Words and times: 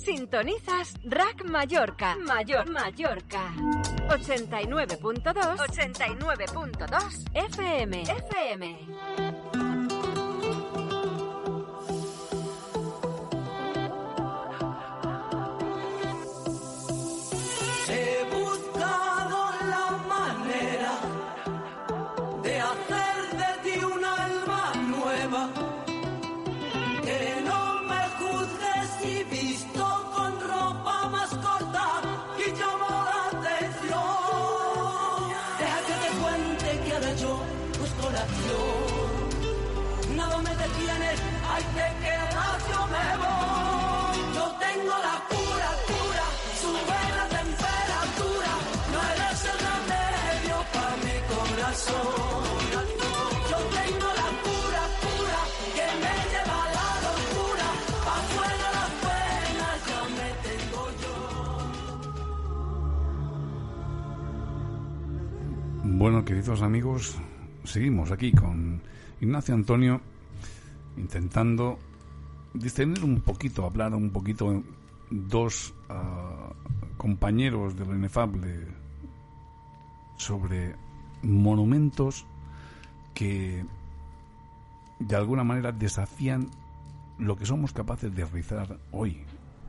Sintonizas 0.00 0.94
Rack 1.04 1.44
Mallorca. 1.44 2.16
Mayor 2.16 2.68
Mallorca. 2.70 3.52
89.2. 4.08 5.58
89.2 5.58 7.24
FM. 7.34 8.02
FM. 8.02 9.67
Bueno, 65.98 66.24
queridos 66.24 66.62
amigos, 66.62 67.16
seguimos 67.64 68.12
aquí 68.12 68.30
con 68.30 68.80
Ignacio 69.20 69.52
Antonio 69.52 70.00
intentando 70.96 71.76
distender 72.54 73.04
un 73.04 73.20
poquito, 73.20 73.66
hablar 73.66 73.92
un 73.96 74.10
poquito 74.10 74.62
dos 75.10 75.74
ah, 75.88 76.52
compañeros 76.96 77.76
de 77.76 77.84
lo 77.84 77.96
inefable 77.96 78.68
sobre 80.16 80.76
monumentos 81.22 82.24
que 83.12 83.66
de 85.00 85.16
alguna 85.16 85.42
manera 85.42 85.72
desafían 85.72 86.48
lo 87.18 87.34
que 87.34 87.44
somos 87.44 87.72
capaces 87.72 88.14
de 88.14 88.24
realizar 88.24 88.78
hoy. 88.92 89.24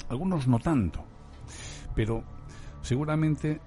Algunos 0.09 0.47
no 0.47 0.59
tanto, 0.59 1.03
pero 1.95 2.23
seguramente 2.83 3.59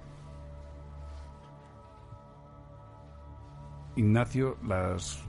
Ignacio, 3.95 4.57
las, 4.65 5.23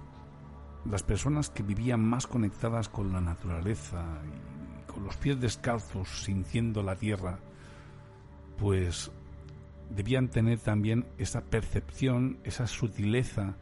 las 0.85 1.03
personas 1.03 1.51
que 1.51 1.63
vivían 1.63 2.01
más 2.01 2.27
conectadas 2.27 2.89
con 2.89 3.13
la 3.13 3.21
naturaleza 3.21 4.05
y 4.27 4.91
con 4.91 5.05
los 5.05 5.17
pies 5.17 5.41
descalzos, 5.41 6.09
sintiendo 6.25 6.83
la 6.83 6.97
tierra, 6.97 7.39
pues 8.59 9.11
debían 9.91 10.29
tener 10.29 10.59
también 10.59 11.07
esa 11.19 11.43
percepción, 11.43 12.39
esa 12.45 12.67
sutileza 12.67 13.57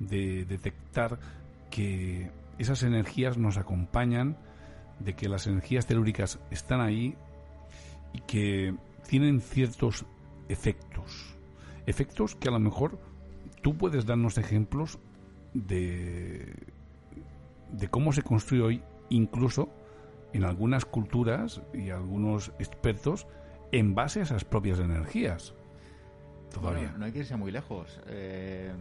de 0.00 0.44
detectar 0.44 1.18
que 1.70 2.30
esas 2.58 2.82
energías 2.82 3.38
nos 3.38 3.56
acompañan, 3.56 4.36
de 4.98 5.14
que 5.14 5.28
las 5.28 5.46
energías 5.46 5.86
telúricas 5.86 6.40
están 6.50 6.80
ahí 6.80 7.14
y 8.12 8.20
que 8.22 8.74
tienen 9.06 9.40
ciertos 9.40 10.04
efectos. 10.48 11.36
Efectos 11.86 12.34
que 12.34 12.48
a 12.48 12.52
lo 12.52 12.58
mejor 12.58 12.98
tú 13.62 13.76
puedes 13.76 14.06
darnos 14.06 14.38
ejemplos 14.38 14.98
de, 15.54 16.54
de 17.72 17.88
cómo 17.88 18.12
se 18.12 18.22
construye 18.22 18.62
hoy, 18.62 18.82
incluso 19.08 19.68
en 20.32 20.44
algunas 20.44 20.84
culturas 20.84 21.62
y 21.72 21.90
algunos 21.90 22.52
expertos, 22.58 23.26
en 23.72 23.94
base 23.94 24.20
a 24.20 24.22
esas 24.24 24.44
propias 24.44 24.78
energías. 24.78 25.54
Todavía. 26.52 26.94
No 26.98 27.04
hay 27.04 27.12
que 27.12 27.20
irse 27.20 27.36
muy 27.36 27.50
lejos. 27.50 28.00
Eh, 28.06 28.72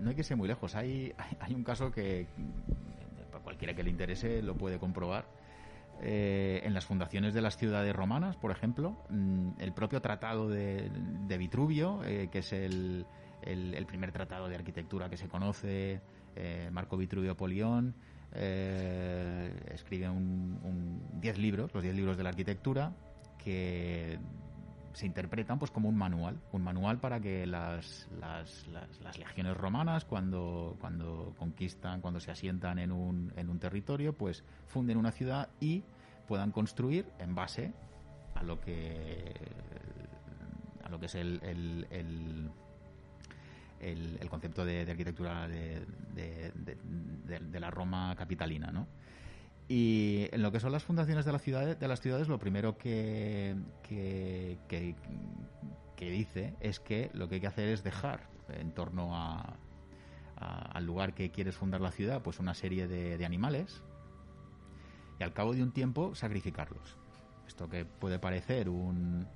no 0.00 0.08
hay 0.08 0.14
que 0.14 0.20
irse 0.22 0.34
muy 0.34 0.48
lejos. 0.48 0.74
Hay, 0.74 1.12
hay, 1.16 1.36
hay 1.40 1.54
un 1.54 1.64
caso 1.64 1.90
que 1.90 2.26
cualquiera 3.44 3.74
que 3.74 3.84
le 3.84 3.90
interese 3.90 4.42
lo 4.42 4.56
puede 4.56 4.78
comprobar. 4.78 5.26
Eh, 6.02 6.60
en 6.64 6.74
las 6.74 6.84
fundaciones 6.84 7.34
de 7.34 7.40
las 7.40 7.56
ciudades 7.56 7.94
romanas, 7.94 8.36
por 8.36 8.50
ejemplo, 8.50 8.96
mm, 9.10 9.52
el 9.58 9.72
propio 9.72 10.02
tratado 10.02 10.48
de, 10.48 10.90
de 10.90 11.38
Vitruvio, 11.38 12.02
eh, 12.04 12.28
que 12.30 12.40
es 12.40 12.52
el, 12.52 13.06
el, 13.42 13.86
primer 13.86 14.12
tratado 14.12 14.48
de 14.48 14.56
arquitectura 14.56 15.08
que 15.08 15.16
se 15.16 15.28
conoce, 15.28 16.02
eh, 16.36 16.68
Marco 16.72 16.96
Vitruvio 16.96 17.36
Polión, 17.36 17.94
escribe 18.32 20.10
un, 20.10 21.00
diez 21.20 21.38
libros, 21.38 21.72
los 21.72 21.84
diez 21.84 21.94
libros 21.94 22.16
de 22.16 22.24
la 22.24 22.30
arquitectura, 22.30 22.92
que 23.38 24.18
se 24.94 25.06
interpretan 25.06 25.58
pues 25.58 25.70
como 25.70 25.88
un 25.88 25.96
manual, 25.96 26.40
un 26.52 26.62
manual 26.62 26.98
para 26.98 27.20
que 27.20 27.46
las, 27.46 28.08
las, 28.20 28.66
las, 28.68 29.18
legiones 29.18 29.56
romanas 29.56 30.04
cuando, 30.04 30.76
cuando 30.80 31.34
conquistan, 31.36 32.00
cuando 32.00 32.20
se 32.20 32.30
asientan 32.30 32.78
en 32.78 32.92
un, 32.92 33.32
en 33.36 33.50
un 33.50 33.58
territorio, 33.58 34.12
pues 34.12 34.44
funden 34.66 34.96
una 34.96 35.10
ciudad 35.10 35.48
y 35.60 35.82
puedan 36.26 36.52
construir 36.52 37.06
en 37.18 37.34
base 37.34 37.72
a 38.34 38.42
lo 38.42 38.60
que 38.60 39.34
a 40.84 40.88
lo 40.88 41.00
que 41.00 41.06
es 41.06 41.14
el, 41.16 41.40
el, 41.42 41.86
el 41.90 42.50
el, 43.80 44.28
concepto 44.30 44.64
de, 44.64 44.84
de 44.84 44.90
arquitectura 44.92 45.46
de, 45.46 45.84
de, 46.14 46.52
de, 47.38 47.60
la 47.60 47.70
Roma 47.70 48.14
capitalina, 48.16 48.70
¿no? 48.70 48.86
Y 49.68 50.28
en 50.32 50.42
lo 50.42 50.52
que 50.52 50.60
son 50.60 50.72
las 50.72 50.84
fundaciones 50.84 51.24
de 51.24 51.32
las 51.32 51.42
ciudades, 51.42 51.78
de 51.78 51.88
las 51.88 52.00
ciudades 52.00 52.28
lo 52.28 52.38
primero 52.38 52.76
que, 52.76 53.56
que, 53.82 54.58
que, 54.68 56.10
dice 56.10 56.54
es 56.60 56.80
que 56.80 57.10
lo 57.14 57.28
que 57.28 57.36
hay 57.36 57.40
que 57.40 57.46
hacer 57.46 57.68
es 57.68 57.82
dejar 57.82 58.28
en 58.48 58.72
torno 58.72 59.16
a, 59.16 59.56
al 60.36 60.84
lugar 60.84 61.14
que 61.14 61.30
quieres 61.30 61.56
fundar 61.56 61.80
la 61.80 61.92
ciudad, 61.92 62.20
pues 62.22 62.40
una 62.40 62.52
serie 62.52 62.86
de, 62.86 63.16
de 63.16 63.24
animales 63.24 63.82
y 65.18 65.22
al 65.22 65.32
cabo 65.32 65.54
de 65.54 65.62
un 65.62 65.72
tiempo 65.72 66.14
sacrificarlos. 66.14 66.98
Esto 67.46 67.68
que 67.70 67.86
puede 67.86 68.18
parecer 68.18 68.68
un, 68.68 69.26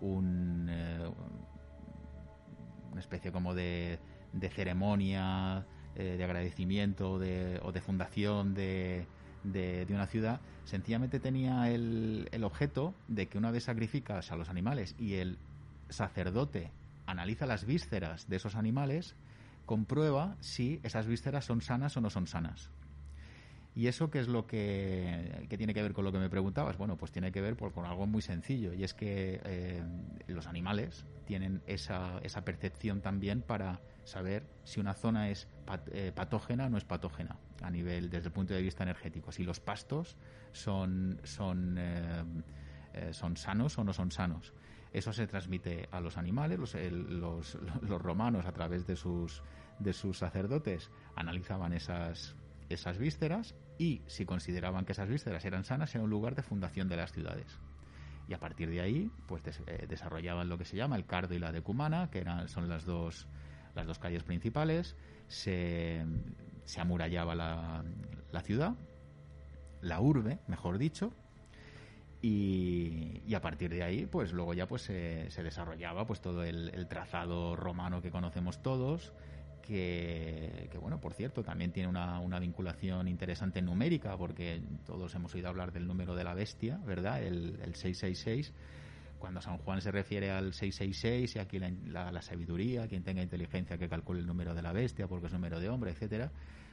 un 0.00 0.66
eh, 0.68 1.10
una 2.90 3.00
especie 3.00 3.32
como 3.32 3.54
de, 3.54 3.98
de 4.32 4.48
ceremonia, 4.50 5.66
eh, 5.94 6.16
de 6.16 6.24
agradecimiento 6.24 7.18
de, 7.18 7.60
o 7.62 7.72
de 7.72 7.80
fundación 7.80 8.54
de, 8.54 9.06
de, 9.44 9.86
una 9.90 10.06
ciudad, 10.06 10.40
sencillamente 10.64 11.20
tenía 11.20 11.70
el, 11.70 12.28
el 12.32 12.44
objeto 12.44 12.94
de 13.08 13.28
que 13.28 13.38
una 13.38 13.50
vez 13.50 13.64
sacrificas 13.64 14.30
a 14.32 14.36
los 14.36 14.48
animales 14.48 14.94
y 14.98 15.14
el 15.14 15.38
sacerdote 15.88 16.70
analiza 17.06 17.46
las 17.46 17.64
vísceras 17.64 18.28
de 18.28 18.36
esos 18.36 18.54
animales, 18.54 19.16
comprueba 19.66 20.36
si 20.40 20.80
esas 20.82 21.06
vísceras 21.06 21.44
son 21.44 21.60
sanas 21.60 21.96
o 21.96 22.00
no 22.00 22.10
son 22.10 22.26
sanas. 22.26 22.70
¿Y 23.74 23.86
eso 23.86 24.10
qué 24.10 24.18
es 24.18 24.26
lo 24.26 24.46
que, 24.46 25.46
que, 25.48 25.56
tiene 25.56 25.72
que 25.74 25.82
ver 25.82 25.92
con 25.92 26.04
lo 26.04 26.10
que 26.10 26.18
me 26.18 26.28
preguntabas? 26.28 26.76
Bueno, 26.76 26.96
pues 26.96 27.12
tiene 27.12 27.30
que 27.30 27.40
ver 27.40 27.56
por, 27.56 27.72
con 27.72 27.86
algo 27.86 28.06
muy 28.06 28.20
sencillo, 28.20 28.74
y 28.74 28.82
es 28.82 28.94
que 28.94 29.40
eh, 29.44 29.82
los 30.26 30.48
animales 30.48 31.06
tienen 31.24 31.62
esa, 31.66 32.18
esa 32.22 32.44
percepción 32.44 33.00
también 33.00 33.42
para 33.42 33.80
saber 34.04 34.44
si 34.64 34.80
una 34.80 34.94
zona 34.94 35.30
es 35.30 35.46
eh, 35.92 36.10
patógena 36.14 36.66
o 36.66 36.68
no 36.68 36.78
es 36.78 36.84
patógena 36.84 37.36
a 37.62 37.70
nivel 37.70 38.10
desde 38.10 38.28
el 38.28 38.32
punto 38.32 38.54
de 38.54 38.62
vista 38.62 38.82
energético, 38.82 39.32
si 39.32 39.44
los 39.44 39.60
pastos 39.60 40.16
son, 40.52 41.20
son, 41.24 41.76
eh, 41.78 42.24
son 43.12 43.36
sanos 43.36 43.78
o 43.78 43.84
no 43.84 43.92
son 43.92 44.10
sanos. 44.10 44.52
Eso 44.92 45.12
se 45.12 45.26
transmite 45.26 45.88
a 45.92 46.00
los 46.00 46.16
animales, 46.16 46.58
los, 46.58 46.74
los, 46.74 47.58
los 47.82 48.02
romanos 48.02 48.46
a 48.46 48.52
través 48.52 48.86
de 48.86 48.96
sus, 48.96 49.42
de 49.78 49.92
sus 49.92 50.18
sacerdotes 50.18 50.90
analizaban 51.16 51.72
esas, 51.72 52.34
esas 52.68 52.98
vísceras 52.98 53.54
y 53.78 54.02
si 54.06 54.24
consideraban 54.24 54.84
que 54.84 54.92
esas 54.92 55.08
vísceras 55.08 55.44
eran 55.44 55.64
sanas 55.64 55.94
era 55.94 56.04
un 56.04 56.10
lugar 56.10 56.34
de 56.34 56.42
fundación 56.42 56.88
de 56.88 56.96
las 56.96 57.12
ciudades. 57.12 57.58
Y 58.28 58.34
a 58.34 58.38
partir 58.38 58.70
de 58.70 58.80
ahí, 58.80 59.10
pues 59.26 59.42
eh, 59.66 59.86
desarrollaban 59.88 60.48
lo 60.48 60.56
que 60.56 60.64
se 60.64 60.76
llama 60.76 60.96
el 60.96 61.04
cardo 61.04 61.34
y 61.34 61.38
la 61.38 61.50
decumana, 61.50 62.10
que 62.10 62.20
eran, 62.20 62.48
son 62.48 62.68
las 62.68 62.84
dos, 62.84 63.26
las 63.74 63.86
dos 63.86 63.98
calles 63.98 64.22
principales. 64.22 64.96
Se, 65.26 66.04
se 66.64 66.80
amurallaba 66.80 67.34
la, 67.34 67.84
la 68.32 68.40
ciudad, 68.42 68.74
la 69.80 70.00
urbe, 70.00 70.38
mejor 70.46 70.78
dicho, 70.78 71.12
y, 72.22 73.34
a 73.34 73.40
partir 73.40 73.70
de 73.70 73.82
ahí, 73.82 74.06
pues 74.06 74.32
luego 74.32 74.52
ya 74.52 74.66
pues 74.66 74.82
se, 74.82 75.30
se 75.30 75.42
desarrollaba 75.42 76.06
pues 76.06 76.20
todo 76.20 76.44
el, 76.44 76.86
trazado 76.88 77.56
romano 77.56 78.02
que 78.02 78.10
conocemos 78.10 78.62
todos, 78.62 79.12
que, 79.62 80.68
bueno, 80.80 81.00
por 81.00 81.14
cierto, 81.14 81.44
también 81.44 81.70
tiene 81.70 81.88
una, 81.88 82.18
una, 82.18 82.40
vinculación 82.40 83.06
interesante 83.06 83.62
numérica, 83.62 84.16
porque 84.16 84.60
todos 84.84 85.14
hemos 85.14 85.32
oído 85.34 85.48
hablar 85.48 85.72
del 85.72 85.86
número 85.86 86.16
de 86.16 86.24
la 86.24 86.34
bestia, 86.34 86.80
¿verdad? 86.84 87.22
El, 87.22 87.60
el 87.62 87.76
666. 87.76 88.52
Cuando 89.20 89.40
San 89.40 89.58
Juan 89.58 89.80
se 89.80 89.92
refiere 89.92 90.32
al 90.32 90.52
666 90.52 91.36
y 91.36 91.38
aquí 91.38 91.60
la, 91.60 92.22
sabiduría, 92.22 92.88
quien 92.88 93.04
tenga 93.04 93.22
inteligencia 93.22 93.78
que 93.78 93.88
calcule 93.88 94.18
el 94.18 94.26
número 94.26 94.54
de 94.54 94.62
la 94.62 94.72
bestia 94.72 95.06
porque 95.06 95.28
es 95.28 95.32
número 95.32 95.60
de 95.60 95.68
hombre, 95.68 95.92
etcétera 95.92 96.32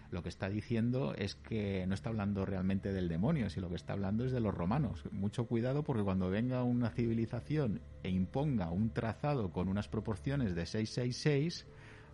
lo 0.09 0.23
que 0.23 0.29
está 0.29 0.49
diciendo 0.49 1.13
es 1.15 1.35
que 1.35 1.85
no 1.85 1.93
está 1.93 2.09
hablando 2.09 2.45
realmente 2.45 2.93
del 2.93 3.09
demonio, 3.09 3.49
sino 3.49 3.69
que 3.69 3.75
está 3.75 3.93
hablando 3.93 4.23
es 4.25 4.31
de 4.31 4.39
los 4.39 4.53
romanos. 4.53 5.03
Mucho 5.11 5.47
cuidado 5.47 5.83
porque 5.83 6.03
cuando 6.03 6.29
venga 6.29 6.63
una 6.63 6.89
civilización 6.91 7.81
e 8.03 8.09
imponga 8.09 8.71
un 8.71 8.91
trazado 8.91 9.51
con 9.51 9.67
unas 9.67 9.89
proporciones 9.89 10.55
de 10.55 10.65
666, 10.65 11.65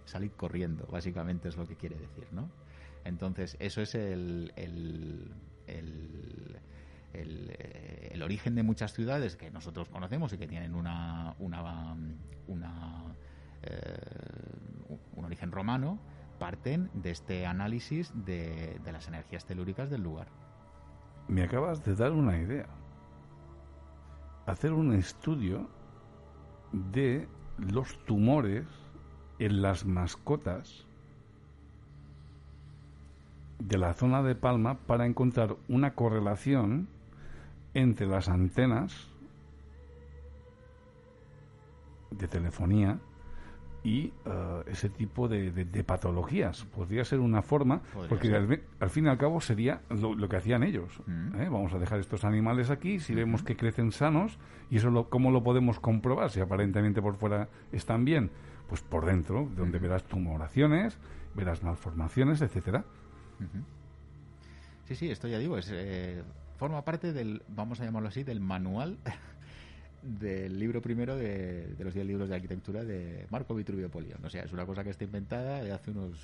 salid 0.06 0.31
corriendo, 0.31 0.88
básicamente 0.88 1.50
es 1.50 1.56
lo 1.56 1.68
que 1.68 1.75
quiere 1.75 1.95
decir, 1.97 2.27
¿no? 2.31 2.50
Entonces, 3.06 3.57
eso 3.59 3.81
es 3.81 3.95
el, 3.95 4.53
el, 4.56 5.29
origen 8.24 8.56
de 8.56 8.63
muchas 8.63 8.94
ciudades 8.94 9.36
que 9.36 9.51
nosotros 9.51 9.89
conocemos 9.89 10.33
y 10.33 10.38
que 10.38 10.48
tienen 10.48 10.74
una, 10.74 11.36
una, 11.39 11.95
eh, 13.62 13.98
un 15.15 15.25
origen 15.25 15.51
romano, 15.51 16.00
parten 16.39 16.89
de 16.94 17.12
este 17.12 17.45
análisis 17.45 18.12
de, 18.25 18.80
las 18.92 19.07
energías 19.07 19.45
telúricas 19.45 19.89
del 19.89 20.04
lugar. 20.04 20.27
Me 21.27 21.44
acabas 21.44 21.83
de 21.86 21.95
dar 21.95 22.12
una 22.12 22.38
idea. 22.38 22.68
Hacer 24.45 24.74
un 24.74 24.94
estudio 24.94 25.69
de 26.71 27.27
los 27.57 28.04
tumores 28.06 28.65
en 29.39 29.62
las 29.62 29.86
mascotas 29.86 30.86
de 33.60 33.77
la 33.77 33.94
zona 33.94 34.21
de 34.21 34.36
Palma 34.36 34.80
para 34.80 35.06
encontrar 35.06 35.56
una 35.69 35.94
correlación 35.95 36.89
entre 37.73 38.07
las 38.07 38.29
antenas 38.29 39.09
de 42.11 42.27
telefonía 42.27 42.99
y 43.83 44.13
eh, 44.25 44.63
ese 44.67 44.89
tipo 44.89 45.27
de, 45.27 45.83
patologías. 45.85 46.63
Podría 46.65 47.03
ser 47.03 47.19
una 47.19 47.41
forma, 47.41 47.81
porque 48.07 48.33
al, 48.33 48.89
fin 48.89 49.05
y 49.05 49.09
al 49.09 49.17
cabo 49.17 49.41
sería 49.41 49.81
lo, 49.89 50.29
que 50.29 50.37
hacían 50.37 50.63
ellos. 50.63 51.01
Mm. 51.05 51.41
¿eh? 51.41 51.49
Vamos 51.49 51.73
a 51.73 51.79
dejar 51.79 51.99
estos 51.99 52.23
animales 52.23 52.69
aquí, 52.69 52.99
si 52.99 53.13
vemos 53.13 53.43
que 53.43 53.55
crecen 53.57 53.91
sanos, 53.91 54.39
y 54.69 54.77
eso 54.77 54.89
lo, 54.89 55.09
¿cómo 55.09 55.31
lo 55.31 55.43
podemos 55.43 55.79
comprobar? 55.79 56.29
Si 56.31 56.39
aparentemente 56.39 57.01
por 57.01 57.15
fuera 57.15 57.49
están 57.71 58.05
bien, 58.05 58.31
pues 58.69 58.81
por 58.81 59.05
dentro, 59.05 59.49
donde 59.55 59.79
verás 59.79 60.03
tumoraciones, 60.05 60.97
verás 61.35 61.61
malformaciones, 61.61 62.41
etcétera. 62.41 62.85
Sí, 64.85 64.95
sí, 64.95 65.11
esto 65.11 65.27
ya 65.27 65.39
digo, 65.39 65.57
es, 65.57 65.69
eh, 65.73 66.23
forma 66.57 66.83
parte 66.83 67.13
del, 67.13 67.41
vamos 67.50 67.79
a 67.79 67.85
llamarlo 67.85 68.09
así, 68.09 68.23
del 68.23 68.39
manual 68.39 68.97
del 70.03 70.59
libro 70.59 70.81
primero 70.81 71.15
de, 71.15 71.75
los 71.79 71.94
10 71.94 72.05
libros 72.05 72.29
de 72.29 72.35
arquitectura 72.35 72.83
de 72.83 73.25
Marco 73.29 73.55
Vitruvio 73.55 73.89
Polión. 73.89 74.23
O 74.23 74.29
sea, 74.29 74.44
es 74.44 74.51
una 74.51 74.65
cosa 74.65 74.83
que 74.83 74.89
está 74.89 75.05
inventada 75.05 75.63
de 75.63 75.71
hace 75.71 75.91
unos 75.91 76.17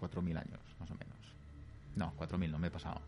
4.000 0.00 0.30
años, 0.30 0.60
más 0.80 0.90
o 0.90 0.94
menos. 0.94 1.16
No, 1.94 2.12
4.000, 2.18 2.50
no 2.50 2.58
me 2.58 2.68
he 2.68 2.70
pasado. 2.70 3.00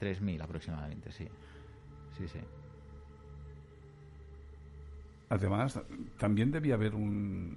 Eh, 0.00 0.14
3.000 0.18 0.42
aproximadamente, 0.42 1.12
sí. 1.12 1.28
Sí, 2.18 2.26
sí. 2.26 2.40
Además, 5.28 5.80
también 6.18 6.50
debía 6.50 6.74
haber 6.74 6.96
un, 6.96 7.56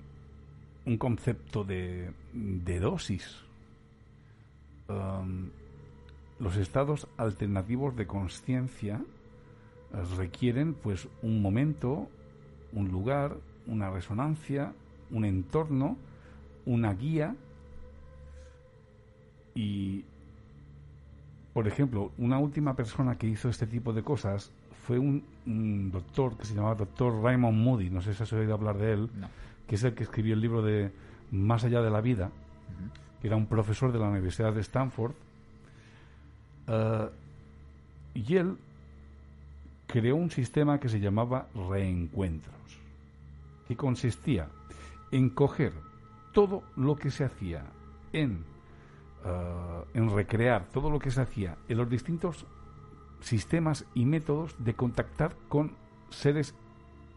un 0.86 0.98
concepto 0.98 1.63
de, 1.63 2.12
de 2.33 2.80
dosis. 2.80 3.39
Um, 4.88 5.50
los 6.39 6.57
estados 6.57 7.07
alternativos 7.18 7.95
de 7.95 8.07
conciencia 8.07 9.01
requieren 10.18 10.74
pues 10.74 11.07
un 11.21 11.41
momento, 11.41 12.07
un 12.71 12.89
lugar, 12.89 13.38
una 13.68 13.89
resonancia, 13.89 14.74
un 15.12 15.25
entorno, 15.25 15.97
una 16.65 16.94
guía. 16.94 17.35
Y 19.56 20.06
por 21.53 21.68
ejemplo, 21.68 22.12
una 22.18 22.39
última 22.39 22.75
persona 22.75 23.18
que 23.18 23.27
hizo 23.27 23.50
este 23.50 23.68
tipo 23.68 23.94
de 23.94 24.03
cosas 24.03 24.51
fue 24.88 24.97
un, 24.97 25.24
doctor 25.91 26.36
que 26.38 26.45
se 26.45 26.56
llamaba 26.56 26.75
doctor 26.75 27.21
Raymond 27.21 27.57
Moody, 27.57 27.89
no 27.89 28.01
sé 28.01 28.13
si 28.13 28.24
has 28.24 28.33
oído 28.33 28.53
hablar 28.53 28.77
de 28.77 28.94
él, 28.94 29.09
que 29.68 29.75
es 29.75 29.83
el 29.83 29.94
que 29.94 30.03
escribió 30.03 30.33
el 30.33 30.41
libro 30.41 30.62
de 30.62 30.91
Más 31.31 31.63
allá 31.63 31.81
de 31.81 31.89
la 31.89 32.01
vida, 32.01 32.31
que 33.21 33.27
era 33.27 33.36
un 33.36 33.45
profesor 33.45 33.91
de 33.91 34.00
la 34.00 34.09
Universidad 34.09 34.53
de 34.53 34.62
Stanford. 34.62 35.13
Eh, 36.68 37.10
y 38.15 38.36
él 38.36 38.57
creó 39.88 40.15
un 40.15 40.31
sistema 40.31 40.80
que 40.80 40.89
se 40.89 41.00
llamaba 41.00 41.48
reencuentros, 41.69 42.56
que 43.68 43.75
consistía 43.75 44.48
en 45.12 45.30
coger 45.30 45.74
todo 46.31 46.63
lo 46.75 46.95
que 46.95 47.12
se 47.12 47.24
hacía 47.24 47.63
en, 48.12 48.44
eh, 49.25 49.83
en 49.94 50.10
recrear 50.10 50.65
todo 50.65 50.89
lo 50.89 51.00
que 51.00 51.12
se 51.12 51.21
hacía 51.21 51.57
en 51.68 51.77
los 51.77 51.89
distintos 51.89 52.45
sistemas 53.21 53.86
y 53.94 54.06
métodos 54.06 54.56
de 54.57 54.74
contactar 54.74 55.36
con 55.48 55.71
seres 56.10 56.54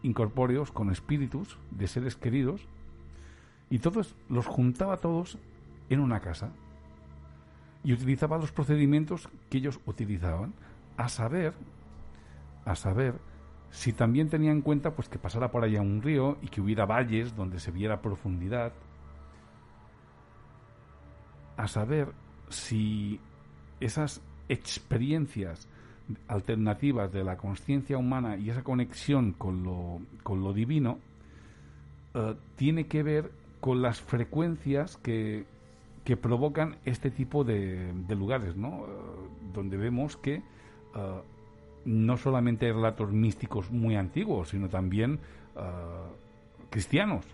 incorpóreos, 0.03 0.71
con 0.71 0.91
espíritus 0.91 1.57
de 1.71 1.87
seres 1.87 2.15
queridos, 2.15 2.61
y 3.69 3.79
todos 3.79 4.15
los 4.29 4.45
juntaba 4.45 4.97
todos 4.97 5.37
en 5.89 5.99
una 5.99 6.21
casa 6.21 6.51
y 7.87 7.93
utilizaba 7.93 8.37
los 8.37 8.51
procedimientos 8.51 9.29
que 9.49 9.59
ellos 9.59 9.79
utilizaban, 9.85 10.53
a 10.97 11.07
saber 11.07 11.53
a 12.65 12.75
saber 12.75 13.13
si 13.71 13.93
también 13.93 14.27
tenía 14.27 14.51
en 14.51 14.61
cuenta 14.61 14.91
pues 14.91 15.07
que 15.07 15.17
pasara 15.17 15.51
por 15.51 15.63
allá 15.63 15.79
un 15.79 16.01
río 16.01 16.37
y 16.41 16.49
que 16.49 16.59
hubiera 16.59 16.85
valles 16.85 17.33
donde 17.33 17.61
se 17.61 17.71
viera 17.71 18.01
profundidad, 18.01 18.73
a 21.55 21.65
saber 21.69 22.09
si 22.49 23.21
esas 23.79 24.21
experiencias 24.49 25.69
alternativas 26.27 27.09
de 27.13 27.23
la 27.23 27.37
conciencia 27.37 27.97
humana 27.97 28.35
y 28.35 28.49
esa 28.49 28.63
conexión 28.63 29.31
con 29.31 29.63
lo, 29.63 30.01
con 30.23 30.41
lo 30.41 30.51
divino 30.51 30.99
eh, 32.15 32.35
tiene 32.57 32.87
que 32.87 33.01
ver 33.01 33.31
con 33.61 33.81
las 33.81 34.01
frecuencias 34.01 34.97
que, 34.97 35.45
que 36.07 36.15
provocan 36.15 36.77
este 36.85 37.11
tipo 37.11 37.43
de, 37.43 37.91
de 37.91 38.15
lugares, 38.15 38.55
¿no? 38.55 38.85
Eh, 38.85 38.91
donde 39.53 39.75
vemos 39.75 40.15
que 40.15 40.35
eh, 40.35 40.41
no 41.83 42.15
solamente 42.15 42.71
relatos 42.71 43.11
místicos 43.11 43.69
muy 43.71 43.97
antiguos, 43.97 44.47
sino 44.47 44.69
también 44.69 45.19
ah, 45.57 46.07
cristianos. 46.69 47.25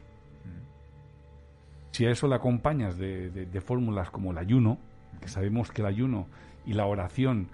Si 1.91 2.03
a 2.07 2.09
eso 2.09 2.27
le 2.27 2.33
acompañas 2.33 2.97
de, 2.97 3.61
fórmulas 3.63 4.09
como 4.09 4.31
el 4.31 4.39
ayuno, 4.39 4.79
que 5.21 5.27
sabemos 5.27 5.69
que 5.69 5.83
el 5.83 5.87
ayuno 5.89 6.25
y 6.65 6.73
la 6.73 6.87
oración 6.87 7.49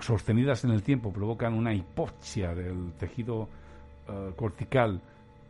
sostenidas 0.00 0.64
en 0.64 0.72
el 0.72 0.82
tiempo 0.82 1.14
provocan 1.14 1.54
una 1.54 1.72
hipoxia 1.72 2.54
del 2.54 2.92
tejido 2.98 3.48
cortical 4.36 5.00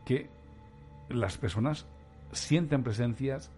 que 0.04 0.28
las 1.08 1.36
personas 1.36 1.86
sienten 2.30 2.84
presencias 2.84 3.50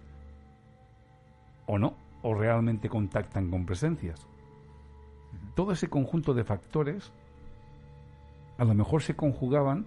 o 1.66 1.78
no, 1.78 1.94
o 2.22 2.34
realmente 2.34 2.88
contactan 2.88 3.50
con 3.50 3.66
presencias 3.66 4.26
todo 5.56 5.72
ese 5.72 5.88
conjunto 5.88 6.34
de 6.34 6.44
factores 6.44 7.10
a 8.58 8.64
lo 8.64 8.74
mejor 8.74 9.02
se 9.02 9.16
conjugaban 9.16 9.86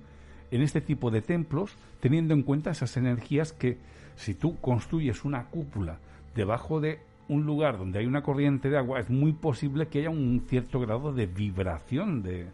en 0.51 0.61
este 0.61 0.81
tipo 0.81 1.11
de 1.11 1.21
templos 1.21 1.75
teniendo 2.01 2.33
en 2.33 2.43
cuenta 2.43 2.71
esas 2.71 2.97
energías 2.97 3.53
que 3.53 3.77
si 4.17 4.33
tú 4.33 4.59
construyes 4.59 5.23
una 5.23 5.45
cúpula 5.45 5.99
debajo 6.35 6.81
de 6.81 6.99
un 7.27 7.45
lugar 7.45 7.77
donde 7.77 7.99
hay 7.99 8.07
una 8.07 8.23
corriente 8.23 8.69
de 8.69 8.77
agua 8.77 8.99
es 8.99 9.09
muy 9.09 9.31
posible 9.31 9.87
que 9.87 9.99
haya 9.99 10.09
un 10.09 10.43
cierto 10.49 10.79
grado 10.79 11.13
de 11.13 11.27
vibración 11.27 12.23
de, 12.23 12.47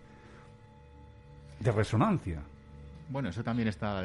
de 1.61 1.71
resonancia. 1.71 2.41
Bueno, 3.09 3.29
eso 3.29 3.43
también 3.43 3.69
está... 3.69 4.03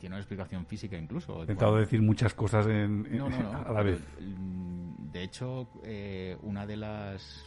tiene 0.00 0.14
una 0.16 0.20
explicación 0.20 0.66
física 0.66 0.96
incluso. 0.96 1.38
He 1.38 1.40
intentado 1.42 1.76
decir 1.76 2.02
muchas 2.02 2.34
cosas 2.34 2.66
en, 2.66 3.06
en- 3.06 3.18
No, 3.18 3.28
no, 3.30 3.38
no. 3.40 3.58
a 3.68 3.72
la 3.72 3.82
vez. 3.82 4.00
Mm, 4.20 5.10
De 5.12 5.22
hecho, 5.22 5.68
eh, 5.84 6.36
una 6.42 6.66
de 6.66 6.76
las 6.76 7.46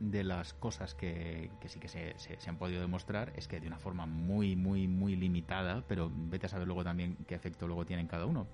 de 0.00 0.24
las 0.24 0.54
cosas 0.54 0.94
que, 0.94 1.50
que 1.60 1.68
sí 1.68 1.78
que 1.78 1.88
se, 1.88 2.18
se- 2.18 2.40
se 2.40 2.48
han 2.48 2.56
podido 2.56 2.80
demostrar 2.80 3.34
es 3.36 3.46
que 3.46 3.60
de 3.60 3.66
una 3.66 3.78
forma 3.78 4.06
muy, 4.06 4.56
muy, 4.56 4.88
muy 4.88 5.14
limitada, 5.14 5.84
pero 5.86 6.10
vete 6.14 6.46
a 6.46 6.48
saber 6.48 6.66
luego 6.66 6.82
también 6.82 7.18
qué 7.28 7.34
efecto 7.34 7.66
luego 7.66 7.84
tiene 7.84 8.00
en 8.00 8.08
cada 8.08 8.24
uno. 8.24 8.46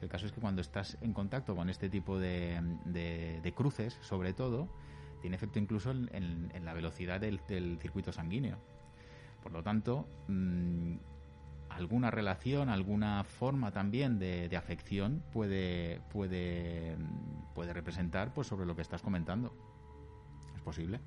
El 0.00 0.08
caso 0.08 0.26
es 0.26 0.32
que 0.32 0.40
cuando 0.40 0.60
estás 0.62 0.98
en 1.00 1.12
contacto 1.12 1.54
con 1.54 1.70
este 1.70 1.88
tipo 1.88 2.18
de, 2.18 2.60
de- 2.86 3.40
de 3.40 3.52
cruces, 3.52 3.98
sobre 4.00 4.32
todo, 4.32 4.68
tiene 5.20 5.36
efecto 5.36 5.60
incluso 5.60 5.92
en, 5.92 6.10
en- 6.12 6.50
en 6.54 6.64
la 6.64 6.72
velocidad 6.74 7.20
del, 7.20 7.40
del 7.46 7.78
circuito 7.78 8.10
sanguíneo. 8.10 8.56
Por 9.44 9.52
lo 9.52 9.62
tanto, 9.62 10.08
mm, 10.26 10.94
alguna 11.70 12.10
relación, 12.10 12.68
alguna 12.68 13.24
forma 13.24 13.70
también 13.70 14.18
de, 14.18 14.48
de 14.48 14.56
afección 14.56 15.22
puede, 15.32 16.00
puede, 16.12 16.96
mm, 16.96 17.54
puede 17.54 17.72
representar 17.72 18.34
pues 18.34 18.46
sobre 18.46 18.66
lo 18.66 18.76
que 18.76 18.82
estás 18.82 19.02
comentando. 19.02 19.52
Es 20.54 20.62
posible. 20.62 21.00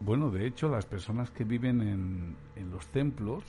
Bueno, 0.00 0.30
de 0.30 0.46
hecho, 0.46 0.68
las 0.68 0.86
personas 0.86 1.30
que 1.30 1.44
viven 1.44 1.80
en, 1.80 2.36
en 2.56 2.70
los 2.70 2.86
templos, 2.88 3.44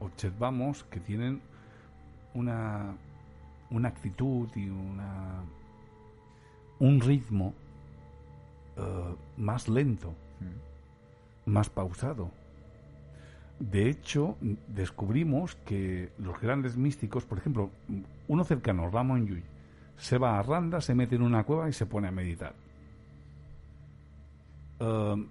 observamos 0.00 0.84
que 0.84 0.98
tienen 0.98 1.40
una, 2.34 2.94
una 3.70 3.88
actitud 3.88 4.48
y 4.56 4.68
una, 4.68 5.42
un 6.78 7.00
ritmo 7.00 7.54
eh, 8.76 9.14
más 9.36 9.68
lento, 9.68 10.14
más 11.46 11.68
pausado. 11.68 12.30
De 13.70 13.88
hecho, 13.88 14.36
descubrimos 14.66 15.54
que 15.64 16.10
los 16.18 16.40
grandes 16.40 16.76
místicos, 16.76 17.24
por 17.24 17.38
ejemplo, 17.38 17.70
uno 18.26 18.42
cercano, 18.44 18.90
Ramon 18.90 19.24
Llull, 19.26 19.42
se 19.96 20.18
va 20.18 20.36
a 20.38 20.42
Randa, 20.42 20.80
se 20.80 20.96
mete 20.96 21.14
en 21.14 21.22
una 21.22 21.44
cueva 21.44 21.68
y 21.68 21.72
se 21.72 21.86
pone 21.86 22.08
a 22.08 22.10
meditar. 22.10 22.54
Eh, 24.80 25.26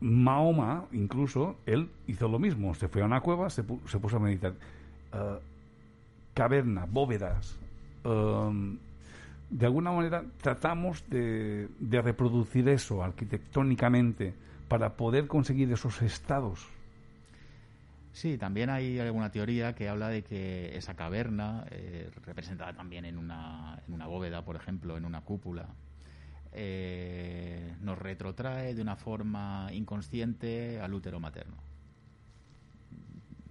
Mahoma, 0.00 0.86
incluso, 0.92 1.56
él 1.66 1.90
hizo 2.06 2.28
lo 2.28 2.38
mismo. 2.38 2.74
Se 2.74 2.88
fue 2.88 3.02
a 3.02 3.04
una 3.04 3.20
cueva, 3.20 3.50
se, 3.50 3.62
pu- 3.62 3.86
se 3.86 3.98
puso 3.98 4.16
a 4.16 4.20
meditar. 4.20 4.54
Eh, 5.12 5.38
caverna, 6.32 6.86
bóvedas. 6.90 7.58
eh, 8.04 8.76
de 9.50 9.66
alguna 9.66 9.90
manera 9.90 10.24
tratamos 10.40 11.04
de 11.10 11.68
reproducir 12.02 12.68
eso 12.68 13.02
arquitectónicamente 13.02 14.32
para 14.68 14.90
poder 14.96 15.26
conseguir 15.26 15.70
esos 15.72 16.00
estados. 16.02 16.68
Sí, 18.12 18.36
también 18.38 18.70
hay 18.70 18.98
alguna 18.98 19.30
teoría 19.30 19.74
que 19.74 19.88
habla 19.88 20.08
de 20.08 20.22
que 20.24 20.76
esa 20.76 20.94
caverna, 20.94 21.64
eh, 21.70 22.10
representada 22.24 22.72
también 22.74 23.04
en 23.04 23.16
una, 23.16 23.80
en 23.86 23.94
una 23.94 24.06
bóveda, 24.06 24.44
por 24.44 24.56
ejemplo, 24.56 24.96
en 24.96 25.04
una 25.04 25.20
cúpula, 25.20 25.68
eh, 26.52 27.76
nos 27.80 27.96
retrotrae 27.98 28.74
de 28.74 28.82
una 28.82 28.96
forma 28.96 29.68
inconsciente 29.72 30.80
al 30.80 30.92
útero 30.92 31.20
materno. 31.20 31.56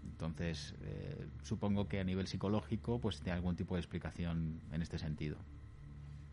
Entonces, 0.04 0.76
eh, 0.82 1.28
supongo 1.44 1.88
que 1.88 2.02
a 2.02 2.04
nivel 2.04 2.28
psicológico, 2.28 3.00
pues 3.00 3.22
tiene 3.22 3.38
algún 3.38 3.56
tipo 3.56 3.76
de 3.76 3.80
explicación 3.80 4.60
en 4.74 4.82
este 4.82 4.98
sentido. 5.00 5.38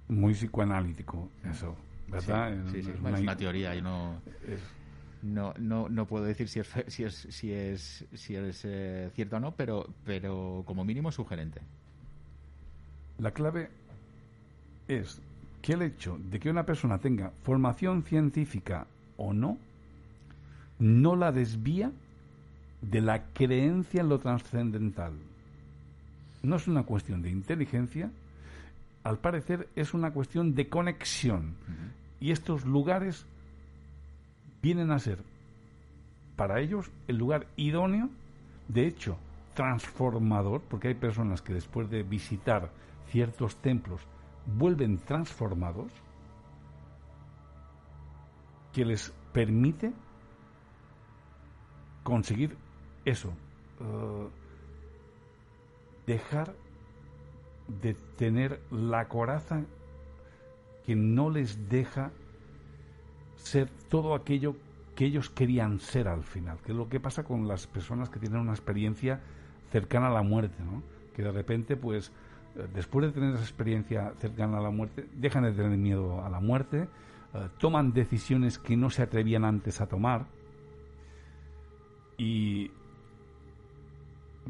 Muy 0.08 0.34
psicoanalítico, 0.34 1.30
eso, 1.44 1.76
¿verdad? 2.08 2.52
Sí, 2.72 2.78
Es- 2.78 2.84
sí, 2.84 2.90
sí. 2.90 2.90
es 2.96 3.00
una- 3.00 3.18
una 3.20 3.36
teoría 3.36 3.76
y 3.76 3.82
no, 3.82 4.20
es- 4.48 4.60
no, 5.22 5.54
no, 5.58 5.88
no 5.88 6.06
puedo 6.06 6.24
decir 6.24 6.48
si 6.48 6.60
es, 6.60 6.68
si 6.88 7.04
es, 7.04 7.14
si 7.30 7.52
es, 7.52 8.04
si 8.14 8.36
es 8.36 8.64
eh, 8.64 9.10
cierto 9.14 9.36
o 9.36 9.40
no, 9.40 9.52
pero, 9.52 9.86
pero 10.04 10.62
como 10.66 10.84
mínimo 10.84 11.08
es 11.08 11.14
sugerente. 11.14 11.60
La 13.18 13.30
clave 13.30 13.70
es 14.88 15.20
que 15.62 15.72
el 15.72 15.82
hecho 15.82 16.18
de 16.30 16.38
que 16.38 16.50
una 16.50 16.64
persona 16.64 16.98
tenga 16.98 17.30
formación 17.42 18.02
científica 18.02 18.86
o 19.16 19.32
no, 19.32 19.58
no 20.78 21.16
la 21.16 21.32
desvía 21.32 21.90
de 22.82 23.00
la 23.00 23.24
creencia 23.32 24.02
en 24.02 24.08
lo 24.08 24.18
trascendental. 24.18 25.14
No 26.42 26.56
es 26.56 26.68
una 26.68 26.84
cuestión 26.84 27.22
de 27.22 27.30
inteligencia, 27.30 28.10
al 29.02 29.18
parecer 29.18 29.68
es 29.74 29.94
una 29.94 30.12
cuestión 30.12 30.54
de 30.54 30.68
conexión. 30.68 31.54
Y 32.20 32.30
estos 32.30 32.64
lugares 32.64 33.26
vienen 34.62 34.90
a 34.90 34.98
ser 34.98 35.18
para 36.36 36.60
ellos 36.60 36.90
el 37.08 37.16
lugar 37.16 37.46
idóneo, 37.56 38.10
de 38.68 38.86
hecho, 38.86 39.16
transformador, 39.54 40.60
porque 40.60 40.88
hay 40.88 40.94
personas 40.94 41.40
que 41.40 41.54
después 41.54 41.88
de 41.88 42.02
visitar 42.02 42.70
ciertos 43.08 43.56
templos 43.56 44.02
vuelven 44.44 44.98
transformados, 44.98 45.90
que 48.72 48.84
les 48.84 49.12
permite 49.32 49.92
conseguir 52.02 52.56
eso, 53.04 53.30
eh, 53.80 54.28
dejar 56.06 56.54
de 57.80 57.94
tener 57.94 58.60
la 58.70 59.08
coraza 59.08 59.64
que 60.84 60.94
no 60.94 61.30
les 61.30 61.68
deja 61.68 62.12
ser 63.36 63.68
todo 63.88 64.14
aquello 64.14 64.56
que 64.94 65.04
ellos 65.04 65.30
querían 65.30 65.78
ser 65.78 66.08
al 66.08 66.24
final, 66.24 66.58
que 66.64 66.72
es 66.72 66.78
lo 66.78 66.88
que 66.88 66.98
pasa 66.98 67.22
con 67.22 67.46
las 67.46 67.66
personas 67.66 68.08
que 68.08 68.18
tienen 68.18 68.40
una 68.40 68.52
experiencia 68.52 69.20
cercana 69.70 70.08
a 70.08 70.10
la 70.10 70.22
muerte, 70.22 70.62
¿no? 70.64 70.82
Que 71.14 71.22
de 71.22 71.32
repente, 71.32 71.76
pues, 71.76 72.10
eh, 72.56 72.66
después 72.74 73.06
de 73.06 73.12
tener 73.12 73.34
esa 73.34 73.42
experiencia 73.42 74.14
cercana 74.18 74.58
a 74.58 74.62
la 74.62 74.70
muerte, 74.70 75.06
dejan 75.14 75.44
de 75.44 75.52
tener 75.52 75.76
miedo 75.76 76.24
a 76.24 76.30
la 76.30 76.40
muerte, 76.40 76.88
eh, 77.34 77.48
toman 77.58 77.92
decisiones 77.92 78.58
que 78.58 78.76
no 78.76 78.88
se 78.88 79.02
atrevían 79.02 79.44
antes 79.44 79.80
a 79.80 79.86
tomar. 79.86 80.26
Y 82.16 82.70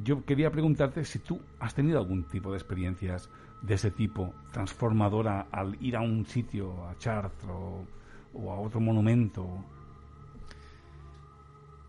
yo 0.04 0.24
quería 0.24 0.50
preguntarte 0.50 1.04
si 1.04 1.18
tú 1.18 1.40
has 1.58 1.74
tenido 1.74 1.98
algún 1.98 2.24
tipo 2.24 2.52
de 2.52 2.58
experiencias 2.58 3.28
de 3.62 3.74
ese 3.74 3.90
tipo, 3.90 4.32
transformadora, 4.52 5.48
al 5.50 5.76
ir 5.82 5.96
a 5.96 6.02
un 6.02 6.24
sitio, 6.26 6.86
a 6.86 6.96
Chartres 6.98 7.50
o, 7.50 7.84
o 8.36 8.52
a 8.52 8.60
otro 8.60 8.80
monumento. 8.80 9.46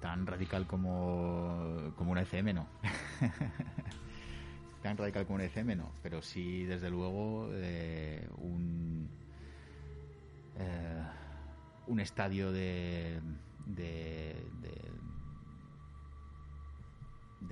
Tan 0.01 0.25
radical 0.25 0.67
como, 0.67 1.91
como 1.95 2.11
una 2.11 2.21
ECM, 2.21 2.53
no. 2.53 2.67
Tan 4.83 4.97
radical 4.97 5.25
como 5.25 5.35
una 5.35 5.45
ECM, 5.45 5.75
no. 5.75 5.91
Pero 6.03 6.21
sí, 6.21 6.65
desde 6.65 6.89
luego, 6.89 7.49
eh, 7.53 8.27
un, 8.37 9.09
eh, 10.57 11.03
un 11.87 11.99
estadio 11.99 12.51
de, 12.51 13.19
de, 13.65 14.35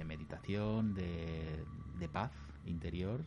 meditación, 0.06 0.94
de, 0.94 1.66
de 2.00 2.08
paz 2.08 2.32
interior, 2.66 3.22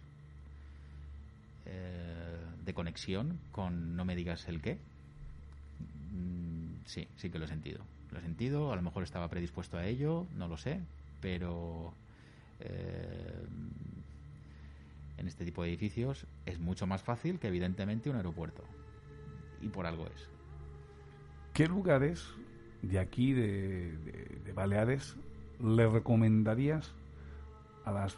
eh, 1.66 2.38
de 2.64 2.72
conexión 2.72 3.38
con 3.50 3.96
no 3.96 4.04
me 4.04 4.16
digas 4.16 4.48
el 4.48 4.62
qué. 4.62 4.78
Mm, 6.18 6.58
Sí, 6.84 7.06
sí 7.16 7.30
que 7.30 7.38
lo 7.38 7.44
he 7.44 7.48
sentido. 7.48 7.80
Lo 8.10 8.18
he 8.18 8.22
sentido, 8.22 8.72
a 8.72 8.76
lo 8.76 8.82
mejor 8.82 9.02
estaba 9.02 9.28
predispuesto 9.28 9.76
a 9.76 9.84
ello, 9.86 10.26
no 10.36 10.48
lo 10.48 10.56
sé, 10.56 10.80
pero 11.20 11.92
eh, 12.60 13.46
en 15.18 15.28
este 15.28 15.44
tipo 15.44 15.62
de 15.62 15.68
edificios 15.68 16.26
es 16.46 16.58
mucho 16.60 16.86
más 16.86 17.02
fácil 17.02 17.38
que 17.38 17.48
evidentemente 17.48 18.08
un 18.08 18.16
aeropuerto. 18.16 18.64
Y 19.60 19.68
por 19.68 19.84
algo 19.86 20.06
es. 20.06 20.28
¿Qué 21.52 21.66
lugares 21.66 22.26
de 22.82 22.98
aquí, 22.98 23.32
de, 23.32 23.96
de- 23.98 24.40
de 24.44 24.52
Baleares, 24.52 25.16
le 25.62 25.86
recomendarías 25.88 26.94
a 27.84 27.92
las 27.92 28.16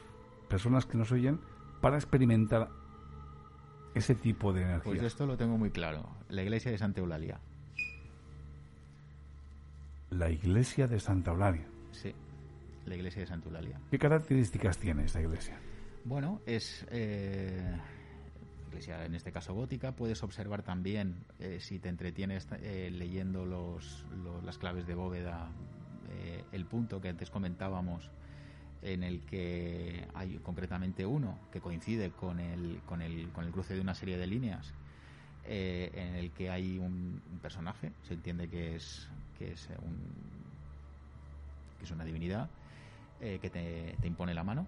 personas 0.49 0.85
que 0.87 0.99
nos 0.99 1.11
oyen 1.11 1.40
para 1.80 1.97
experimentar 1.97 2.69
ese 3.95 4.14
tipo 4.14 4.52
de 4.52 4.62
energía? 4.62 4.85
Pues 4.85 5.02
esto 5.02 5.26
lo 5.26 5.37
tengo 5.37 5.57
muy 5.59 5.71
claro. 5.71 6.07
La 6.28 6.42
iglesia 6.42 6.71
de 6.71 6.78
Santa 6.78 7.00
Eulalia. 7.00 7.40
La 10.11 10.29
iglesia 10.31 10.87
de 10.87 10.99
Santa 11.00 11.31
Eulalia. 11.31 11.67
Sí, 11.93 12.12
la 12.87 12.97
iglesia 12.97 13.21
de 13.23 13.26
Santa 13.26 13.49
Eulalia. 13.49 13.79
¿Qué 13.90 13.99
características 13.99 14.79
tiene 14.79 15.05
esta 15.05 15.21
iglesia? 15.21 15.59
Bueno, 16.05 16.40
es 16.47 16.85
eh, 16.90 17.76
iglesia 18.69 19.05
en 19.05 19.14
este 19.14 19.31
caso 19.33 19.55
gótica. 19.55 19.93
Puedes 19.93 20.23
observar 20.23 20.62
también, 20.62 21.14
eh, 21.38 21.59
si 21.61 21.79
te 21.79 21.88
entretienes 21.88 22.49
eh, 22.61 22.90
leyendo 22.93 23.45
los, 23.45 24.05
lo- 24.25 24.43
las 24.43 24.59
claves 24.59 24.87
de 24.87 24.95
bóveda, 24.95 25.49
eh, 26.11 26.43
el 26.52 26.64
punto 26.64 27.00
que 27.00 27.09
antes 27.11 27.31
comentábamos, 27.31 28.11
en 28.83 29.02
el 29.05 29.21
que 29.21 30.07
hay 30.14 30.38
concretamente 30.38 31.05
uno 31.05 31.38
que 31.52 31.61
coincide 31.61 32.11
con 32.11 32.40
el, 32.40 32.81
con 32.87 33.02
el, 33.02 33.29
con 33.31 33.45
el 33.45 33.52
cruce 33.52 33.75
de 33.75 33.81
una 33.81 33.95
serie 33.95 34.17
de 34.17 34.26
líneas. 34.26 34.73
Eh, 35.52 35.90
en 35.95 36.14
el 36.14 36.30
que 36.30 36.49
hay 36.49 36.78
un, 36.78 37.21
personaje, 37.42 37.90
se 38.02 38.14
entiende 38.14 38.49
que 38.49 38.76
es, 38.76 39.09
que 39.37 39.50
es, 39.50 39.69
un, 39.83 39.97
que 41.76 41.85
es 41.85 41.90
una 41.90 42.04
divinidad, 42.04 42.49
eh, 43.21 43.40
que 43.42 43.50
te, 43.50 43.97
te, 44.00 44.07
impone 44.07 44.33
la 44.33 44.45
mano, 44.45 44.64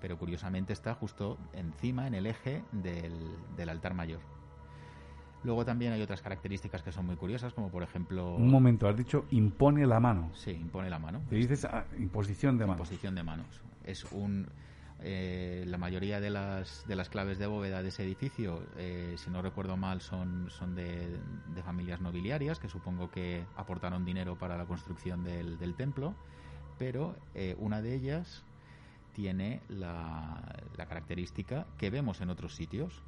pero 0.00 0.16
curiosamente 0.16 0.72
está 0.72 0.94
justo 0.94 1.38
encima, 1.54 2.06
en 2.06 2.14
el 2.14 2.26
eje 2.26 2.62
del, 2.70 3.12
del 3.56 3.68
altar 3.68 3.94
mayor. 3.94 4.20
Luego 5.42 5.64
también 5.64 5.92
hay 5.92 6.02
otras 6.02 6.22
características 6.22 6.84
que 6.84 6.92
son 6.92 7.06
muy 7.06 7.16
curiosas, 7.16 7.52
como 7.52 7.68
por 7.68 7.82
ejemplo... 7.82 8.36
Un 8.36 8.48
momento, 8.48 8.86
has 8.86 8.96
dicho 8.96 9.24
impone 9.32 9.84
la 9.88 9.98
mano. 9.98 10.30
Sí, 10.34 10.52
impone 10.52 10.88
la 10.88 11.00
mano. 11.00 11.20
Te 11.28 11.34
dices 11.34 11.64
ah, 11.64 11.84
imposición 11.98 12.58
de 12.58 12.66
manos. 12.66 12.78
Imposición 12.78 13.14
de 13.16 13.22
manos. 13.24 13.60
Es 13.82 14.04
un... 14.12 14.46
Eh, 15.02 15.64
la 15.66 15.78
mayoría 15.78 16.20
de 16.20 16.28
las, 16.28 16.86
de 16.86 16.94
las 16.94 17.08
claves 17.08 17.38
de 17.38 17.46
bóveda 17.46 17.82
de 17.82 17.88
ese 17.88 18.02
edificio, 18.04 18.62
eh, 18.76 19.14
si 19.16 19.30
no 19.30 19.40
recuerdo 19.40 19.76
mal, 19.78 20.02
son, 20.02 20.50
son 20.50 20.74
de, 20.74 21.18
familias 21.64 22.00
nobiliarias 22.00 22.58
que 22.58 22.68
supongo 22.68 23.10
que 23.10 23.44
aportaron 23.56 24.04
dinero 24.04 24.36
para 24.36 24.58
la 24.58 24.66
construcción 24.66 25.24
del, 25.24 25.74
templo, 25.74 26.14
pero 26.78 27.16
eh, 27.34 27.56
una 27.58 27.80
de 27.80 27.94
ellas 27.94 28.42
tiene 29.14 29.62
la, 29.68 30.42
la, 30.76 30.86
característica 30.86 31.66
que 31.78 31.88
vemos 31.88 32.20
en 32.20 32.30
otros 32.30 32.54
sitios. 32.54 33.02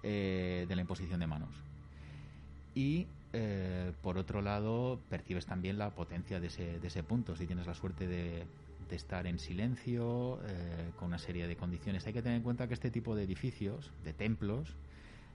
De 0.00 0.66
la 0.74 0.80
imposición 0.80 1.20
de 1.20 1.26
manos. 1.26 1.50
Y 2.74 3.08
por 4.00 4.16
otro 4.16 4.40
lado, 4.40 5.00
percibes 5.10 5.44
también 5.44 5.76
la 5.76 5.90
potencia 5.90 6.40
de 6.40 6.46
ese, 6.46 6.78
de 6.78 6.86
ese 6.86 7.02
punto. 7.02 7.36
Si 7.36 7.46
tienes 7.46 7.66
la 7.66 7.74
suerte 7.74 8.06
de, 8.06 8.46
estar 8.96 9.26
en 9.26 9.38
silencio, 9.38 10.40
eh, 10.44 10.90
con 10.96 11.08
una 11.08 11.18
serie 11.18 11.46
de 11.46 11.56
condiciones. 11.56 12.06
Hay 12.06 12.12
que 12.12 12.22
tener 12.22 12.36
en 12.36 12.42
cuenta 12.42 12.68
que 12.68 12.74
este 12.74 12.90
tipo 12.90 13.14
de 13.14 13.24
edificios, 13.24 13.92
de 14.04 14.12
templos, 14.12 14.76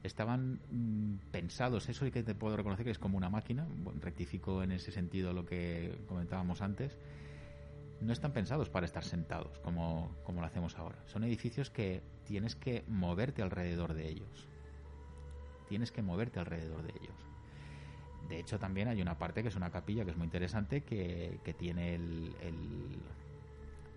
estaban 0.03 0.59
mm, 0.69 1.31
pensados, 1.31 1.87
eso 1.89 2.05
sí 2.05 2.11
que 2.11 2.23
te 2.23 2.35
puedo 2.35 2.57
reconocer 2.57 2.85
que 2.85 2.91
es 2.91 2.99
como 2.99 3.17
una 3.17 3.29
máquina, 3.29 3.67
rectifico 4.01 4.63
en 4.63 4.71
ese 4.71 4.91
sentido 4.91 5.33
lo 5.33 5.45
que 5.45 5.97
comentábamos 6.07 6.61
antes, 6.61 6.97
no 8.01 8.11
están 8.11 8.33
pensados 8.33 8.69
para 8.69 8.85
estar 8.85 9.05
sentados 9.05 9.59
como, 9.59 10.13
como 10.23 10.41
lo 10.41 10.47
hacemos 10.47 10.77
ahora. 10.77 10.97
Son 11.05 11.23
edificios 11.23 11.69
que 11.69 12.01
tienes 12.25 12.55
que 12.55 12.83
moverte 12.87 13.41
alrededor 13.41 13.93
de 13.93 14.09
ellos 14.09 14.49
tienes 15.73 15.91
que 15.91 16.03
moverte 16.03 16.39
alrededor 16.39 16.83
de 16.83 16.91
ellos. 16.91 17.15
De 18.29 18.39
hecho, 18.39 18.59
también 18.59 18.87
hay 18.89 19.01
una 19.01 19.17
parte 19.17 19.41
que 19.41 19.49
es 19.49 19.55
una 19.55 19.71
capilla 19.71 20.05
que 20.05 20.11
es 20.11 20.17
muy 20.17 20.25
interesante, 20.25 20.81
que, 20.81 21.55
tiene 21.57 21.95
el, 21.95 22.35
el, 22.41 22.99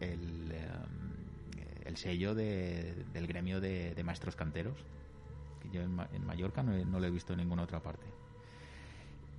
em, 0.01 0.37
sello 1.97 2.35
del 2.35 3.27
gremio 3.27 3.61
de, 3.61 4.01
maestros 4.05 4.37
canteros, 4.37 4.77
que 5.61 5.71
yo 5.71 5.83
en, 5.83 6.27
Mallorca 6.27 6.63
no, 6.63 7.01
lo 7.01 7.07
he 7.07 7.11
visto 7.11 7.33
en 7.33 7.41
ninguna 7.41 7.63
otra 7.63 7.81
parte. 7.81 8.07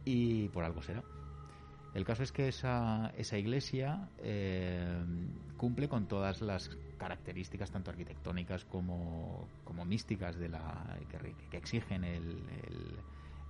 Y 0.06 0.50
por 0.50 0.64
algo 0.64 0.82
será. 0.82 1.04
El 1.94 2.06
caso 2.06 2.24
es 2.24 2.32
que 2.32 2.48
esa, 2.48 3.12
esa 3.18 3.38
iglesia 3.38 4.10
em, 4.20 5.30
cumple 5.58 5.88
con 5.88 6.08
todas 6.08 6.42
las 6.42 6.70
características 6.98 7.72
tanto 7.72 7.92
arquitectónicas 7.92 8.66
como, 8.66 9.48
como 9.64 9.86
místicas 9.86 10.38
de 10.38 10.50
la 10.50 10.98
que, 11.50 11.58
exigen 11.58 12.04
el, 12.04 12.42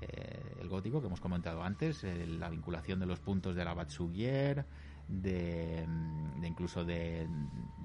eh, 0.02 0.42
el, 0.62 0.70
gótico 0.70 1.02
que 1.02 1.08
hemos 1.08 1.20
comentado 1.20 1.64
antes, 1.64 2.04
la 2.04 2.50
vinculación 2.50 3.00
de 3.00 3.06
los 3.06 3.20
puntos 3.20 3.56
de 3.56 3.66
la 3.66 3.74
Batsugier, 3.74 4.66
de, 5.08 5.86
de, 6.38 6.48
incluso 6.48 6.86
de, 6.86 7.28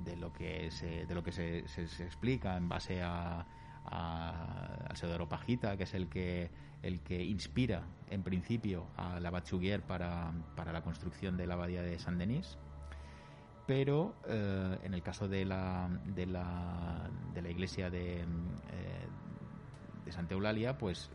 de, 0.05 0.17
lo 0.17 0.33
que 0.33 0.71
se, 0.71 1.07
de 1.07 1.15
lo 1.15 1.23
que 1.23 1.33
se, 1.33 1.67
se, 1.69 2.05
explica 2.05 2.57
en 2.57 2.69
base 2.69 3.03
a, 3.03 3.47
a, 3.85 4.87
al 4.89 4.97
Seudoro 4.97 5.29
Pajita, 5.29 5.77
que 5.77 5.85
es 5.85 5.95
el 5.95 6.09
que 6.09 6.51
el 6.83 7.01
que 7.01 7.23
inspira 7.23 7.85
en 8.11 8.25
principio 8.25 8.89
a 8.97 9.21
la 9.21 9.31
Batsugier 9.31 9.83
para, 9.83 10.33
para 10.57 10.73
la 10.73 10.83
construcción 10.83 11.37
de 11.37 11.47
la 11.47 11.55
abadía 11.55 11.81
de 11.81 11.97
Saint 12.01 12.19
Denis 12.19 12.59
pero 13.67 14.15
eh, 14.27 14.79
en 14.83 14.95
el 14.95 15.03
caso 15.03 15.29
de 15.29 15.45
la, 15.45 15.89
de 16.05 16.27
la, 16.27 17.09
de 17.33 17.43
la 17.43 17.51
iglesia 17.51 17.91
de, 17.91 18.21
eh, 18.21 18.25
de 20.05 20.13
Santa 20.13 20.35
Eulalia, 20.35 20.77
pues 20.79 21.11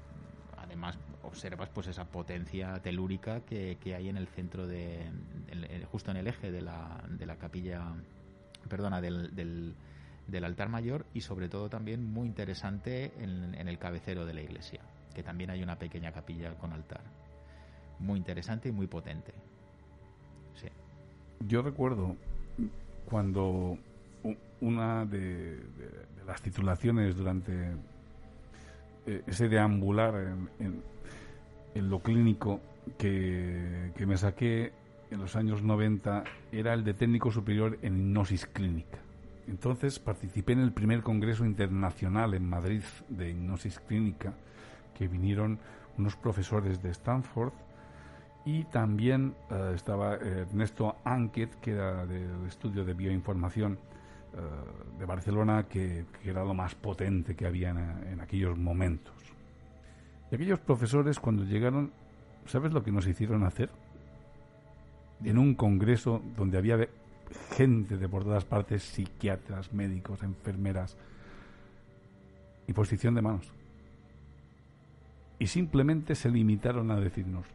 además 0.57 0.97
observas 1.27 1.69
pues 1.69 1.87
esa 1.87 2.05
potencia 2.05 2.79
telúrica 2.81 3.41
que, 3.41 3.77
hay 3.95 4.09
en 4.09 4.17
el 4.17 4.27
centro 4.27 4.67
de, 4.67 5.05
justo 5.91 6.11
en 6.11 6.17
el 6.17 6.27
eje 6.27 6.51
de 6.51 6.61
la, 6.61 7.03
de 7.09 7.25
la 7.25 7.35
capilla 7.35 7.93
perdona 8.69 9.01
del, 9.01 9.35
del, 9.35 10.43
altar 10.43 10.69
mayor 10.69 11.05
y 11.13 11.21
sobre 11.21 11.49
todo 11.49 11.69
también 11.69 12.03
muy 12.03 12.27
interesante 12.27 13.11
en, 13.19 13.67
el 13.67 13.77
cabecero 13.77 14.25
de 14.25 14.33
la 14.33 14.41
iglesia 14.41 14.81
que 15.13 15.23
también 15.23 15.49
hay 15.49 15.63
una 15.63 15.77
pequeña 15.77 16.11
capilla 16.11 16.53
con 16.55 16.73
altar 16.73 17.01
muy 17.99 18.17
interesante 18.17 18.69
y 18.69 18.71
muy 18.71 18.87
potente 18.87 19.33
sí. 20.55 20.67
yo 21.47 21.61
recuerdo 21.61 22.15
cuando 23.05 23.77
una 24.61 25.05
de, 25.05 25.61
las 26.25 26.41
titulaciones 26.41 27.15
durante 27.15 27.75
ese 29.25 29.47
deambular 29.47 30.15
en, 30.59 30.81
en, 31.73 31.89
lo 31.89 31.99
clínico 31.99 32.59
que, 32.97 33.91
me 34.05 34.17
saqué 34.17 34.73
en 35.11 35.19
los 35.19 35.35
años 35.35 35.61
90 35.61 36.23
era 36.51 36.73
el 36.73 36.83
de 36.83 36.93
técnico 36.93 37.31
superior 37.31 37.77
en 37.81 37.97
hipnosis 37.97 38.45
clínica. 38.45 38.97
Entonces 39.47 39.99
participé 39.99 40.53
en 40.53 40.59
el 40.59 40.73
primer 40.73 41.01
congreso 41.01 41.45
internacional 41.45 42.33
en 42.33 42.49
Madrid 42.49 42.81
de 43.07 43.29
hipnosis 43.29 43.79
clínica, 43.79 44.33
que 44.97 45.07
vinieron 45.07 45.59
unos 45.97 46.15
profesores 46.15 46.81
de 46.81 46.89
Stanford 46.89 47.53
y 48.45 48.63
también 48.65 49.35
eh, 49.51 49.73
estaba 49.75 50.15
Ernesto 50.15 50.95
Anquet, 51.03 51.59
que 51.59 51.71
era 51.71 52.05
del 52.05 52.45
estudio 52.47 52.83
de 52.83 52.93
bioinformación 52.93 53.73
eh, 53.73 53.77
de 54.99 55.05
Barcelona, 55.05 55.67
que, 55.69 56.05
era 56.23 56.43
lo 56.43 56.53
más 56.53 56.75
potente 56.75 57.35
que 57.35 57.45
había 57.45 57.69
en, 57.69 58.19
aquellos 58.21 58.57
momentos. 58.57 59.13
Y 60.31 60.35
aquellos 60.35 60.59
profesores, 60.59 61.19
cuando 61.19 61.43
llegaron, 61.43 61.91
¿sabes 62.45 62.73
lo 62.73 62.83
que 62.83 62.91
nos 62.91 63.07
hicieron 63.07 63.43
hacer? 63.43 63.69
En 65.23 65.37
un 65.37 65.55
congreso 65.55 66.21
donde 66.35 66.57
había 66.57 66.87
gente 67.55 67.97
de 67.97 68.09
por 68.09 68.23
todas 68.23 68.45
partes, 68.45 68.83
psiquiatras, 68.83 69.73
médicos, 69.73 70.23
enfermeras, 70.23 70.97
y 72.67 72.73
posición 72.73 73.15
de 73.15 73.21
manos. 73.21 73.51
Y 75.39 75.47
simplemente 75.47 76.15
se 76.15 76.29
limitaron 76.29 76.91
a 76.91 76.99
decirnos, 76.99 77.45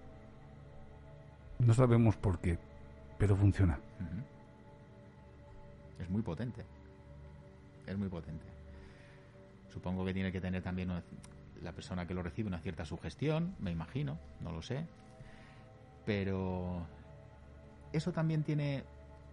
no 1.59 1.75
sabemos 1.75 2.17
por 2.17 2.39
qué, 2.39 2.59
pero 3.19 3.37
funciona. 3.37 3.79
Es 6.03 6.11
muy 6.11 6.23
potente. 6.23 6.65
Es 7.87 7.97
muy 7.97 8.09
potente. 8.09 8.47
Supongo 9.73 10.05
que 10.05 10.13
tiene 10.13 10.33
que 10.33 10.41
tener 10.41 10.63
también 10.63 10.93
la 11.63 11.73
persona 11.73 12.07
que 12.07 12.15
lo 12.15 12.23
recibe 12.23 12.49
una 12.49 12.59
cierta 12.59 12.85
sugestión, 12.85 13.55
me 13.61 13.71
imagino, 13.71 14.19
no 14.41 14.53
lo 14.53 14.61
sé. 14.61 14.87
Pero 16.05 16.87
eso 17.93 18.13
también 18.13 18.43
tiene, 18.43 18.85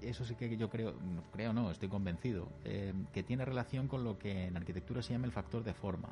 eso 0.01 0.23
sí 0.23 0.35
que 0.35 0.55
yo 0.55 0.69
creo, 0.69 0.93
creo 1.33 1.51
no, 1.51 1.71
estoy 1.71 1.89
convencido, 1.89 2.47
eh, 2.63 2.93
que 3.11 3.23
tiene 3.23 3.43
relación 3.43 3.87
con 3.87 4.03
lo 4.03 4.17
que 4.17 4.45
en 4.45 4.55
arquitectura 4.55 5.01
se 5.01 5.13
llama 5.13 5.25
el 5.25 5.31
factor 5.31 5.63
de 5.63 5.73
forma 5.73 6.09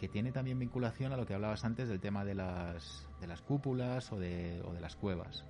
que 0.00 0.08
tiene 0.08 0.32
también 0.32 0.58
vinculación 0.58 1.12
a 1.12 1.16
lo 1.18 1.26
que 1.26 1.34
hablabas 1.34 1.62
antes 1.62 1.86
del 1.86 2.00
tema 2.00 2.24
de 2.24 2.34
las, 2.34 3.06
de 3.20 3.26
las 3.26 3.42
cúpulas 3.42 4.10
o 4.12 4.18
de, 4.18 4.62
o 4.64 4.72
de 4.72 4.80
las 4.80 4.96
cuevas. 4.96 5.44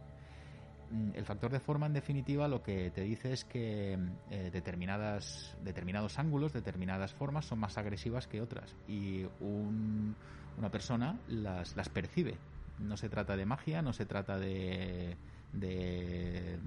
Mm, 0.90 1.11
el 1.14 1.24
factor 1.24 1.53
de 1.53 1.61
forma, 1.61 1.87
en 1.87 1.92
definitiva, 1.92 2.48
lo 2.48 2.62
que 2.62 2.90
te 2.90 3.03
dice 3.03 3.33
es 3.33 3.44
que 3.44 3.98
eh, 4.31 4.50
determinadas, 4.53 5.57
determinados 5.62 6.18
ángulos, 6.18 6.53
determinadas 6.53 7.12
formas 7.14 7.46
son 7.46 7.61
más 7.61 7.79
agresivas 7.79 8.26
que 8.26 8.40
otras 8.40 8.74
y 8.88 9.24
una 9.40 10.70
persona 10.70 11.18
las, 11.29 11.76
las 11.76 11.88
percibe. 11.88 12.37
No 12.79 12.96
se 12.96 13.09
trata 13.09 13.37
de 13.37 13.46
magia, 13.46 13.83
no 13.83 13.92
se 13.92 14.07
trata 14.07 14.38
de, 14.38 15.16
de, 15.53 16.59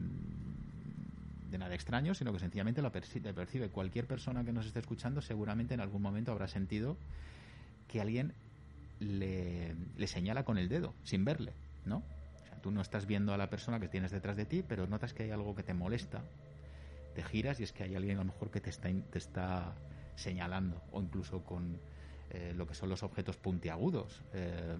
de 1.49 1.57
nada 1.57 1.75
extraño, 1.75 2.13
sino 2.13 2.31
que 2.33 2.39
sencillamente 2.39 2.81
la 2.81 2.91
percibe. 2.91 3.69
Cualquier 3.69 4.07
persona 4.07 4.43
que 4.43 4.53
nos 4.53 4.65
esté 4.65 4.79
escuchando 4.79 5.21
seguramente 5.21 5.73
en 5.73 5.81
algún 5.81 6.01
momento 6.01 6.31
habrá 6.31 6.47
sentido 6.47 6.97
que 7.87 7.99
alguien 7.99 8.33
le, 8.99 9.75
señala 10.07 10.43
con 10.43 10.57
el 10.57 10.69
dedo, 10.69 10.93
sin 11.03 11.25
verle, 11.25 11.53
¿no? 11.85 12.03
Tú 12.63 12.71
no 12.71 12.81
estás 12.81 13.05
viendo 13.05 13.33
a 13.33 13.37
la 13.37 13.49
persona 13.49 13.77
que 13.77 13.89
tienes 13.89 14.11
detrás 14.11 14.37
de 14.37 14.45
ti, 14.45 14.63
pero 14.65 14.87
notas 14.87 15.13
que 15.13 15.23
hay 15.23 15.31
algo 15.31 15.53
que 15.53 15.63
te 15.63 15.73
molesta, 15.73 16.21
te 17.13 17.21
giras 17.21 17.59
y 17.59 17.63
es 17.63 17.73
que 17.73 17.83
hay 17.83 17.93
alguien 17.93 18.15
a 18.15 18.21
lo 18.21 18.31
mejor 18.31 18.51
que 18.51 18.61
te 18.61 18.69
está, 18.69 18.89
te 19.11 19.17
está 19.17 19.75
señalando, 20.15 20.81
o 20.93 21.01
incluso 21.01 21.43
con 21.43 21.77
eh, 22.29 22.53
lo 22.55 22.65
que 22.65 22.73
son 22.73 22.87
los 22.87 23.03
objetos 23.03 23.35
puntiagudos. 23.35 24.21
Eh, 24.31 24.77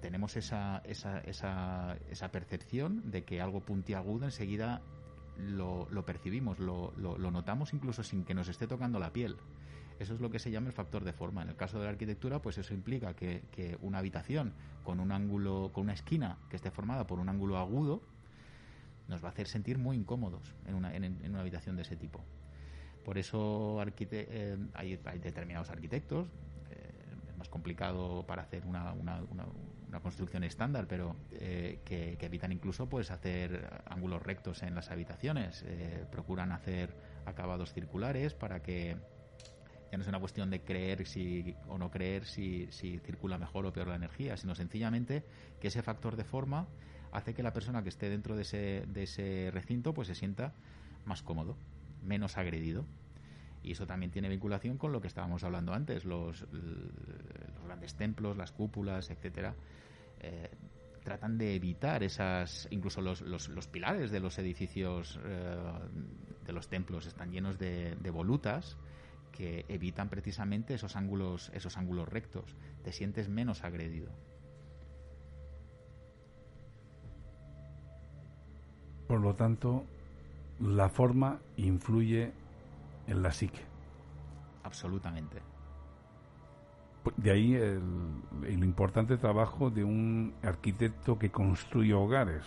tenemos 0.00 0.36
esa, 0.36 0.80
esa, 0.86 1.20
esa, 1.20 1.98
esa, 2.10 2.28
percepción 2.30 3.10
de 3.10 3.24
que 3.24 3.42
algo 3.42 3.60
puntiagudo 3.60 4.24
enseguida 4.24 4.80
lo, 5.36 5.86
lo 5.90 6.06
percibimos, 6.06 6.58
lo, 6.58 6.94
lo, 6.96 7.30
notamos 7.30 7.74
incluso 7.74 8.02
sin 8.02 8.24
que 8.24 8.32
nos 8.32 8.48
esté 8.48 8.66
tocando 8.66 8.98
la 8.98 9.12
piel 9.12 9.36
Eso 9.98 10.14
es 10.14 10.20
lo 10.20 10.30
que 10.30 10.38
se 10.38 10.50
llama 10.50 10.68
el 10.68 10.72
factor 10.72 11.04
de 11.04 11.12
forma. 11.12 11.42
En 11.42 11.48
el 11.48 11.56
caso 11.56 11.78
de 11.78 11.84
la 11.84 11.90
arquitectura, 11.90 12.40
pues 12.40 12.56
eso 12.58 12.72
implica 12.72 13.14
que, 13.14 13.76
una 13.82 13.98
habitación 13.98 14.52
con 14.84 15.00
un 15.00 15.10
ángulo, 15.10 15.70
con 15.72 15.84
una 15.84 15.92
esquina 15.92 16.38
que 16.48 16.56
esté 16.56 16.70
formada 16.70 17.06
por 17.06 17.18
un 17.18 17.28
ángulo 17.28 17.58
agudo, 17.58 18.02
nos 19.08 19.22
va 19.22 19.28
a 19.28 19.30
hacer 19.32 19.48
sentir 19.48 19.78
muy 19.78 19.96
incómodos 19.96 20.54
en 20.66 20.74
una, 20.74 20.94
en, 20.94 21.18
una 21.28 21.40
habitación 21.40 21.76
de 21.76 21.82
ese 21.82 21.96
tipo. 21.96 22.24
Por 23.04 23.18
eso 23.18 23.82
eh, 23.82 24.58
hay, 24.74 24.96
determinados 24.96 25.70
arquitectos, 25.70 26.28
eh, 26.70 26.92
es 27.30 27.36
más 27.36 27.48
complicado 27.48 28.24
para 28.26 28.42
hacer 28.42 28.66
una, 28.66 28.92
una, 28.92 29.20
una 29.88 30.00
construcción 30.00 30.44
estándar, 30.44 30.86
pero 30.86 31.16
eh, 31.32 31.80
que, 31.84 32.18
evitan 32.20 32.52
incluso 32.52 32.88
pues 32.88 33.10
hacer 33.10 33.82
ángulos 33.86 34.22
rectos 34.22 34.62
en 34.62 34.74
las 34.74 34.90
habitaciones. 34.90 35.64
procuran 36.12 36.52
hacer 36.52 36.94
acabados 37.24 37.72
circulares 37.72 38.34
para 38.34 38.62
que 38.62 38.96
ya 39.90 39.96
no 39.96 40.02
es 40.02 40.08
una 40.08 40.20
cuestión 40.20 40.50
de 40.50 40.60
creer 40.60 41.06
si 41.06 41.54
o 41.68 41.78
no 41.78 41.90
creer 41.90 42.24
si, 42.24 42.68
si 42.70 42.98
circula 42.98 43.38
mejor 43.38 43.66
o 43.66 43.72
peor 43.72 43.88
la 43.88 43.96
energía, 43.96 44.36
sino 44.36 44.54
sencillamente 44.54 45.24
que 45.60 45.68
ese 45.68 45.82
factor 45.82 46.16
de 46.16 46.24
forma 46.24 46.66
hace 47.12 47.34
que 47.34 47.42
la 47.42 47.52
persona 47.52 47.82
que 47.82 47.88
esté 47.88 48.10
dentro 48.10 48.36
de 48.36 48.42
ese, 48.42 48.84
de 48.86 49.04
ese 49.04 49.50
recinto 49.52 49.94
pues 49.94 50.08
se 50.08 50.14
sienta 50.14 50.52
más 51.06 51.22
cómodo, 51.22 51.56
menos 52.02 52.36
agredido. 52.36 52.84
Y 53.62 53.72
eso 53.72 53.86
también 53.86 54.12
tiene 54.12 54.28
vinculación 54.28 54.78
con 54.78 54.92
lo 54.92 55.00
que 55.00 55.08
estábamos 55.08 55.42
hablando 55.42 55.72
antes, 55.72 56.04
los, 56.04 56.46
los 56.52 57.64
grandes 57.64 57.94
templos, 57.94 58.36
las 58.36 58.52
cúpulas, 58.52 59.10
etcétera. 59.10 59.54
Eh, 60.20 60.50
tratan 61.02 61.38
de 61.38 61.54
evitar 61.54 62.02
esas, 62.02 62.68
incluso 62.70 63.00
los, 63.00 63.20
los, 63.22 63.48
los 63.48 63.66
pilares 63.66 64.10
de 64.10 64.20
los 64.20 64.38
edificios, 64.38 65.18
eh, 65.24 65.56
de 66.46 66.52
los 66.52 66.68
templos, 66.68 67.06
están 67.06 67.32
llenos 67.32 67.58
de, 67.58 67.96
de 67.96 68.10
volutas 68.10 68.76
que 69.32 69.64
evitan 69.68 70.08
precisamente 70.08 70.74
esos 70.74 70.96
ángulos, 70.96 71.50
esos 71.54 71.76
ángulos 71.76 72.08
rectos. 72.08 72.56
Te 72.82 72.92
sientes 72.92 73.28
menos 73.28 73.64
agredido. 73.64 74.10
Por 79.06 79.20
lo 79.20 79.34
tanto, 79.34 79.84
la 80.60 80.88
forma 80.88 81.40
influye 81.56 82.32
en 83.06 83.22
la 83.22 83.32
psique. 83.32 83.60
Absolutamente. 84.64 85.38
De 87.16 87.30
ahí 87.30 87.54
el, 87.54 87.80
el, 88.44 88.64
importante 88.64 89.16
trabajo 89.16 89.70
de 89.70 89.82
un 89.82 90.34
arquitecto 90.42 91.18
que 91.18 91.30
construye 91.30 91.94
hogares. 91.94 92.44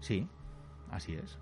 Sí, 0.00 0.26
así 0.90 1.14
es. 1.14 1.38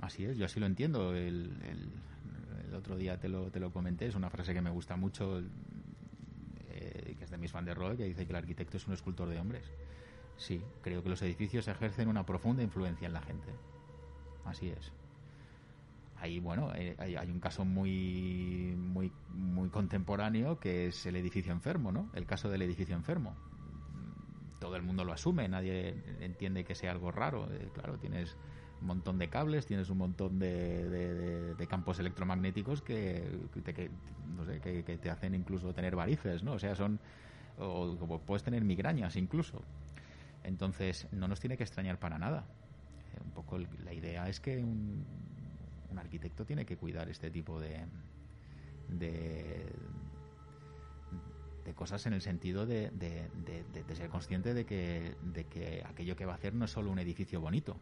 Así 0.00 0.24
es, 0.24 0.36
yo 0.36 0.44
así 0.44 0.60
lo 0.60 0.66
entiendo. 0.66 1.14
El, 1.14 1.52
el, 1.64 2.74
otro 2.74 2.96
día 2.96 3.18
te 3.18 3.28
lo, 3.28 3.50
te 3.50 3.60
lo 3.60 3.72
comenté, 3.72 4.06
es 4.06 4.14
una 4.14 4.30
frase 4.30 4.54
que 4.54 4.60
me 4.60 4.70
gusta 4.70 4.94
mucho, 4.96 5.40
eh, 6.68 7.14
que 7.18 7.24
es 7.24 7.30
de 7.30 7.38
mis 7.38 7.52
Van 7.52 7.64
der 7.64 7.76
Rohe, 7.76 7.96
que 7.96 8.04
dice 8.04 8.24
que 8.26 8.32
el 8.32 8.36
arquitecto 8.36 8.76
es 8.76 8.86
un 8.86 8.92
escultor 8.92 9.28
de 9.28 9.40
hombres. 9.40 9.64
Sí, 10.36 10.62
creo 10.82 11.02
que 11.02 11.08
los 11.08 11.20
edificios 11.22 11.66
ejercen 11.66 12.08
una 12.08 12.24
profunda 12.24 12.62
influencia 12.62 13.06
en 13.06 13.12
la 13.12 13.22
gente. 13.22 13.48
Así 14.44 14.68
es. 14.68 14.92
Ahí, 16.20 16.40
bueno, 16.40 16.72
eh, 16.74 16.94
hay, 16.98 17.16
hay, 17.16 17.30
un 17.30 17.40
caso 17.40 17.64
muy, 17.64 18.74
muy, 18.76 19.12
muy 19.30 19.68
contemporáneo 19.68 20.58
que 20.58 20.86
es 20.86 21.06
el 21.06 21.16
edificio 21.16 21.52
enfermo, 21.52 21.92
¿no? 21.92 22.10
El 22.14 22.26
caso 22.26 22.48
del 22.48 22.62
edificio 22.62 22.94
enfermo. 22.94 23.36
Todo 24.60 24.76
el 24.76 24.82
mundo 24.82 25.04
lo 25.04 25.12
asume, 25.12 25.48
nadie 25.48 25.94
entiende 26.20 26.64
que 26.64 26.74
sea 26.74 26.90
algo 26.90 27.12
raro. 27.12 27.48
Eh, 27.52 27.68
claro, 27.72 27.98
tienes 27.98 28.36
un 28.80 28.86
montón 28.86 29.18
de 29.18 29.28
cables, 29.28 29.66
tienes 29.66 29.90
un 29.90 29.98
montón 29.98 30.38
de, 30.38 31.66
campos 31.68 31.98
electromagnéticos 31.98 32.82
que, 32.82 33.24
que, 33.64 34.98
te 34.98 35.10
hacen 35.10 35.34
incluso 35.34 35.72
tener 35.74 35.96
varices, 35.96 36.42
¿no? 36.42 36.52
O 36.52 36.58
sea, 36.58 36.74
son... 36.74 37.00
O, 37.58 38.20
puedes 38.24 38.44
tener 38.44 38.64
migrañas 38.64 39.16
incluso. 39.16 39.62
Entonces, 40.44 41.08
no 41.10 41.26
nos 41.26 41.40
tiene 41.40 41.56
que 41.56 41.64
extrañar 41.64 41.98
para 41.98 42.18
nada. 42.18 42.46
Eh, 43.14 43.20
un 43.24 43.32
poco 43.32 43.58
la 43.58 43.92
idea 43.92 44.28
es 44.28 44.38
que 44.38 44.62
un, 44.62 45.04
arquitecto 45.96 46.44
tiene 46.44 46.64
que 46.64 46.76
cuidar 46.76 47.08
este 47.08 47.28
tipo 47.28 47.58
de, 47.58 47.84
de, 48.88 49.66
de 51.64 51.74
cosas 51.74 52.06
en 52.06 52.12
el 52.12 52.22
sentido 52.22 52.66
de, 52.66 52.90
de, 52.90 53.28
de, 53.84 53.96
ser 53.96 54.08
consciente 54.08 54.54
de 54.54 54.64
que, 54.64 55.16
de 55.22 55.44
que 55.44 55.82
aquello 55.84 56.14
que 56.14 56.24
va 56.24 56.32
a 56.32 56.36
hacer 56.36 56.54
no 56.54 56.66
es 56.66 56.70
solo 56.70 56.92
un 56.92 57.00
edificio 57.00 57.40
bonito, 57.40 57.76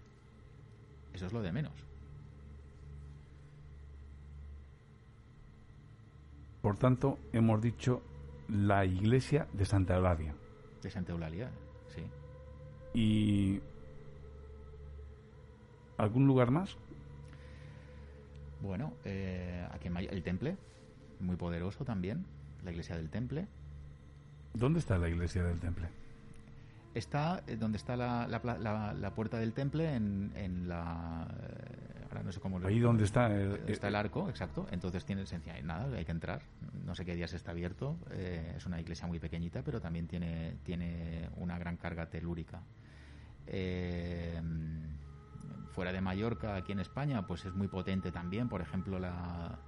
eso 1.16 1.26
es 1.26 1.32
lo 1.32 1.42
de 1.42 1.52
menos. 1.52 1.72
Por 6.62 6.78
tanto, 6.78 7.18
hemos 7.32 7.60
dicho 7.60 8.02
la 8.48 8.84
iglesia 8.84 9.46
de 9.52 9.64
Santa 9.64 9.96
Eulalia. 9.96 10.34
De 10.82 10.90
Santa 10.90 11.12
Eulalia, 11.12 11.50
sí. 11.94 12.02
¿Y 12.92 13.60
algún 15.96 16.26
lugar 16.26 16.50
más? 16.50 16.76
Bueno, 18.62 18.92
eh, 19.04 19.66
aquí 19.72 19.88
en 19.88 19.96
el 19.96 20.22
Temple, 20.22 20.56
muy 21.20 21.36
poderoso 21.36 21.84
también, 21.84 22.26
la 22.64 22.72
iglesia 22.72 22.96
del 22.96 23.10
Temple. 23.10 23.46
¿Dónde 24.54 24.80
está 24.80 24.98
la 24.98 25.08
iglesia 25.08 25.44
del 25.44 25.60
Temple? 25.60 25.88
Está 26.96 27.42
eh, 27.46 27.56
donde 27.56 27.76
está 27.76 27.96
la, 27.96 28.26
la, 28.26 29.14
puerta 29.14 29.38
del 29.38 29.52
temple 29.52 29.94
en, 29.94 30.32
en 30.34 30.68
la 30.68 31.28
eh, 31.30 32.04
ahora 32.08 32.22
no 32.22 32.32
sé 32.32 32.40
cómo 32.40 32.58
ahí 32.64 32.80
donde 32.80 33.04
está 33.04 33.26
el, 33.26 33.60
está 33.68 33.88
el 33.88 33.94
arco 33.94 34.28
exacto. 34.30 34.66
Entonces 34.70 35.04
tiene 35.04 35.22
esencia 35.22 35.60
nada 35.62 35.94
hay 35.94 36.04
que 36.04 36.12
entrar. 36.12 36.42
No 36.84 36.94
sé 36.94 37.04
qué 37.04 37.14
días 37.14 37.32
está 37.34 37.50
abierto 37.50 37.98
eh, 38.10 38.54
es 38.56 38.66
una 38.66 38.80
iglesia 38.80 39.06
muy 39.06 39.18
pequeñita 39.18 39.62
pero 39.62 39.80
también 39.80 40.06
tiene 40.06 40.56
tiene 40.64 41.28
una 41.36 41.58
gran 41.58 41.76
carga 41.76 42.06
telúrica. 42.08 42.62
Fuera 45.70 45.92
de 45.92 46.00
Mallorca 46.00 46.56
aquí 46.56 46.72
en 46.72 46.80
España 46.80 47.26
pues 47.26 47.44
es 47.44 47.54
muy 47.54 47.68
potente 47.68 48.10
también 48.10 48.48
por 48.48 48.62
ejemplo 48.62 48.98
la 48.98 49.58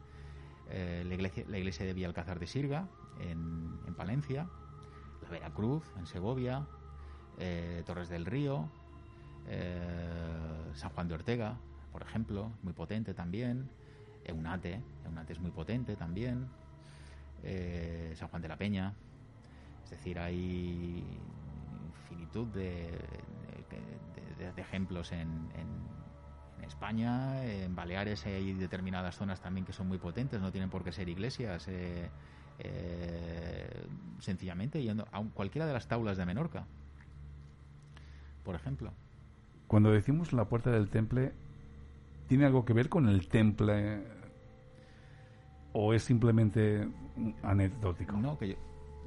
la, 0.70 1.14
iglesia, 1.14 1.44
la 1.48 1.58
iglesia 1.58 1.86
de 1.86 1.94
Villalcázar 1.94 2.38
de 2.38 2.46
Sirga 2.46 2.88
en, 3.20 3.78
en 3.86 3.94
Palencia 3.94 4.48
la 5.22 5.28
Veracruz 5.30 5.84
en 5.96 6.06
Segovia 6.06 6.66
eh, 7.40 7.82
Torres 7.86 8.08
del 8.08 8.26
Río, 8.26 8.68
eh, 9.48 10.72
San 10.74 10.90
Juan 10.90 11.06
de 11.06 11.14
Ortega, 11.14 11.56
por 11.92 12.02
ejemplo, 12.02 12.50
muy 12.62 12.72
potente 12.72 13.14
también, 13.14 13.68
Eunate, 14.24 14.82
Eunate 15.04 15.34
es 15.34 15.38
muy 15.38 15.52
potente 15.52 15.94
también, 15.94 16.48
eh, 17.44 18.12
San 18.16 18.28
Juan 18.28 18.42
de 18.42 18.48
la 18.48 18.56
Peña, 18.56 18.92
es 19.84 19.90
decir, 19.90 20.18
hay 20.18 21.04
infinitud 21.86 22.48
de, 22.48 22.90
ejemplos 24.56 25.12
en, 25.12 25.48
España, 26.66 27.42
en 27.46 27.74
Baleares 27.74 28.26
hay 28.26 28.52
determinadas 28.52 29.16
zonas 29.16 29.40
también 29.40 29.64
que 29.64 29.72
son 29.72 29.88
muy 29.88 29.96
potentes, 29.96 30.38
no 30.38 30.52
tienen 30.52 30.68
por 30.68 30.84
qué 30.84 30.92
ser 30.92 31.08
iglesias, 31.08 31.66
sencillamente 34.18 34.82
yendo 34.82 35.08
a 35.10 35.22
cualquiera 35.32 35.66
de 35.66 35.72
las 35.72 35.88
taulas 35.88 36.18
de 36.18 36.26
Menorca 36.26 36.66
por 38.48 38.54
ejemplo. 38.54 38.94
Cuando 39.66 39.90
decimos 39.90 40.32
la 40.32 40.46
puerta 40.46 40.70
del 40.70 40.88
temple, 40.88 41.34
¿tiene 42.28 42.46
algo 42.46 42.64
que 42.64 42.72
ver 42.72 42.88
con 42.88 43.06
el 43.06 43.28
temple 43.28 44.04
o 45.74 45.92
es 45.92 46.02
simplemente 46.02 46.88
anecdótico? 47.42 48.16
No, 48.16 48.38
que 48.38 48.48
yo, 48.48 48.54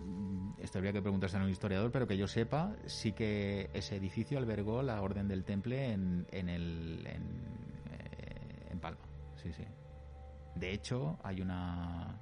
mm, 0.06 0.62
esto 0.62 0.78
habría 0.78 0.94
que 0.94 1.02
preguntarse 1.02 1.38
a 1.38 1.44
un 1.44 1.50
historiador, 1.50 1.92
pero 1.92 2.06
que 2.06 2.18
yo 2.18 2.28
sepa, 2.28 2.76
sí 2.86 3.14
que 3.14 3.72
ese 3.74 3.96
edificio 3.96 4.38
albergó 4.38 4.84
la 4.84 5.02
orden 5.02 5.28
del 5.28 5.44
temple 5.44 5.92
en, 5.92 6.28
en, 6.32 6.48
el, 6.48 7.08
en, 7.08 7.24
eh, 7.94 8.68
en 8.70 8.80
Palma. 8.80 9.02
Sí, 9.38 9.52
sí. 9.54 9.64
De 10.54 10.72
hecho, 10.72 11.18
hay 11.24 11.42
una 11.42 12.22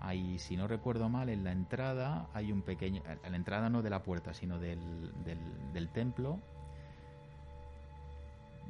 hay, 0.00 0.38
si 0.38 0.56
no 0.56 0.68
recuerdo 0.68 1.08
mal, 1.08 1.28
en 1.28 1.44
la 1.44 1.52
entrada 1.52 2.28
hay 2.32 2.52
un 2.52 2.62
pequeño, 2.62 3.02
en 3.06 3.30
la 3.30 3.36
entrada 3.36 3.68
no 3.68 3.82
de 3.82 3.90
la 3.90 4.02
puerta, 4.02 4.34
sino 4.34 4.58
del, 4.58 5.12
del, 5.72 5.88
templo. 5.88 6.40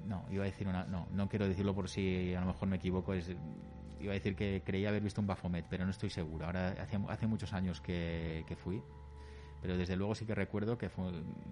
No, 0.06 0.24
iba 0.30 0.44
a 0.44 0.46
decir 0.46 0.66
una, 0.68 0.84
no, 0.84 1.06
no 1.12 1.28
quiero 1.28 1.46
decirlo 1.46 1.74
por 1.74 1.88
si 1.88 2.34
a 2.34 2.40
lo 2.40 2.46
mejor 2.46 2.68
me 2.68 2.76
equivoco, 2.76 3.12
es, 3.12 3.30
iba 4.00 4.12
a 4.12 4.14
decir 4.14 4.36
que 4.36 4.62
creía 4.64 4.88
haber 4.88 5.02
visto 5.02 5.20
un 5.20 5.26
Bafomet, 5.26 5.66
pero 5.68 5.84
no 5.84 5.90
estoy 5.90 6.10
seguro. 6.10 6.46
Ahora 6.46 6.74
hace, 6.80 6.98
hace 7.08 7.26
muchos 7.26 7.52
años 7.52 7.80
que, 7.80 8.56
fui, 8.58 8.82
pero 9.60 9.76
desde 9.76 9.96
luego 9.96 10.14
sí 10.14 10.24
que 10.24 10.34
recuerdo 10.34 10.78
que 10.78 10.90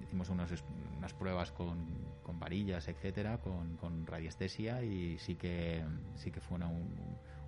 hicimos 0.02 0.30
unas, 0.30 0.50
unas 0.96 1.12
pruebas 1.12 1.52
con, 1.52 1.86
con, 2.22 2.38
varillas, 2.38 2.88
etcétera, 2.88 3.38
con, 3.38 3.76
con, 3.76 4.06
radiestesia 4.06 4.82
y 4.82 5.18
sí 5.18 5.34
que 5.34 5.84
sí 6.14 6.30
que 6.30 6.40
fue 6.40 6.58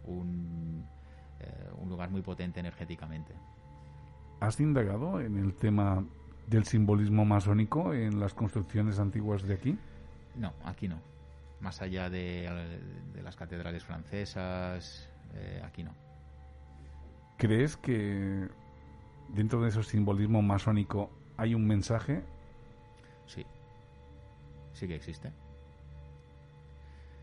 un 0.05 0.85
eh, 1.41 1.71
un 1.79 1.89
lugar 1.89 2.11
muy 2.11 2.23
potente 2.23 2.61
energéticamente. 2.61 3.35
¿Has 4.41 4.61
indagado 4.61 5.21
en 5.21 5.37
el 5.37 5.55
tema 5.55 6.05
del 6.47 6.65
simbolismo 6.65 7.25
masónico 7.25 7.93
en 7.93 8.21
las 8.21 8.35
construcciones 8.35 8.99
antiguas 8.99 9.43
de 9.43 9.55
aquí? 9.55 9.79
No, 10.37 10.53
aquí 10.65 10.89
no. 10.89 11.01
Más 11.61 11.83
allá 11.83 12.09
de, 12.09 12.49
las 13.23 13.37
catedrales 13.37 13.85
francesas, 13.85 15.09
Eh, 15.35 15.61
aquí 15.63 15.83
no. 15.83 15.93
¿Crees 17.37 17.77
que 17.77 18.49
dentro 19.29 19.61
de 19.61 19.69
ese 19.69 19.83
simbolismo 19.83 20.41
masónico 20.41 21.11
hay 21.37 21.55
un 21.55 21.67
mensaje? 21.67 22.23
Sí. 23.27 23.45
Sí 24.73 24.89
que 24.89 24.95
existe. 24.95 25.31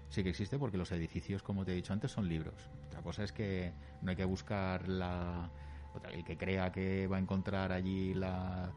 Sí 0.10 0.24
que 0.24 0.30
existe 0.30 0.58
porque 0.58 0.78
los 0.78 0.92
edificios, 0.92 1.44
como 1.44 1.66
te 1.66 1.72
he 1.72 1.76
dicho 1.76 1.94
antes, 1.94 2.12
son 2.12 2.28
libros. 2.28 2.54
Otra 2.88 3.02
cosa 3.02 3.24
es 3.24 3.32
que 3.32 3.74
no 4.02 4.12
hay 4.12 4.16
que 4.16 4.26
buscar 4.26 4.88
la... 4.88 5.50
El 6.12 6.26
que 6.26 6.38
crea 6.38 6.72
que 6.72 7.08
va 7.08 7.18
a 7.18 7.20
encontrar 7.20 7.72
allí 7.72 8.14
la... 8.14 8.72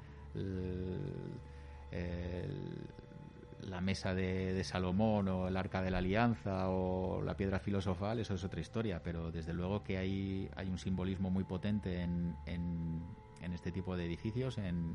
la 3.60 3.80
mesa 3.80 4.14
de, 4.14 4.62
Salomón 4.64 5.28
o 5.28 5.48
el 5.48 5.56
arca 5.56 5.82
de 5.82 5.90
la 5.90 5.98
alianza 5.98 6.68
o 6.68 7.22
la 7.22 7.36
piedra 7.36 7.58
filosofal, 7.58 8.18
eso 8.18 8.34
es 8.34 8.44
otra 8.44 8.60
historia, 8.60 9.02
pero 9.02 9.30
desde 9.30 9.52
luego 9.52 9.82
que 9.82 9.98
hay, 9.98 10.48
hay 10.56 10.68
un 10.68 10.78
simbolismo 10.78 11.30
muy 11.30 11.44
potente 11.44 12.02
en, 12.02 12.34
en, 12.46 13.02
en 13.42 13.52
este 13.52 13.72
tipo 13.72 13.96
de 13.96 14.06
edificios, 14.06 14.58
en, 14.58 14.94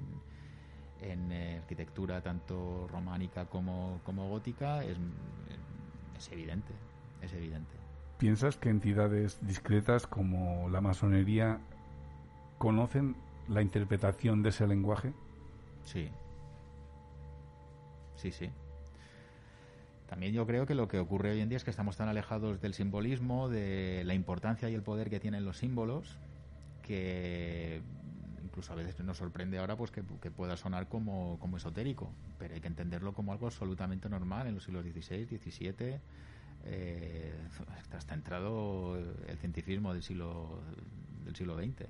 en 1.02 1.32
arquitectura 1.60 2.22
tanto 2.22 2.88
románica 2.88 3.46
como, 3.46 4.00
como 4.04 4.30
gótica, 4.30 4.84
es, 4.84 4.98
es 6.17 6.32
evidente, 6.32 6.73
es 7.21 7.34
evidente. 7.34 7.71
¿Piensas 8.17 8.58
que 8.58 8.69
entidades 8.69 9.39
discretas 9.45 10.08
como 10.08 10.69
la 10.69 10.82
masonería 10.82 11.60
conocen 12.58 13.15
la 13.47 13.62
interpretación 13.62 14.43
de 14.43 14.49
ese 14.49 14.67
lenguaje? 14.67 15.13
Sí. 15.84 16.10
Sí, 18.15 18.32
sí. 18.32 18.49
También 20.08 20.34
yo 20.34 20.45
creo 20.45 20.65
que 20.65 20.76
lo 20.76 20.88
que 20.88 20.99
ocurre 20.99 21.32
hoy 21.32 21.41
en 21.41 21.49
día 21.49 21.58
es 21.58 21.63
que 21.63 21.71
estamos 21.71 21.97
tan 21.97 22.08
alejados 22.08 22.62
del 22.62 22.73
simbolismo, 22.73 23.49
de 23.49 24.04
la 24.06 24.13
importancia 24.13 24.69
y 24.69 24.76
el 24.76 24.84
poder 24.84 25.10
que 25.10 25.19
tienen 25.19 25.43
los 25.43 25.58
símbolos, 25.58 26.17
que 26.84 27.82
incluso 28.54 28.72
a 28.72 28.76
veces 28.76 29.00
nos 29.04 29.18
sorprende 29.18 29.58
ahora 29.58 29.76
pues 29.76 29.89
que, 29.89 30.04
pueda 30.04 30.56
sonar 30.58 30.88
como, 30.88 31.39
como, 31.39 31.58
esotérico, 31.58 32.12
pero 32.38 32.54
hay 32.54 32.62
que 32.62 32.68
entenderlo 32.68 33.12
como 33.13 33.32
algo 33.32 33.48
absolutamente 33.48 34.08
normal 34.10 34.46
en 34.46 34.54
los 34.54 34.63
siglos 34.63 34.86
XVI, 34.86 35.26
XVII, 35.26 36.00
eh, 36.66 37.34
hasta 37.92 38.13
entrado 38.13 38.96
el 39.28 39.38
cientifismo 39.39 39.92
del 39.92 40.04
siglo, 40.04 40.60
del 41.26 41.36
siglo 41.36 41.58
XX. 41.58 41.88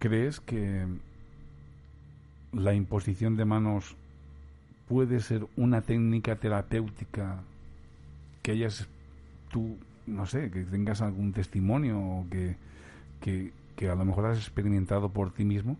¿Crees 0.00 0.40
que 0.40 0.88
la 2.52 2.74
imposición 2.74 3.36
de 3.36 3.44
manos 3.44 3.94
puede 4.88 5.20
ser 5.20 5.46
una 5.56 5.82
técnica 5.82 6.34
terapéutica 6.34 7.44
que 8.42 8.50
hayas 8.50 8.88
tú 9.50 9.78
no 10.06 10.26
sé, 10.26 10.50
que 10.50 10.64
tengas 10.64 11.02
algún 11.02 11.32
testimonio 11.32 11.98
o 11.98 12.26
que, 12.30 12.56
que, 13.76 13.88
a 13.88 13.94
lo 13.94 14.04
mejor 14.04 14.26
has 14.26 14.38
experimentado 14.38 15.10
por 15.10 15.32
ti 15.32 15.44
mismo? 15.44 15.76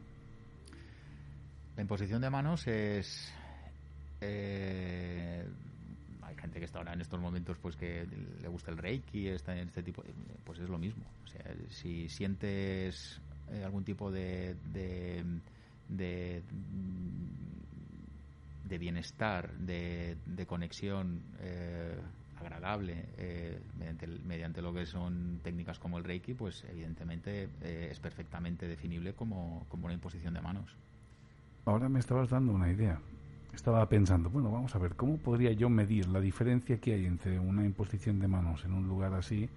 La 1.77 1.83
imposición 1.83 2.21
de 2.21 2.31
manos 2.31 2.67
es... 2.67 3.33
Eh, 4.21 5.47
hay 6.23 6.35
gente 6.37 6.59
que 6.59 6.65
está 6.65 6.79
ahora 6.79 6.95
en 6.95 7.01
estos 7.01 7.21
momentos 7.21 7.59
pues 7.59 7.77
que 7.77 8.07
le 8.41 8.49
gusta 8.49 8.71
el 8.71 8.79
reiki, 8.79 9.29
está 9.29 9.57
en 9.57 9.69
este 9.69 9.83
tipo, 9.83 10.03
pues 10.45 10.59
es 10.59 10.69
lo 10.69 10.79
mismo. 10.79 11.05
O 11.25 11.29
sea, 11.29 11.55
si 11.69 12.09
sientes 12.09 13.21
eh, 13.51 13.63
algún 13.63 13.85
tipo 13.85 14.11
de, 14.11 14.57
de, 14.73 15.23
de, 15.89 16.43
de 18.65 18.79
bienestar, 18.79 19.53
de, 19.59 20.17
de 20.27 20.47
conexión 20.47 21.21
eh, 21.41 21.97
agradable 22.41 23.07
eh, 23.17 23.59
mediante, 23.79 24.07
mediante 24.07 24.63
lo 24.63 24.73
que 24.73 24.87
son 24.87 25.41
técnicas 25.43 25.79
como 25.79 25.99
el 25.99 26.05
Reiki, 26.05 26.35
pues 26.35 26.65
evidentemente 26.71 27.49
eh, 27.63 27.89
es 27.91 28.01
perfectamente 28.01 28.69
definible 28.69 29.15
como, 29.15 29.67
como 29.69 29.87
una 29.87 29.95
imposición 29.95 30.35
de 30.35 30.41
manos. 30.41 30.77
Ahora 31.65 31.89
me 31.89 31.99
estabas 31.99 32.31
dando 32.31 32.53
una 32.53 32.71
idea. 32.71 33.01
Estaba 33.55 33.89
pensando, 33.89 34.29
bueno, 34.29 34.51
vamos 34.51 34.75
a 34.75 34.79
ver, 34.79 34.95
¿cómo 34.95 35.17
podría 35.17 35.53
yo 35.53 35.71
medir 35.71 36.09
la 36.09 36.21
diferencia 36.21 36.79
que 36.79 36.93
hay 36.93 37.07
entre 37.07 37.39
una 37.39 37.65
imposición 37.65 38.21
de 38.21 38.29
manos 38.29 38.65
en 38.65 38.75
un 38.75 38.87
lugar 38.87 39.15
así 39.15 39.49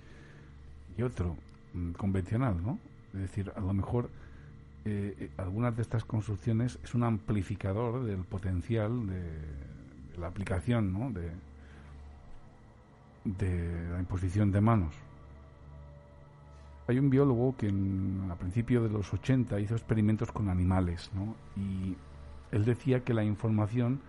y 0.97 1.01
otro 1.01 1.35
mm, 1.73 1.91
convencional, 1.91 2.61
¿no? 2.63 2.79
Es 3.13 3.21
decir, 3.21 3.51
a 3.55 3.59
lo 3.59 3.73
mejor 3.73 4.09
eh, 4.85 5.29
algunas 5.37 5.75
de 5.75 5.81
estas 5.81 6.05
construcciones 6.05 6.79
es 6.83 6.93
un 6.95 7.03
amplificador 7.03 8.05
del 8.05 8.19
potencial 8.19 9.07
de, 9.07 9.19
de 9.19 10.17
la 10.17 10.27
aplicación, 10.27 10.93
¿no? 10.93 11.11
De, 11.11 11.29
de 13.37 13.89
la 13.91 13.99
imposición 13.99 14.51
de 14.51 14.61
manos. 14.61 14.95
Hay 16.87 16.97
un 16.97 17.09
biólogo 17.09 17.55
que 17.55 17.67
a 17.67 18.35
principios 18.35 18.83
de 18.83 18.89
los 18.89 19.13
80 19.13 19.59
hizo 19.59 19.75
experimentos 19.75 20.31
con 20.31 20.49
animales, 20.49 21.11
¿no? 21.13 21.35
Y 21.55 21.95
él 22.51 22.65
decía 22.65 23.03
que 23.03 23.13
la 23.13 23.23
información 23.23 24.01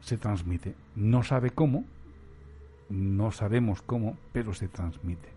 se 0.00 0.18
transmite. 0.18 0.74
No 0.96 1.22
sabe 1.22 1.50
cómo, 1.50 1.84
no 2.88 3.30
sabemos 3.30 3.80
cómo, 3.82 4.16
pero 4.32 4.54
se 4.54 4.68
transmite. 4.68 5.28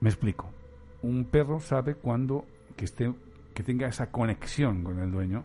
Me 0.00 0.08
explico. 0.08 0.50
Un 1.02 1.24
perro 1.24 1.60
sabe 1.60 1.96
cuando 1.96 2.44
que 2.76 2.84
esté 2.84 3.12
que 3.54 3.62
tenga 3.62 3.86
esa 3.86 4.10
conexión 4.10 4.82
con 4.82 4.98
el 4.98 5.12
dueño 5.12 5.44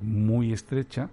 muy 0.00 0.52
estrecha, 0.52 1.10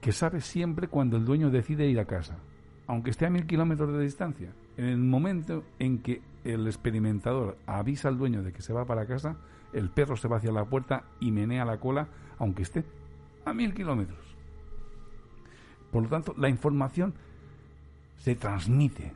que 0.00 0.12
sabe 0.12 0.40
siempre 0.40 0.88
cuando 0.88 1.18
el 1.18 1.26
dueño 1.26 1.50
decide 1.50 1.86
ir 1.88 2.00
a 2.00 2.06
casa 2.06 2.38
aunque 2.86 3.10
esté 3.10 3.26
a 3.26 3.30
mil 3.30 3.46
kilómetros 3.46 3.92
de 3.92 4.02
distancia, 4.02 4.52
en 4.76 4.84
el 4.86 4.98
momento 4.98 5.64
en 5.78 5.98
que 5.98 6.22
el 6.44 6.66
experimentador 6.66 7.58
avisa 7.66 8.08
al 8.08 8.18
dueño 8.18 8.42
de 8.42 8.52
que 8.52 8.62
se 8.62 8.72
va 8.72 8.84
para 8.84 9.06
casa, 9.06 9.36
el 9.72 9.90
perro 9.90 10.16
se 10.16 10.28
va 10.28 10.36
hacia 10.36 10.52
la 10.52 10.64
puerta 10.64 11.04
y 11.20 11.32
menea 11.32 11.64
la 11.64 11.78
cola, 11.78 12.08
aunque 12.38 12.62
esté 12.62 12.84
a 13.44 13.52
mil 13.52 13.74
kilómetros. 13.74 14.36
Por 15.90 16.04
lo 16.04 16.08
tanto, 16.08 16.34
la 16.36 16.48
información 16.48 17.14
se 18.18 18.34
transmite. 18.34 19.12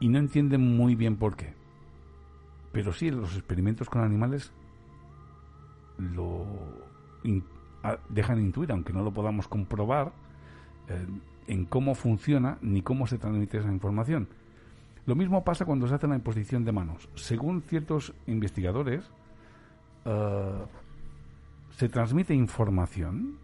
Y 0.00 0.08
no 0.08 0.18
entienden 0.18 0.76
muy 0.76 0.94
bien 0.94 1.16
por 1.16 1.36
qué. 1.36 1.54
Pero 2.72 2.92
sí, 2.92 3.10
los 3.10 3.34
experimentos 3.34 3.88
con 3.88 4.02
animales 4.02 4.52
lo 5.98 6.46
dejan 8.10 8.40
intuir, 8.40 8.72
aunque 8.72 8.92
no 8.92 9.02
lo 9.02 9.12
podamos 9.12 9.48
comprobar, 9.48 10.12
eh, 10.88 11.06
en 11.48 11.64
cómo 11.64 11.94
funciona 11.94 12.58
ni 12.60 12.82
cómo 12.82 13.06
se 13.06 13.18
transmite 13.18 13.58
esa 13.58 13.72
información. 13.72 14.28
Lo 15.06 15.14
mismo 15.14 15.44
pasa 15.44 15.64
cuando 15.64 15.86
se 15.86 15.94
hace 15.94 16.08
la 16.08 16.16
imposición 16.16 16.64
de 16.64 16.72
manos. 16.72 17.08
Según 17.14 17.62
ciertos 17.62 18.12
investigadores, 18.26 19.08
eh, 20.04 20.64
se 21.76 21.88
transmite 21.88 22.34
información. 22.34 23.38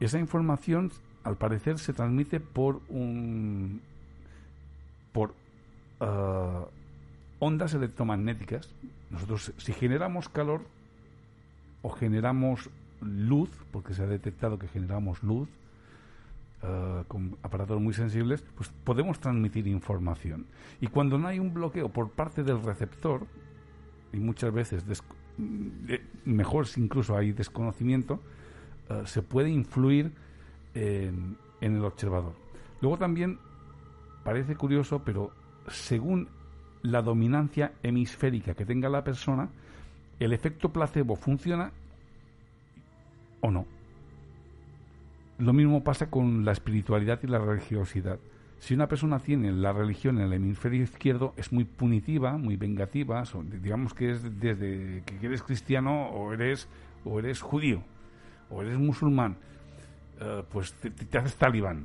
Esa 0.00 0.18
información, 0.18 0.90
al 1.22 1.36
parecer, 1.36 1.78
se 1.78 1.92
transmite 1.92 2.40
por 2.40 2.80
un 2.88 3.82
por 5.12 5.34
eh, 6.00 6.64
ondas 7.38 7.74
electromagnéticas. 7.74 8.70
Nosotros, 9.10 9.52
si 9.58 9.72
generamos 9.72 10.28
calor 10.28 10.62
o 11.82 11.90
generamos 11.90 12.70
luz, 13.00 13.50
porque 13.70 13.94
se 13.94 14.02
ha 14.02 14.06
detectado 14.06 14.58
que 14.58 14.68
generamos 14.68 15.22
luz, 15.22 15.48
eh, 16.66 17.04
con 17.08 17.36
aparatos 17.42 17.78
muy 17.78 17.92
sensibles, 17.92 18.42
pues 18.54 18.70
podemos 18.84 19.18
transmitir 19.20 19.66
información. 19.66 20.46
Y 20.80 20.86
cuando 20.86 21.18
no 21.18 21.28
hay 21.28 21.38
un 21.38 21.52
bloqueo 21.52 21.90
por 21.90 22.10
parte 22.10 22.42
del 22.42 22.62
receptor, 22.62 23.26
y 24.14 24.18
muchas 24.18 24.50
veces, 24.50 24.84
mejor 26.24 26.66
si 26.66 26.80
incluso 26.80 27.16
hay 27.16 27.32
desconocimiento, 27.32 28.20
eh, 28.88 29.02
se 29.04 29.20
puede 29.20 29.50
influir 29.50 30.12
en 30.74 31.36
el 31.60 31.84
observador. 31.84 32.32
Luego 32.80 32.98
también 32.98 33.38
parece 34.24 34.56
curioso, 34.56 35.02
pero 35.04 35.30
según 35.68 36.28
la 36.82 37.00
dominancia 37.00 37.72
hemisférica 37.82 38.54
que 38.54 38.64
tenga 38.64 38.88
la 38.88 39.04
persona, 39.04 39.48
el 40.18 40.32
efecto 40.32 40.70
placebo 40.70 41.14
funciona 41.14 41.70
o 43.40 43.50
no. 43.50 43.66
Lo 45.38 45.52
mismo 45.52 45.82
pasa 45.82 46.10
con 46.10 46.44
la 46.44 46.52
espiritualidad 46.52 47.20
y 47.22 47.26
la 47.26 47.38
religiosidad. 47.38 48.18
Si 48.60 48.72
una 48.72 48.86
persona 48.86 49.18
tiene 49.18 49.52
la 49.52 49.72
religión 49.72 50.18
en 50.18 50.26
el 50.26 50.32
hemisferio 50.34 50.82
izquierdo, 50.82 51.34
es 51.36 51.52
muy 51.52 51.64
punitiva, 51.64 52.38
muy 52.38 52.56
vengativa, 52.56 53.22
digamos 53.60 53.94
que 53.94 54.12
es 54.12 54.22
desde 54.40 55.02
que 55.04 55.26
eres 55.26 55.42
cristiano 55.42 56.08
o 56.08 56.32
eres, 56.32 56.68
o 57.04 57.18
eres 57.18 57.40
judío 57.40 57.82
o 58.48 58.62
eres 58.62 58.78
musulmán, 58.78 59.36
eh, 60.20 60.42
pues 60.50 60.72
te, 60.74 61.18
haces 61.18 61.34
talibán. 61.36 61.84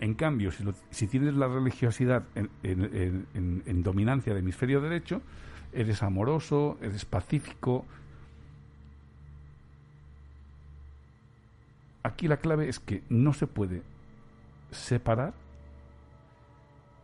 En 0.00 0.14
cambio, 0.14 0.50
si, 0.50 0.64
si 0.90 1.06
tienes 1.06 1.34
la 1.34 1.46
religiosidad 1.46 2.24
en, 2.34 2.50
en 3.34 3.82
dominancia 3.82 4.34
del 4.34 4.42
hemisferio 4.42 4.80
derecho, 4.80 5.22
eres 5.72 6.02
amoroso, 6.02 6.78
eres 6.82 7.04
pacífico, 7.04 7.84
Aquí 12.02 12.28
la 12.28 12.38
clave 12.38 12.68
es 12.68 12.78
que 12.80 13.02
no 13.08 13.32
se 13.32 13.46
puede 13.46 13.82
separar 14.70 15.34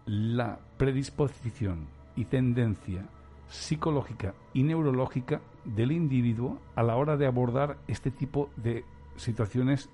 la 0.06 0.58
predisposición 0.78 1.86
y 2.14 2.24
tendencia 2.24 3.04
psicológica 3.48 4.34
y 4.54 4.62
neurológica 4.62 5.40
del 5.64 5.92
individuo 5.92 6.60
a 6.74 6.82
la 6.82 6.96
hora 6.96 7.16
de 7.16 7.26
abordar 7.26 7.76
este 7.88 8.10
tipo 8.10 8.50
de 8.56 8.84
situaciones 9.16 9.88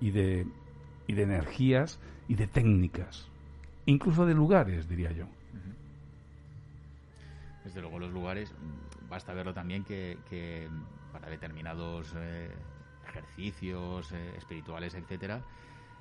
y 0.00 0.10
de, 0.10 0.46
y 1.06 1.14
de 1.14 1.22
energías 1.22 1.98
y 2.28 2.34
de 2.34 2.46
técnicas, 2.46 3.26
incluso 3.86 4.26
de 4.26 4.34
lugares, 4.34 4.88
diría 4.88 5.12
yo. 5.12 5.26
Desde 7.64 7.80
luego 7.82 7.98
los 7.98 8.12
lugares, 8.12 8.50
mm, 8.52 9.10
basta 9.10 9.34
verlo 9.34 9.52
también 9.52 9.84
que, 9.84 10.68
para 11.12 11.28
determinados 11.28 12.14
eh, 12.16 12.50
ejercicios 13.08 14.12
eh, 14.12 14.34
espirituales, 14.36 14.94
etcétera, 14.94 15.42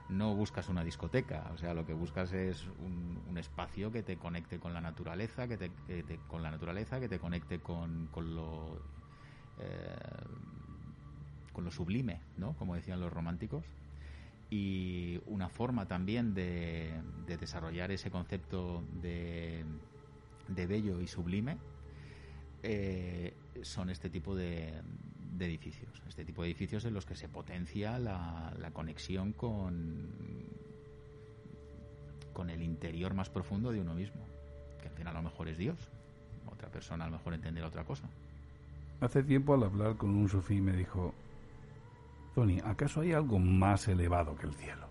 no 0.10 0.36
buscas 0.36 0.70
una 0.70 0.84
discoteca, 0.84 1.50
o 1.54 1.58
sea, 1.58 1.74
lo 1.74 1.86
que 1.86 1.94
buscas 1.94 2.32
es 2.34 2.66
un, 2.80 3.38
espacio 3.38 3.92
que 3.92 4.02
te 4.02 4.18
conecte 4.18 4.58
con 4.58 4.74
la 4.74 4.82
naturaleza, 4.82 5.48
que 5.48 5.58
te, 5.58 5.70
con 6.28 6.42
la 6.42 6.50
naturaleza, 6.50 7.00
que 7.00 7.08
te 7.08 7.20
conecte 7.20 7.60
con, 7.60 8.08
con 8.08 8.36
lo 8.36 8.82
eh, 9.60 9.96
con 11.54 11.66
lo 11.66 11.72
sublime, 11.72 12.20
¿no? 12.38 12.54
Como 12.54 12.76
decían 12.76 13.00
los 13.00 13.14
románticos. 13.14 13.64
Y 14.50 15.20
una 15.26 15.50
forma 15.50 15.88
también 15.88 16.34
de, 16.34 17.00
desarrollar 17.28 17.92
ese 17.92 18.10
concepto 18.10 18.84
de, 19.02 19.64
de 20.48 20.68
bello 20.68 21.02
y 21.02 21.08
sublime 21.08 21.58
eh, 22.64 23.34
son 23.62 23.90
este 23.90 24.10
tipo 24.10 24.36
de, 24.36 24.82
de 25.34 25.46
edificios, 25.46 26.02
este 26.08 26.26
tipo 26.26 26.42
de 26.42 26.50
edificios 26.50 26.86
en 26.86 26.94
los 26.94 27.06
que 27.06 27.16
se 27.16 27.30
potencia 27.30 28.00
la, 28.00 28.72
conexión 28.74 29.34
con, 29.34 30.10
con 32.34 32.50
el 32.50 32.62
interior 32.62 33.14
más 33.14 33.30
profundo 33.30 33.72
de 33.72 33.82
uno 33.82 33.94
mismo, 33.94 34.26
que 34.82 34.88
al 34.88 34.94
final 34.94 35.16
a 35.16 35.22
lo 35.22 35.30
mejor 35.30 35.48
es 35.50 35.58
Dios, 35.58 35.78
otra 36.52 36.70
persona 36.70 37.06
a 37.06 37.10
lo 37.10 37.18
mejor 37.18 37.34
entenderá 37.34 37.68
otra 37.68 37.84
cosa. 37.84 38.08
Hace 39.00 39.24
tiempo 39.24 39.54
al 39.54 39.64
hablar 39.64 39.96
con 39.96 40.16
un 40.16 40.28
sufí 40.28 40.60
me 40.60 40.74
dijo, 40.74 41.14
Tony, 42.34 42.60
¿acaso 42.64 43.02
hay 43.02 43.14
algo 43.14 43.38
más 43.38 43.88
elevado 43.88 44.36
que 44.36 44.48
el 44.48 44.54
cielo? 44.54 44.88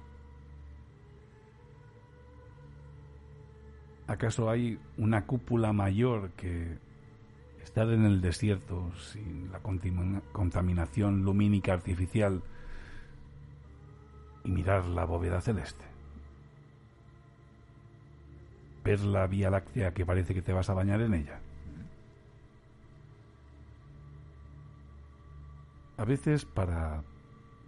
¿Acaso 4.06 4.48
hay 4.48 4.78
una 4.96 5.26
cúpula 5.26 5.72
mayor 5.72 6.30
que 6.32 6.78
estar 7.76 7.92
en 7.92 8.06
el 8.06 8.22
desierto 8.22 8.90
sin 9.12 9.52
la 9.52 9.60
contaminación 10.32 11.24
lumínica 11.24 11.74
artificial 11.74 12.42
y 14.44 14.50
mirar 14.50 14.86
la 14.86 15.04
bóveda 15.04 15.42
celeste. 15.42 15.84
Ver 18.82 19.00
la 19.00 19.26
Vía 19.26 19.50
Láctea 19.50 19.92
que 19.92 20.06
parece 20.06 20.32
que 20.32 20.40
te 20.40 20.54
vas 20.54 20.70
a 20.70 20.72
bañar 20.72 21.02
en 21.02 21.12
ella. 21.12 21.38
A 25.98 26.04
veces 26.06 26.46
para 26.46 27.02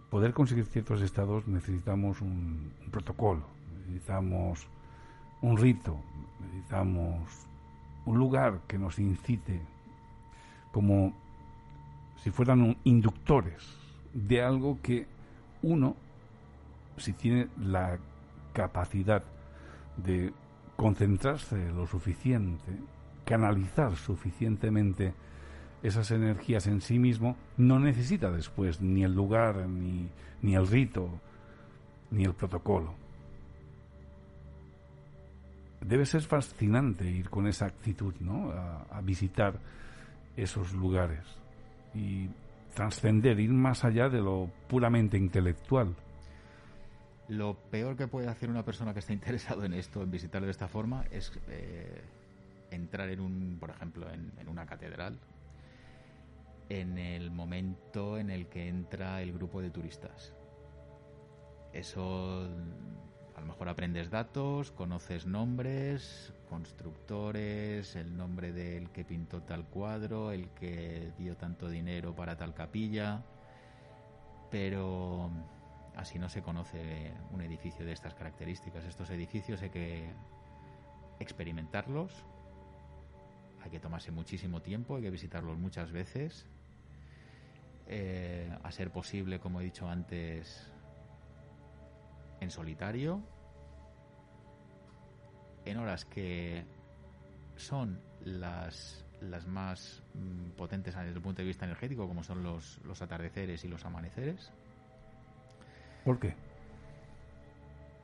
poder 0.09 0.33
conseguir 0.33 0.65
ciertos 0.65 1.03
estados 1.03 1.47
necesitamos 1.47 2.19
un, 2.21 2.73
un 2.83 2.89
protocolo, 2.89 3.43
necesitamos 3.85 4.65
un 5.43 5.55
rito, 5.55 5.99
necesitamos 6.41 7.45
un 8.07 8.17
lugar 8.17 8.61
que 8.67 8.79
nos 8.79 8.97
incite 8.97 9.61
como 10.71 11.13
si 12.23 12.31
fueran 12.31 12.77
inductores 12.83 13.63
de 14.13 14.41
algo 14.41 14.79
que 14.81 15.07
uno, 15.61 15.95
si 16.97 17.13
tiene 17.13 17.47
la 17.59 17.97
capacidad 18.53 19.23
de 19.97 20.33
concentrarse 20.75 21.71
lo 21.71 21.87
suficiente, 21.87 22.71
canalizar 23.25 23.95
suficientemente 23.95 25.13
esas 25.83 26.11
energías 26.11 26.67
en 26.67 26.81
sí 26.81 26.99
mismo, 26.99 27.37
no 27.57 27.79
necesita 27.79 28.31
después 28.31 28.81
ni 28.81 29.03
el 29.03 29.13
lugar, 29.13 29.67
ni, 29.67 30.09
ni 30.41 30.55
el 30.55 30.67
rito, 30.67 31.09
ni 32.11 32.25
el 32.25 32.33
protocolo. 32.33 32.93
Debe 35.81 36.05
ser 36.05 36.21
fascinante 36.21 37.09
ir 37.09 37.29
con 37.29 37.47
esa 37.47 37.65
actitud, 37.65 38.13
¿no? 38.19 38.51
a 38.51 38.99
visitar 39.01 39.57
esos 40.43 40.73
lugares 40.73 41.25
y 41.93 42.29
trascender, 42.73 43.39
ir 43.39 43.51
más 43.51 43.83
allá 43.83 44.09
de 44.09 44.21
lo 44.21 44.49
puramente 44.67 45.17
intelectual. 45.17 45.95
Lo 47.27 47.55
peor 47.55 47.95
que 47.95 48.07
puede 48.07 48.27
hacer 48.27 48.49
una 48.49 48.63
persona 48.63 48.93
que 48.93 48.99
está 48.99 49.13
interesado 49.13 49.63
en 49.65 49.73
esto, 49.73 50.01
en 50.01 50.11
visitarlo 50.11 50.45
de 50.47 50.51
esta 50.51 50.67
forma, 50.67 51.05
es 51.11 51.31
eh, 51.47 52.01
entrar 52.71 53.09
en 53.09 53.19
un, 53.19 53.57
por 53.59 53.69
ejemplo, 53.69 54.07
en, 54.11 54.47
una 54.47 54.65
catedral, 54.65 55.19
en 56.69 56.97
el 56.97 57.31
momento 57.31 58.17
en 58.17 58.29
el 58.29 58.47
que 58.47 58.67
entra 58.67 59.21
el 59.21 59.33
grupo 59.33 59.61
de 59.61 59.69
turistas. 59.69 60.33
Eso 61.73 62.47
a 63.35 63.41
lo 63.41 63.45
mejor 63.45 63.69
aprendes 63.69 64.09
datos, 64.09 64.71
conoces 64.71 65.25
nombres, 65.25 66.33
constructores, 66.49 67.95
el 67.95 68.17
nombre 68.17 68.51
del 68.51 68.89
que 68.89 69.05
pintó 69.05 69.43
tal 69.43 69.65
cuadro, 69.65 70.31
el 70.31 70.49
que 70.49 71.13
dio 71.17 71.37
tanto 71.37 71.69
dinero 71.69 72.15
para 72.15 72.35
tal 72.35 72.53
capilla, 72.53 73.23
pero 74.49 75.29
así 75.95 76.17
no 76.17 76.27
se 76.27 76.41
conoce 76.41 77.13
un 77.31 77.41
edificio 77.41 77.85
de 77.85 77.93
estas 77.93 78.15
características. 78.15 78.83
Estos 78.85 79.09
edificios 79.11 79.61
hay 79.61 79.69
que 79.69 80.09
experimentarlos, 81.19 82.11
hay 83.61 83.69
que 83.69 83.79
tomarse 83.79 84.11
muchísimo 84.11 84.61
tiempo, 84.61 84.95
hay 84.95 85.03
que 85.03 85.11
visitarlos 85.11 85.57
muchas 85.57 85.91
veces. 85.91 86.47
Eh, 87.87 88.51
a 88.61 88.71
ser 88.71 88.91
posible, 88.91 89.39
como 89.39 89.61
he 89.61 89.63
dicho 89.63 89.87
antes, 89.87 90.71
en 92.39 92.51
solitario, 92.51 93.21
en 95.69 95.77
horas 95.77 96.05
que 96.05 96.65
son 97.55 97.99
las, 98.23 99.05
las 99.21 99.47
más 99.47 100.03
mm, 100.13 100.51
potentes 100.51 100.95
desde 100.95 101.09
el 101.09 101.21
punto 101.21 101.41
de 101.41 101.47
vista 101.47 101.65
energético, 101.65 102.07
como 102.07 102.23
son 102.23 102.43
los, 102.43 102.79
los 102.85 103.01
atardeceres 103.01 103.63
y 103.63 103.67
los 103.67 103.85
amaneceres. 103.85 104.51
¿Por 106.05 106.19
qué? 106.19 106.35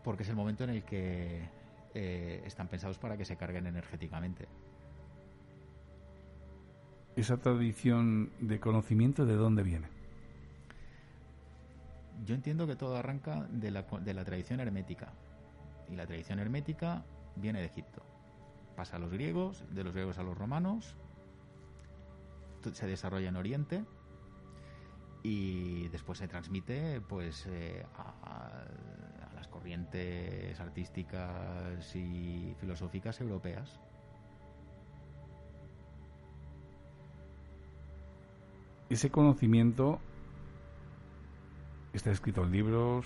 Porque 0.04 0.24
es 0.24 0.30
el 0.30 0.36
momento 0.36 0.64
en 0.66 0.70
el 0.72 0.84
que 0.84 1.50
eh, 1.94 2.44
están 2.46 2.68
pensados 2.68 2.98
para 2.98 3.18
que 3.18 3.26
se 3.26 3.38
carguen 3.38 3.68
energéticamente. 3.68 4.48
¿Esa 7.16 7.38
tradición 7.38 8.32
de 8.42 8.60
conocimiento 8.60 9.26
de 9.26 9.36
dónde 9.36 9.64
viene? 9.64 9.88
Yo 12.26 12.36
entiendo 12.36 12.68
que 12.68 12.76
todo 12.76 12.98
arranca 12.98 13.48
de 13.50 13.72
la, 13.72 13.84
de 13.84 14.14
la 14.14 14.26
tradición 14.26 14.60
hermética. 14.60 15.14
Y 15.90 15.96
la 15.96 16.06
tradición 16.06 16.40
hermética 16.40 17.06
viene 17.36 17.60
de 17.60 17.66
Egipto. 17.66 18.04
Pasa 18.76 18.98
a 18.98 19.00
los 19.00 19.12
griegos, 19.12 19.64
de 19.72 19.84
los 19.84 19.94
griegos 19.94 20.18
a 20.18 20.24
los 20.24 20.38
romanos, 20.38 20.96
se 22.74 22.88
desarrolla 22.88 23.30
en 23.30 23.36
Oriente 23.36 23.84
y 25.24 25.88
después 25.90 26.20
se 26.20 26.28
transmite 26.28 27.02
pues 27.02 27.46
eh, 27.48 27.86
a, 27.98 28.66
las 29.36 29.48
corrientes 29.48 30.60
artísticas 30.60 31.96
y 31.96 32.56
filosóficas 32.60 33.20
europeas. 33.22 33.80
Ese 38.90 39.10
conocimiento 39.10 40.00
está 41.92 42.12
escrito 42.12 42.44
en 42.44 42.52
libros, 42.52 43.06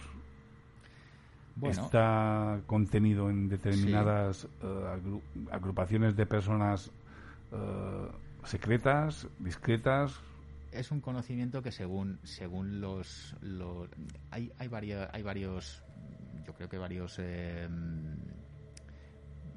está 1.68 2.62
contenido 2.66 3.30
en 3.30 3.50
determinadas 3.50 4.48
eh, 4.62 5.20
agrupaciones 5.52 6.16
de 6.16 6.26
personas 6.26 6.92
eh, 7.52 8.08
secretas, 8.44 9.28
discretas. 9.40 10.20
Es 10.72 10.92
un 10.92 11.02
conocimiento 11.02 11.62
que 11.62 11.72
según 11.72 12.20
según 12.24 12.80
los, 12.80 13.36
hay 14.32 14.52
hay 14.58 14.68
varios 14.68 15.08
hay 15.12 15.24
varios 15.24 15.84
yo 16.46 16.54
creo 16.54 16.70
que 16.70 16.78
varios 16.78 17.18
eh, 17.18 17.68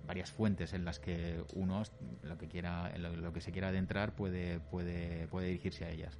varias 0.07 0.33
fuentes 0.33 0.72
en 0.72 0.85
las 0.85 0.99
que 0.99 1.45
uno 1.55 1.83
lo 2.22 2.39
que 2.39 2.49
quiera 2.49 2.97
lo, 2.97 3.33
que 3.33 3.41
se 3.43 3.53
quiera 3.53 3.68
adentrar 3.68 4.14
puede 4.14 4.59
puede 4.59 5.29
puede 5.29 5.49
dirigirse 5.49 5.85
a 5.85 5.91
ellas. 5.91 6.18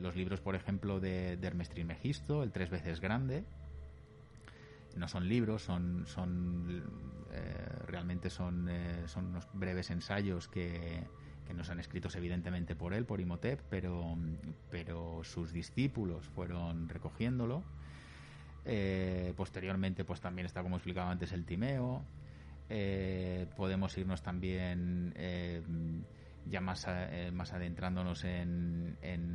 los 0.00 0.16
libros, 0.16 0.40
por 0.40 0.56
ejemplo, 0.56 0.98
de, 0.98 1.36
de 1.36 1.46
Hermes 1.46 1.68
Trismegisto, 1.68 2.42
el 2.42 2.50
tres 2.50 2.70
veces 2.70 3.00
grande, 3.00 3.44
no 4.96 5.08
son 5.08 5.28
libros, 5.28 5.62
son, 5.62 6.06
son 6.06 6.82
eh, 7.32 7.66
realmente 7.86 8.30
son, 8.30 8.68
eh, 8.68 9.06
son 9.06 9.26
unos 9.26 9.48
breves 9.52 9.90
ensayos 9.90 10.48
que, 10.48 11.02
que 11.46 11.54
no 11.54 11.64
son 11.64 11.80
escritos 11.80 12.14
evidentemente 12.16 12.74
por 12.74 12.94
él, 12.94 13.04
por 13.04 13.20
Imhotep, 13.20 13.60
pero, 13.70 14.16
pero 14.70 15.22
sus 15.24 15.52
discípulos 15.52 16.26
fueron 16.28 16.88
recogiéndolo. 16.88 17.62
Eh, 18.64 19.32
posteriormente, 19.36 20.04
pues 20.04 20.20
también 20.20 20.46
está, 20.46 20.62
como 20.62 20.76
explicaba 20.76 21.10
antes, 21.10 21.32
el 21.32 21.44
timeo. 21.44 22.04
Podemos 23.56 23.98
irnos 23.98 24.22
también 24.22 25.12
ya 26.46 26.60
más, 26.62 26.86
más 27.32 27.52
adentrándonos 27.52 28.24
en, 28.24 28.96
en 29.02 29.32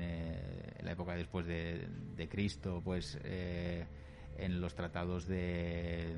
la 0.81 0.91
época 0.91 1.13
después 1.13 1.45
de, 1.45 1.87
de 2.15 2.27
Cristo, 2.27 2.81
pues 2.83 3.19
en 4.37 4.61
los 4.61 4.75
tratados 4.75 5.27
de, 5.27 6.15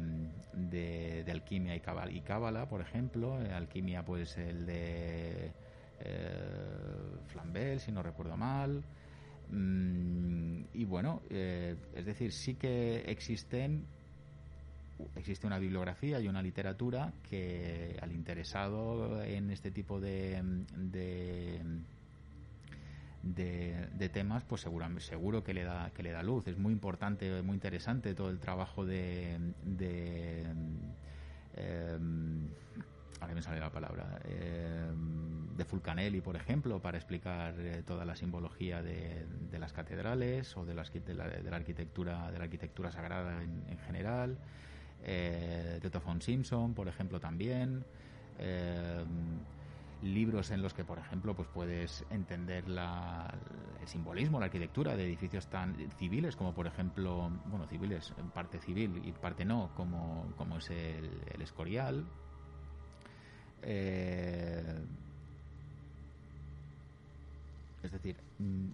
de, 0.54 1.26
alquimia 1.32 1.76
y, 1.76 1.80
cábala, 2.22 2.68
por 2.68 2.82
ejemplo. 2.82 3.36
alquimia, 3.36 4.04
pues 4.04 4.38
el 4.38 4.66
de 4.66 5.52
Flambel, 7.28 7.80
si 7.80 7.92
no 7.92 8.04
recuerdo 8.04 8.38
mal. 8.38 8.84
Mm, 9.52 10.62
y 10.74 10.86
bueno, 10.86 11.22
eh, 11.30 11.76
es 11.96 12.06
decir, 12.06 12.32
sí 12.32 12.56
que 12.56 13.02
existen 13.08 13.86
existe 15.16 15.48
una 15.48 15.60
bibliografía 15.60 16.20
y 16.20 16.28
una 16.28 16.42
literatura 16.42 17.14
que 17.30 17.98
al 18.02 18.12
interesado 18.12 19.24
en 19.24 19.50
este 19.50 19.72
tipo 19.72 20.00
de, 20.02 20.42
de, 20.76 21.62
de, 23.24 24.10
temas 24.14 24.44
pues 24.44 24.62
seguramente 24.62 25.04
seguro 25.04 25.44
que 25.44 25.54
le 25.54 25.64
da 25.64 25.92
que 25.92 26.04
le 26.04 26.12
da 26.12 26.24
luz. 26.24 26.48
Es 26.48 26.58
muy 26.58 26.74
importante 26.74 27.42
muy 27.42 27.56
interesante 27.56 28.14
todo 28.16 28.30
el 28.30 28.40
trabajo 28.40 28.86
de, 28.86 29.38
de 29.64 30.46
em, 31.56 32.48
ahora 33.20 33.34
me 33.34 33.42
sale 33.42 33.60
la 33.60 33.72
palabra 33.72 34.20
em, 34.24 35.56
de 35.56 35.66
Fulcanelli 35.66 36.22
por 36.22 36.36
ejemplo 36.36 36.82
para 36.82 36.98
explicar 36.98 37.56
eh, 37.60 37.84
toda 37.86 38.06
la 38.06 38.16
simbología 38.16 38.82
de, 38.82 39.26
las 39.60 39.74
catedrales 39.74 40.56
o 40.56 40.66
de 40.66 40.74
la, 40.74 40.84
de 40.84 41.50
la, 41.50 41.56
arquitectura 41.58 42.32
de 42.32 42.38
la 42.38 42.46
arquitectura 42.46 42.92
sagrada 42.92 43.42
en, 43.44 43.78
general. 43.80 44.38
Eh, 45.02 45.80
de 45.82 45.90
Tophon 45.90 46.22
Simpson 46.22 46.74
por 46.74 46.88
ejemplo 46.88 47.20
también. 47.20 47.86
Em, 48.38 49.40
libros 50.02 50.52
en 50.52 50.62
los 50.62 50.74
que 50.74 50.84
por 50.84 50.98
ejemplo 50.98 51.36
pues 51.36 51.48
puedes 51.54 52.06
entender 52.10 52.64
el 52.68 53.88
simbolismo 53.88 54.40
la 54.40 54.46
arquitectura 54.46 54.96
de 54.96 55.06
edificios 55.06 55.48
tan 55.48 55.76
civiles 55.98 56.36
como 56.36 56.54
por 56.54 56.68
ejemplo 56.68 57.30
bueno 57.46 57.68
civiles 57.68 58.14
parte 58.34 58.60
civil 58.60 59.02
y 59.04 59.12
parte 59.12 59.44
no 59.44 59.72
como, 59.76 60.32
como 60.38 60.58
es 60.58 60.70
el, 60.70 61.42
Escorial 61.42 62.06
eh, 63.62 64.80
es 67.84 67.92
decir, 67.92 68.16
mm, 68.40 68.68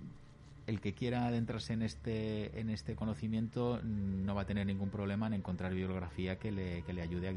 el 0.67 0.82
que 0.82 0.93
quiera 0.93 1.28
adentrarse 1.28 1.73
en 1.73 1.84
este, 1.84 2.59
en 2.59 2.69
este 2.69 2.95
conocimiento 2.95 3.80
no 3.84 4.34
va 4.34 4.43
a 4.43 4.45
tener 4.45 4.65
ningún 4.65 4.89
problema 4.89 5.28
en 5.28 5.34
encontrar 5.34 5.73
bibliografía 5.73 6.39
que 6.39 6.51
le, 6.51 6.82
que 6.84 6.93
le 6.93 7.01
ayude 7.01 7.30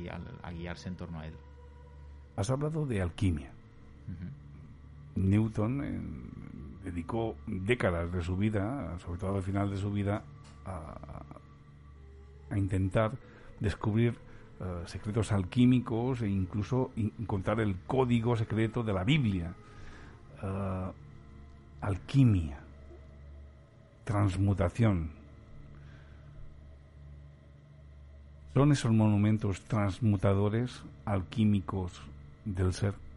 a, 0.43 0.51
guiarse 0.51 0.89
en 0.89 0.97
torno 0.97 1.21
a 1.21 1.27
él. 1.27 1.35
Has 2.37 2.51
hablado 2.51 2.87
de 2.87 3.03
alquimia. 3.03 3.53
Newton 5.19 5.85
eh, 5.85 6.01
dedicó 6.85 7.37
décadas 7.47 8.13
de 8.13 8.23
su 8.23 8.37
vida, 8.37 8.99
sobre 8.99 9.19
todo 9.19 9.37
al 9.37 9.43
final 9.43 9.71
de 9.71 9.77
su 9.77 9.91
vida, 9.93 10.23
a, 10.65 11.23
intentar 12.57 13.13
descubrir 13.61 14.15
eh, 14.61 14.83
secretos 14.87 15.33
alquímicos 15.33 16.23
e 16.23 16.29
incluso 16.29 16.93
encontrar 16.97 17.61
el 17.61 17.77
código 17.87 18.37
secreto 18.37 18.83
de 18.83 18.93
la 18.93 19.05
Biblia. 19.05 19.53
Eh, 20.43 20.93
alquimia, 21.81 22.59
transmutación. 24.05 25.11
¿Son 28.55 28.73
esos 28.73 28.91
monumentos 28.91 29.61
transmutadores 29.63 30.83
alquímicos 31.05 32.03
del 32.45 32.73
ser? 32.73 33.08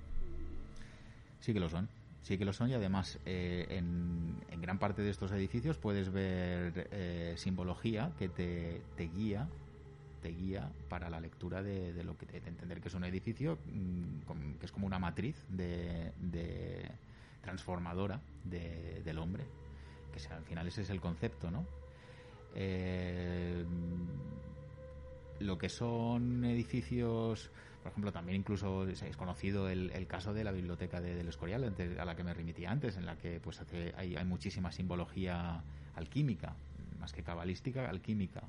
Sí 1.41 1.53
que 1.53 1.59
lo 1.59 1.69
son 1.69 1.89
sí 2.21 2.37
que 2.37 2.45
lo 2.45 2.53
son 2.53 2.69
y 2.69 2.73
además 2.73 3.17
eh, 3.25 3.65
en, 3.69 4.61
gran 4.61 4.77
parte 4.77 5.01
de 5.01 5.09
estos 5.09 5.31
edificios 5.31 5.77
puedes 5.77 6.11
ver 6.11 7.35
simbología 7.35 8.11
que 8.19 8.29
te, 8.29 8.81
te, 8.95 9.07
guía 9.07 9.49
te 10.21 10.29
guía 10.29 10.71
para 10.87 11.09
la 11.09 11.19
lectura 11.19 11.63
de, 11.63 12.03
lo 12.03 12.15
que 12.17 12.27
de 12.27 12.37
entender 12.47 12.79
que 12.79 12.89
es 12.89 12.93
un 12.93 13.03
edificio 13.03 13.57
mm, 13.65 14.59
que 14.59 14.65
es 14.65 14.71
como 14.71 14.85
una 14.85 14.99
matriz 14.99 15.35
de, 15.49 16.91
transformadora 17.41 18.21
del 18.43 19.17
hombre 19.17 19.43
que 20.13 20.33
al 20.33 20.43
final 20.43 20.67
ese 20.67 20.83
es 20.83 20.89
el 20.91 21.01
concepto 21.01 21.49
no 21.49 21.65
eh, 22.53 23.65
lo 25.39 25.57
que 25.57 25.69
son 25.69 26.45
edificios 26.45 27.49
por 27.81 27.91
ejemplo 27.91 28.11
también 28.11 28.39
incluso 28.39 28.87
es 28.87 29.17
conocido 29.17 29.69
el, 29.69 30.07
caso 30.07 30.33
de 30.33 30.43
la 30.43 30.51
biblioteca 30.51 31.01
de, 31.01 31.15
del 31.15 31.27
Escorial 31.27 31.73
a 31.99 32.05
la 32.05 32.15
que 32.15 32.23
me 32.23 32.33
remití 32.33 32.65
antes 32.65 32.97
en 32.97 33.05
la 33.05 33.15
que 33.17 33.39
pues 33.39 33.59
hace, 33.59 33.93
hay, 33.97 34.15
hay 34.15 34.25
muchísima 34.25 34.71
simbología 34.71 35.63
alquímica 35.95 36.55
más 36.99 37.11
que 37.11 37.23
cabalística 37.23 37.89
alquímica 37.89 38.43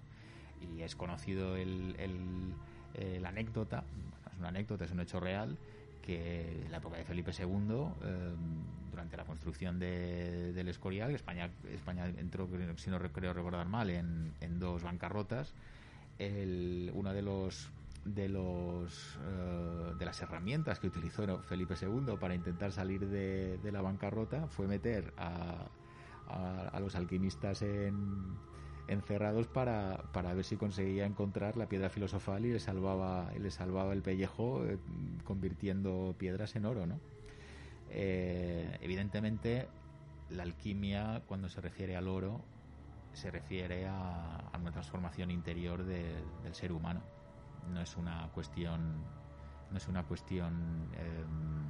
y 0.61 0.83
es 0.83 0.95
conocido 0.95 1.57
el, 1.57 1.97
el, 1.99 3.23
la 3.23 3.31
anécdota, 3.31 3.85
es 4.33 4.39
una 4.39 4.49
anécdota, 4.49 4.85
es 4.85 4.93
un 4.93 5.01
hecho 5.01 5.19
real, 5.19 5.57
que 6.03 6.63
en 6.65 6.71
la 6.71 6.79
época 6.79 6.97
de 6.97 7.05
Felipe 7.05 7.33
II, 7.37 7.47
em, 7.47 7.91
durante 8.91 9.17
la 9.17 9.25
construcción 9.25 9.79
de, 9.79 10.53
del 10.53 10.69
Escorial, 10.69 11.15
España, 11.15 11.51
España 11.73 12.07
entró, 12.07 12.49
si 12.77 12.91
no 12.91 12.99
creo 12.99 13.33
recordar 13.33 13.67
mal, 13.67 13.91
en, 13.91 14.33
en 14.41 14.59
dos 14.59 14.83
bancarrotas. 14.83 15.55
El, 16.19 16.91
una 16.95 17.13
de 17.13 17.23
los 17.23 17.71
de 18.05 18.29
los 18.29 19.19
eh, 19.23 19.95
de 19.97 20.05
las 20.05 20.21
herramientas 20.21 20.81
que 20.81 20.89
utilizó 20.89 21.43
Felipe 21.43 21.75
II 21.81 22.17
para 22.19 22.35
intentar 22.35 22.73
salir 22.73 23.07
de, 23.09 23.59
de 23.59 23.73
la 23.73 23.81
bancarrota 23.81 24.49
fue 24.49 24.67
meter 24.67 25.15
a, 25.17 25.69
a 26.27 26.81
los 26.81 26.97
alquimistas 26.97 27.63
en, 27.63 28.37
encerrados 28.89 29.47
para, 29.47 30.05
para 30.13 30.35
ver 30.35 30.45
si 30.45 30.57
conseguía 30.57 31.07
encontrar 31.07 31.57
la 31.57 31.69
piedra 31.69 31.89
filosofal 31.89 32.45
y 32.45 32.53
le 32.53 32.61
salvaba, 32.61 33.31
le 33.39 33.51
salvaba 33.51 33.93
el 33.93 34.03
pellejo 34.03 34.65
eh, 34.65 34.79
convirtiendo 35.25 36.15
piedras 36.19 36.57
en 36.57 36.67
oro, 36.67 36.87
¿no? 36.87 37.01
Eh, 37.91 38.79
evidentemente, 38.81 39.69
la 40.31 40.43
alquimia, 40.45 41.23
cuando 41.27 41.49
se 41.49 41.61
refiere 41.61 41.97
al 41.97 42.09
oro, 42.09 42.43
se 43.13 43.31
refiere 43.31 43.87
a, 43.87 44.51
una 44.59 44.73
transformación 44.73 45.31
interior 45.31 45.85
del 45.85 46.55
ser 46.55 46.73
humano. 46.73 47.03
No 47.71 47.81
es 47.81 47.97
una 47.97 48.29
cuestión, 48.35 49.05
no 49.71 49.77
es 49.77 49.89
una 49.89 50.05
cuestión 50.05 50.89
em, 50.95 51.67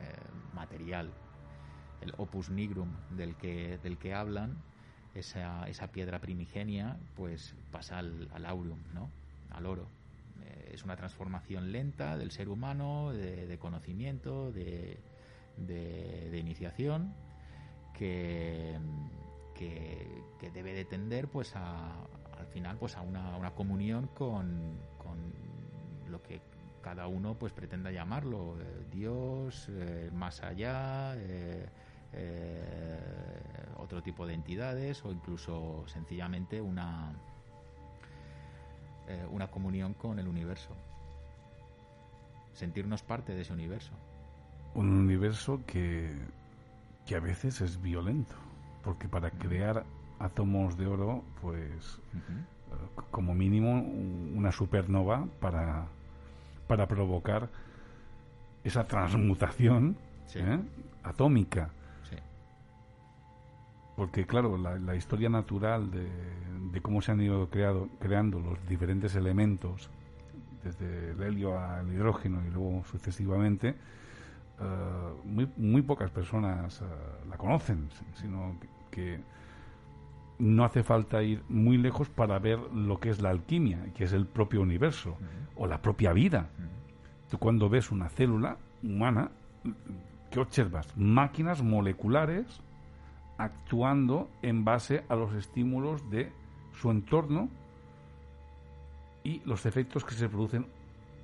eh, 0.00 0.16
material. 0.54 1.12
El 2.00 2.12
opus 2.18 2.50
nigrum 2.50 2.90
del 3.10 3.36
que, 3.36 3.78
del 3.78 3.98
que 3.98 4.14
hablan 4.14 4.56
esa, 5.14 5.66
esa 5.68 5.90
piedra 5.90 6.20
primigenia 6.20 6.98
pues 7.14 7.54
pasa 7.70 7.98
al, 7.98 8.28
al 8.32 8.46
aurum, 8.46 8.78
¿no? 8.92 9.10
al 9.50 9.66
oro. 9.66 9.88
Eh, 10.42 10.72
es 10.74 10.84
una 10.84 10.96
transformación 10.96 11.72
lenta 11.72 12.16
del 12.16 12.30
ser 12.30 12.48
humano, 12.48 13.12
de, 13.12 13.58
conocimiento, 13.58 14.52
de, 14.52 15.00
de, 15.56 16.38
iniciación, 16.38 17.14
que, 17.94 18.78
que, 19.54 20.50
debe 20.52 20.72
de 20.74 20.84
tender 20.84 21.28
pues 21.28 21.56
a, 21.56 21.92
al 22.38 22.46
final 22.52 22.76
pues 22.78 22.96
a 22.96 23.00
una, 23.00 23.36
una 23.36 23.50
comunión 23.52 24.08
con, 24.08 24.78
lo 26.08 26.22
que 26.22 26.40
cada 26.86 27.08
uno 27.08 27.34
pues 27.34 27.52
pretenda 27.52 27.90
llamarlo, 27.90 28.56
eh, 28.60 28.86
Dios, 28.92 29.66
eh, 29.70 30.08
más 30.14 30.40
allá, 30.44 31.14
eh, 31.16 31.66
otro 33.78 34.02
tipo 34.04 34.24
de 34.24 34.34
entidades 34.34 35.04
o 35.04 35.10
incluso 35.10 35.84
sencillamente 35.86 36.60
una, 36.60 37.12
una 39.30 39.48
comunión 39.48 39.94
con 39.94 40.18
el 40.18 40.26
universo. 40.28 40.70
Sentirnos 42.54 43.02
parte 43.02 43.34
de 43.34 43.42
ese 43.42 43.52
universo. 43.52 43.92
Un 44.74 44.88
universo 44.90 45.60
que, 45.66 46.14
que 47.04 47.16
a 47.16 47.20
veces 47.20 47.60
es 47.60 47.82
violento, 47.82 48.36
porque 48.82 49.08
para 49.08 49.30
crear 49.30 49.84
átomos 50.18 50.78
de 50.78 50.86
oro, 50.86 51.22
pues 51.42 52.00
como 53.10 53.34
mínimo 53.34 53.80
una 54.34 54.52
supernova 54.52 55.26
para, 55.40 55.86
para 56.66 56.86
provocar 56.86 57.48
esa 58.64 58.86
transmutación 58.86 59.96
atómica. 61.02 61.70
Porque 63.96 64.26
claro, 64.26 64.58
la, 64.58 64.94
historia 64.94 65.30
natural 65.30 65.90
de, 65.90 66.80
cómo 66.82 67.00
se 67.00 67.12
han 67.12 67.20
ido 67.22 67.48
creado, 67.48 67.88
creando 67.98 68.40
los 68.40 68.58
diferentes 68.68 69.14
elementos, 69.14 69.88
desde 70.62 71.12
el 71.12 71.22
helio 71.22 71.58
al 71.58 71.90
hidrógeno 71.90 72.42
y 72.46 72.50
luego 72.50 72.84
sucesivamente, 72.90 73.68
eh, 73.70 75.14
muy, 75.24 75.48
muy 75.56 75.80
pocas 75.80 76.10
personas 76.10 76.80
eh, 76.82 76.84
la 77.30 77.38
conocen, 77.38 77.88
sino 78.14 78.58
que, 78.90 79.20
no 80.38 80.64
hace 80.64 80.82
falta 80.82 81.22
ir 81.22 81.42
muy 81.48 81.78
lejos 81.78 82.08
para 82.08 82.38
ver 82.38 82.58
lo 82.58 82.98
que 83.00 83.10
es 83.10 83.20
la 83.20 83.30
alquimia, 83.30 83.92
que 83.94 84.04
es 84.04 84.12
el 84.12 84.26
propio 84.26 84.60
universo 84.60 85.16
o 85.56 85.66
la 85.66 85.80
propia 85.80 86.12
vida. 86.12 86.48
Tú 87.30 87.38
cuando 87.38 87.68
ves 87.68 87.90
una 87.90 88.08
célula 88.08 88.56
humana, 88.82 89.30
¿qué 90.30 90.40
observas? 90.40 90.96
Máquinas 90.96 91.62
moleculares 91.62 92.60
actuando 93.38 94.30
en 94.42 94.64
base 94.64 95.04
a 95.08 95.16
los 95.16 95.34
estímulos 95.34 96.08
de 96.10 96.30
su 96.80 96.90
entorno 96.90 97.48
y 99.24 99.40
los 99.44 99.66
efectos 99.66 100.04
que 100.04 100.14
se 100.14 100.28
producen 100.28 100.66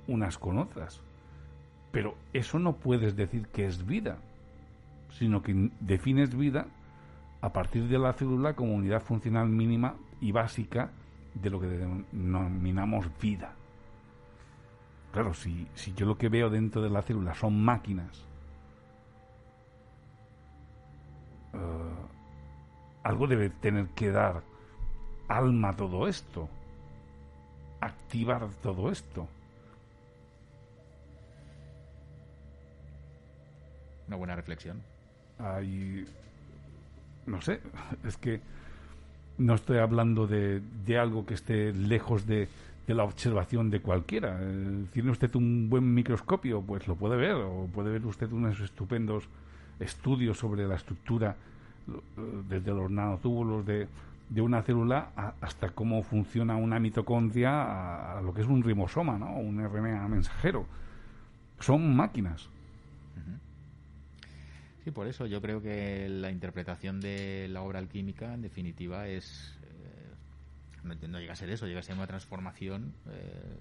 unas 0.07 0.37
con 0.37 0.57
otras. 0.57 1.01
Pero 1.91 2.15
eso 2.33 2.59
no 2.59 2.73
puedes 2.73 3.15
decir 3.15 3.47
que 3.47 3.65
es 3.65 3.85
vida, 3.85 4.17
sino 5.11 5.41
que 5.41 5.69
defines 5.79 6.35
vida 6.35 6.67
a 7.43 7.51
partir 7.51 7.89
de 7.89 7.99
la 7.99 8.13
célula 8.13 8.53
como 8.53 8.73
unidad 8.73 9.01
funcional 9.01 9.49
mínima 9.49 9.95
y 10.21 10.31
básica 10.31 10.91
de 11.33 11.49
lo 11.49 11.59
que 11.59 11.67
denominamos 11.67 13.05
vida. 13.19 13.53
Claro, 15.11 15.33
si, 15.33 15.67
si 15.75 15.93
yo 15.93 16.05
lo 16.05 16.17
que 16.17 16.29
veo 16.29 16.49
dentro 16.49 16.81
de 16.81 16.89
la 16.89 17.01
célula 17.01 17.35
son 17.35 17.61
máquinas, 17.61 18.23
eh, 21.51 21.59
algo 23.03 23.27
debe 23.27 23.49
tener 23.49 23.87
que 23.89 24.09
dar 24.09 24.41
alma 25.27 25.71
a 25.71 25.75
todo 25.75 26.07
esto, 26.07 26.47
activar 27.81 28.47
todo 28.61 28.89
esto. 28.89 29.27
Una 34.07 34.15
buena 34.15 34.35
reflexión. 34.37 34.81
Hay, 35.39 36.05
no 37.25 37.41
sé, 37.41 37.61
es 38.07 38.17
que 38.17 38.41
no 39.37 39.55
estoy 39.55 39.77
hablando 39.77 40.27
de, 40.27 40.61
de 40.85 40.97
algo 40.97 41.25
que 41.25 41.33
esté 41.33 41.73
lejos 41.73 42.27
de, 42.27 42.47
de 42.87 42.93
la 42.93 43.03
observación 43.03 43.69
de 43.69 43.79
cualquiera. 43.79 44.37
Eh, 44.41 44.85
tiene 44.91 45.11
usted 45.11 45.33
un 45.35 45.69
buen 45.69 45.93
microscopio, 45.93 46.61
pues 46.61 46.87
lo 46.87 46.95
puede 46.95 47.15
ver, 47.15 47.35
o 47.35 47.67
puede 47.73 47.91
ver 47.91 48.05
usted 48.05 48.31
unos 48.31 48.59
estupendos 48.59 49.23
estudios 49.79 50.37
sobre 50.37 50.67
la 50.67 50.75
estructura, 50.75 51.35
desde 52.47 52.71
los 52.71 52.89
nanotúbulos 52.89 53.65
de, 53.65 53.87
de 54.29 54.41
una 54.41 54.61
célula 54.61 55.09
hasta 55.41 55.69
cómo 55.69 56.01
funciona 56.03 56.55
una 56.55 56.79
mitocondria 56.79 58.17
a, 58.17 58.21
lo 58.21 58.33
que 58.33 58.41
es 58.41 58.47
un 58.47 58.63
ribosoma, 58.63 59.17
¿no? 59.17 59.35
un 59.35 59.63
RNA 59.63 60.07
mensajero. 60.07 60.65
Son 61.59 61.95
máquinas. 61.95 62.49
Sí, 64.83 64.91
por 64.91 65.07
eso 65.07 65.25
yo 65.25 65.41
creo 65.41 65.61
que 65.61 66.09
la 66.09 66.29
interpretación 66.29 66.99
de 66.99 67.47
la 67.49 67.61
obra 67.61 67.79
alquímica, 67.79 68.33
en 68.33 68.41
definitiva, 68.41 69.07
es 69.07 69.57
no, 70.83 71.19
llega 71.19 71.33
a 71.33 71.35
ser 71.35 71.49
eso, 71.49 71.65
llega 71.65 71.79
a 71.79 71.83
ser 71.83 71.95
una 71.95 72.07
transformación, 72.07 72.93
eh, 73.07 73.57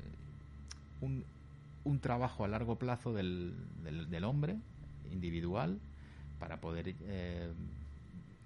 un, 1.00 2.00
trabajo 2.00 2.44
a 2.44 2.48
largo 2.48 2.76
plazo 2.76 3.12
del, 3.12 3.54
hombre 4.24 4.58
individual 5.10 5.78
para 6.38 6.60
poder 6.60 6.96
eh, 7.02 7.52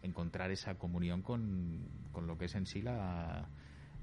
encontrar 0.02 0.50
esa 0.50 0.74
comunión 0.74 1.22
con, 1.22 1.80
lo 2.26 2.36
que 2.36 2.46
es 2.46 2.54
en 2.54 2.66
sí 2.66 2.82
la, 2.82 3.48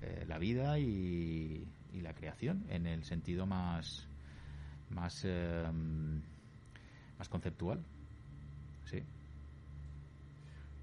eh, 0.02 0.26
vida 0.40 0.80
y, 0.80 1.68
la 2.02 2.14
creación 2.16 2.66
en 2.70 2.88
el 2.88 3.04
sentido 3.06 3.46
más 3.46 4.08
conceptual 7.30 7.80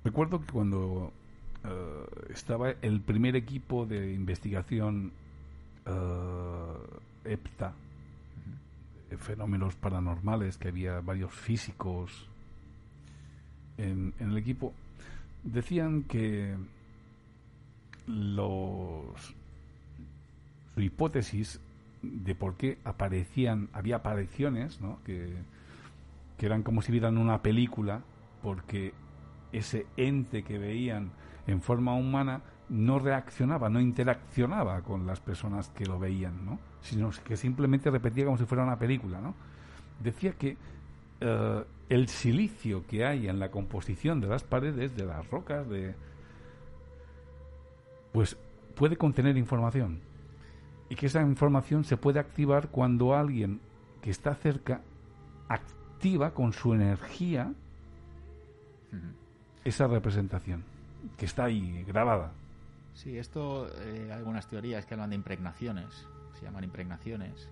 recuerdo 0.04 0.40
que 0.40 0.52
cuando 0.52 1.12
eh, 1.64 2.04
estaba 2.30 2.70
el 2.82 3.00
primer 3.00 3.36
equipo 3.36 3.86
de 3.86 4.12
investigación 4.12 5.12
uh, 5.86 7.28
EPTA, 7.28 7.74
fenómenos 9.18 9.74
paranormales, 9.74 10.56
que 10.56 10.68
había 10.68 11.00
varios 11.00 11.32
físicos 11.32 12.28
en, 13.76 14.14
el 14.18 14.36
equipo, 14.36 14.72
decían 15.42 16.04
que 16.04 16.56
los 18.06 19.34
su 20.74 20.80
hipótesis 20.80 21.60
de 22.02 22.34
por 22.34 22.56
qué 22.56 22.78
aparecían, 22.84 23.68
había 23.72 23.96
apariciones, 23.96 24.80
¿no? 24.80 24.98
que, 25.04 25.34
que 26.38 26.46
eran 26.46 26.62
como 26.62 26.80
si 26.82 26.92
vieran 26.92 27.18
una 27.18 27.42
película, 27.42 28.02
porque 28.42 28.94
ese 29.52 29.86
ente 29.96 30.42
que 30.42 30.58
veían 30.58 31.10
en 31.46 31.60
forma 31.60 31.94
humana 31.94 32.42
no 32.68 32.98
reaccionaba, 32.98 33.68
no 33.68 33.80
interaccionaba 33.80 34.82
con 34.82 35.06
las 35.06 35.20
personas 35.20 35.68
que 35.70 35.86
lo 35.86 35.98
veían, 35.98 36.44
¿no? 36.46 36.58
sino 36.80 37.10
que 37.24 37.36
simplemente 37.36 37.90
repetía 37.90 38.24
como 38.24 38.38
si 38.38 38.44
fuera 38.44 38.62
una 38.62 38.78
película. 38.78 39.20
¿no? 39.20 39.34
Decía 40.02 40.32
que 40.32 40.56
eh, 41.20 41.64
el 41.88 42.08
silicio 42.08 42.86
que 42.86 43.04
hay 43.04 43.28
en 43.28 43.40
la 43.40 43.50
composición 43.50 44.20
de 44.20 44.28
las 44.28 44.44
paredes, 44.44 44.96
de 44.96 45.04
las 45.04 45.28
rocas, 45.28 45.68
de 45.68 45.94
pues 48.12 48.36
puede 48.74 48.96
contener 48.96 49.36
información 49.36 50.00
y 50.88 50.94
que 50.96 51.06
esa 51.06 51.22
información 51.22 51.84
se 51.84 51.96
puede 51.96 52.18
activar 52.18 52.68
cuando 52.68 53.14
alguien 53.14 53.60
que 54.02 54.10
está 54.10 54.34
cerca 54.34 54.82
activa 55.48 56.32
con 56.32 56.52
su 56.52 56.74
energía 56.74 57.52
esa 59.64 59.86
representación 59.86 60.64
que 61.16 61.26
está 61.26 61.44
ahí 61.44 61.84
grabada. 61.86 62.32
Sí, 62.94 63.16
esto 63.16 63.68
eh, 63.82 64.04
hay 64.06 64.10
algunas 64.10 64.48
teorías 64.48 64.84
que 64.84 64.94
hablan 64.94 65.10
de 65.10 65.16
impregnaciones, 65.16 66.06
se 66.38 66.44
llaman 66.44 66.64
impregnaciones. 66.64 67.48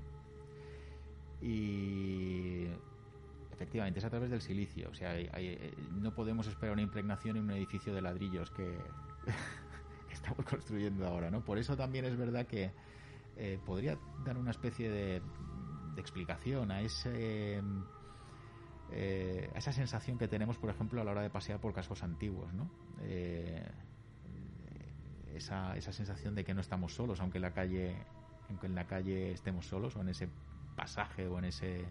Y 1.40 2.66
efectivamente 3.52 4.00
es 4.00 4.04
a 4.04 4.10
través 4.10 4.30
del 4.30 4.40
silicio, 4.40 4.90
o 4.90 4.94
sea, 4.94 5.18
eh, 5.18 5.74
no 5.92 6.12
podemos 6.12 6.46
esperar 6.46 6.72
una 6.72 6.82
impregnación 6.82 7.36
en 7.36 7.44
un 7.44 7.50
edificio 7.52 7.94
de 7.94 8.02
ladrillos 8.02 8.50
que, 8.56 8.76
estamos 10.12 10.44
construyendo 10.44 11.06
ahora, 11.06 11.30
¿no? 11.30 11.40
Por 11.42 11.58
eso 11.58 11.76
también 11.76 12.04
es 12.04 12.16
verdad 12.16 12.46
que 12.46 12.72
eh, 13.36 13.58
podría 13.64 13.96
dar 14.24 14.36
una 14.36 14.50
especie 14.50 14.90
de, 14.90 15.22
de 15.94 16.00
explicación 16.00 16.70
a 16.72 16.80
ese 16.80 17.62
eh, 18.90 19.50
esa 19.54 19.72
sensación 19.72 20.18
que 20.18 20.28
tenemos, 20.28 20.58
por 20.58 20.70
ejemplo, 20.70 21.00
a 21.00 21.04
la 21.04 21.10
hora 21.10 21.22
de 21.22 21.30
pasear 21.30 21.60
por 21.60 21.72
cascos 21.72 22.02
antiguos. 22.02 22.50
Eh, 23.00 23.66
esa, 25.34 25.76
esa 25.76 25.92
sensación 25.92 26.34
de 26.34 26.44
que 26.44 26.54
no 26.54 26.60
estamos 26.60 26.94
solos, 26.94 27.20
aunque 27.20 27.38
en 27.38 27.42
la 27.42 27.52
calle, 27.52 27.96
aunque 28.48 28.66
en 28.66 28.74
la 28.74 28.86
calle 28.86 29.32
estemos 29.32 29.66
solos, 29.66 29.96
o 29.96 30.00
en 30.00 30.08
ese 30.08 30.28
pasaje, 30.74 31.26
o 31.26 31.38
en 31.38 31.44
ese 31.44 31.84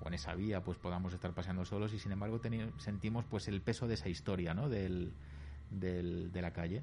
o 0.00 0.08
en 0.08 0.14
esa 0.14 0.34
vía, 0.34 0.62
pues 0.62 0.78
podamos 0.78 1.12
estar 1.12 1.32
paseando 1.32 1.64
solos 1.64 1.92
y 1.92 1.98
sin 1.98 2.12
embargo 2.12 2.40
sentimos 2.78 3.24
pues 3.26 3.48
el 3.48 3.60
peso 3.60 3.86
de 3.86 3.94
esa 3.94 4.08
historia, 4.08 4.54
de 4.54 6.40
la 6.40 6.52
calle. 6.52 6.82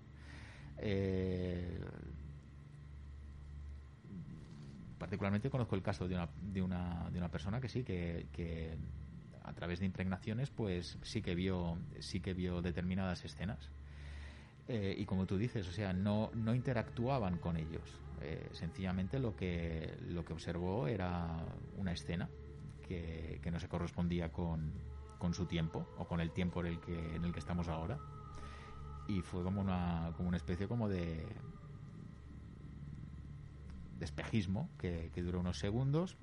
Eh, 0.78 1.80
particularmente 4.98 5.50
conozco 5.50 5.76
el 5.76 5.82
caso 5.82 6.08
de 6.08 6.16
una, 6.16 6.30
de 6.42 6.62
una, 6.62 7.10
de 7.10 7.18
una 7.18 7.30
persona 7.30 7.60
que 7.60 7.70
sí, 7.70 7.84
que 7.84 8.78
a 9.44 9.54
través 9.54 9.80
de 9.80 9.86
impregnaciones, 9.86 10.50
pues 10.50 10.98
sí 11.02 11.22
que 11.22 11.36
vio, 11.36 11.78
sí 12.00 12.20
que 12.20 12.34
vio 12.34 12.62
determinadas 12.62 13.26
escenas. 13.26 13.70
Eh, 14.68 14.96
y 14.98 15.06
como 15.06 15.26
tú 15.26 15.38
dices, 15.38 15.68
o 15.68 15.72
sea, 15.72 15.94
no, 15.94 16.32
no 16.34 16.54
interactuaban 16.56 17.38
con 17.38 17.58
ellos. 17.58 18.00
Eh, 18.22 18.50
sencillamente 18.54 19.20
lo 19.20 19.36
que, 19.36 19.98
lo 20.08 20.24
que 20.24 20.34
observó 20.34 20.88
era 20.88 21.44
una 21.78 21.92
escena 21.92 22.30
que, 22.88 23.40
que 23.42 23.52
no 23.52 23.60
se 23.60 23.68
correspondía 23.68 24.32
con, 24.32 24.72
con, 25.18 25.34
su 25.34 25.46
tiempo 25.46 25.88
o 25.98 26.06
con 26.06 26.22
el 26.22 26.32
tiempo 26.32 26.62
en 26.62 26.68
el 26.68 26.80
que, 26.80 27.16
en 27.16 27.26
el 27.26 27.34
que 27.34 27.40
estamos 27.40 27.68
ahora. 27.68 27.98
Y 29.08 29.22
fue 29.22 29.44
como 29.44 29.60
una, 29.60 30.14
como 30.16 30.30
una 30.30 30.38
especie 30.38 30.68
como 30.68 30.88
de, 30.88 31.26
de 33.98 34.06
espejismo 34.06 34.70
que, 34.78 35.10
que 35.14 35.24
duró 35.24 35.40
unos 35.40 35.58
segundos, 35.58 36.16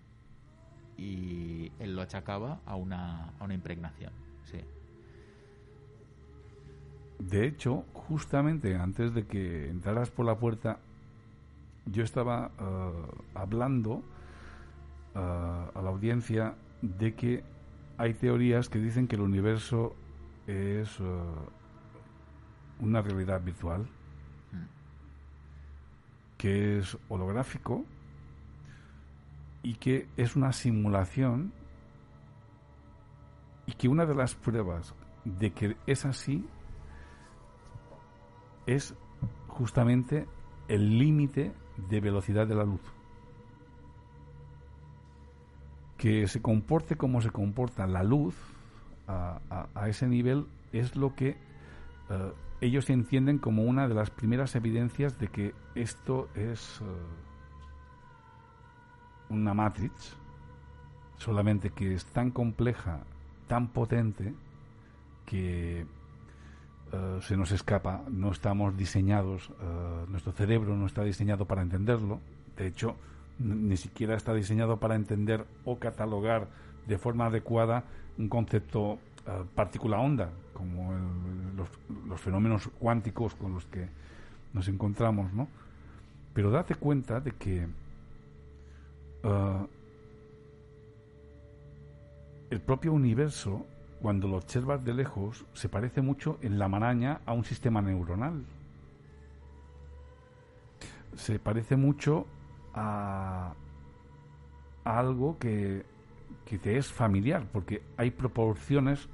y 0.98 1.70
él 1.78 1.94
lo 1.94 2.02
achacaba 2.02 2.60
a 2.66 2.74
una, 2.74 3.30
a 3.38 3.44
una 3.44 3.54
impregnación. 3.54 4.12
Sí. 4.44 4.60
De 7.20 7.46
hecho, 7.46 7.84
justamente 7.92 8.76
antes 8.76 9.14
de 9.14 9.26
que 9.26 9.70
entraras 9.70 10.10
por 10.10 10.26
la 10.26 10.36
puerta, 10.36 10.78
yo 11.86 12.02
estaba 12.02 12.50
eh, 12.58 12.90
hablando 13.34 14.02
eh, 15.14 15.18
a 15.18 15.80
la 15.82 15.88
audiencia 15.88 16.54
de 16.82 17.14
que 17.14 17.44
hay 17.96 18.14
teorías 18.14 18.68
que 18.68 18.78
dicen 18.78 19.08
que 19.08 19.16
el 19.16 19.22
universo 19.22 19.94
es 20.46 20.98
eh, 21.00 21.04
una 22.80 23.02
realidad 23.02 23.42
virtual, 23.42 23.82
mm. 23.82 24.56
que 26.36 26.78
es 26.78 26.96
holográfico, 27.08 27.84
y 29.62 29.74
que 29.74 30.08
es 30.16 30.36
una 30.36 30.52
simulación 30.52 31.52
y 33.66 33.72
que 33.72 33.88
una 33.88 34.06
de 34.06 34.14
las 34.14 34.34
pruebas 34.34 34.94
de 35.24 35.52
que 35.52 35.76
es 35.86 36.04
así 36.04 36.44
es 38.66 38.94
justamente 39.46 40.26
el 40.68 40.98
límite 40.98 41.52
de 41.88 42.00
velocidad 42.00 42.46
de 42.46 42.54
la 42.54 42.64
luz. 42.64 42.80
Que 45.96 46.28
se 46.28 46.40
comporte 46.40 46.96
como 46.96 47.20
se 47.20 47.30
comporta 47.30 47.86
la 47.86 48.02
luz 48.02 48.36
a, 49.06 49.40
ese 49.88 50.06
nivel 50.06 50.46
es 50.72 50.96
lo 50.96 51.14
que 51.14 51.30
eh, 52.10 52.32
ellos 52.60 52.90
entienden 52.90 53.38
como 53.38 53.62
una 53.62 53.88
de 53.88 53.94
las 53.94 54.10
primeras 54.10 54.54
evidencias 54.54 55.18
de 55.18 55.28
que 55.28 55.54
esto 55.74 56.28
es 56.34 56.80
eh, 56.80 56.84
una 59.30 59.54
matrix, 59.54 60.16
solamente 61.16 61.70
que 61.70 61.94
es 61.94 62.04
tan 62.06 62.30
compleja, 62.30 63.00
tan 63.46 63.68
potente, 63.68 64.34
que 65.26 65.86
eh, 66.92 67.18
se 67.20 67.36
nos 67.36 67.52
escapa, 67.52 68.02
no 68.10 68.30
estamos 68.32 68.76
diseñados, 68.76 69.50
eh, 69.60 70.06
nuestro 70.08 70.32
cerebro 70.32 70.74
no 70.76 70.86
está 70.86 71.02
diseñado 71.02 71.44
para 71.44 71.62
entenderlo, 71.62 72.20
de 72.56 72.66
hecho, 72.66 72.96
ni 73.38 73.76
siquiera 73.76 74.16
está 74.16 74.34
diseñado 74.34 74.78
para 74.78 74.96
entender 74.96 75.46
o 75.64 75.78
catalogar 75.78 76.48
de 76.86 76.98
forma 76.98 77.26
adecuada 77.26 77.84
un 78.18 78.28
concepto 78.28 78.92
uh, 78.92 78.98
partícula 79.54 80.00
onda, 80.00 80.30
como 80.52 80.92
los, 82.08 82.20
fenómenos 82.20 82.68
cuánticos 82.80 83.34
con 83.36 83.54
los 83.54 83.64
que 83.66 83.88
nos 84.52 84.66
encontramos, 84.66 85.32
¿no? 85.32 85.46
Pero 86.34 86.50
date 86.50 86.74
cuenta 86.74 87.20
de 87.20 87.32
que 87.32 87.68
el 92.50 92.60
propio 92.60 92.92
universo 92.92 93.66
cuando 94.00 94.28
lo 94.28 94.36
observas 94.36 94.84
de 94.84 94.94
lejos, 94.94 95.44
se 95.54 95.68
parece 95.68 96.02
mucho 96.02 96.38
en 96.42 96.58
la 96.58 96.68
maraña 96.68 97.20
a 97.26 97.32
un 97.32 97.44
sistema 97.44 97.82
neuronal. 97.82 98.44
Se 101.16 101.38
parece 101.38 101.76
mucho 101.76 102.26
a, 102.74 103.54
algo 104.84 105.38
que, 105.38 105.84
que 106.46 106.58
te 106.58 106.78
es 106.78 106.92
familiar, 106.92 107.46
porque 107.52 107.82
hay 107.96 108.10
proporciones 108.10 109.08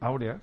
áureas 0.00 0.42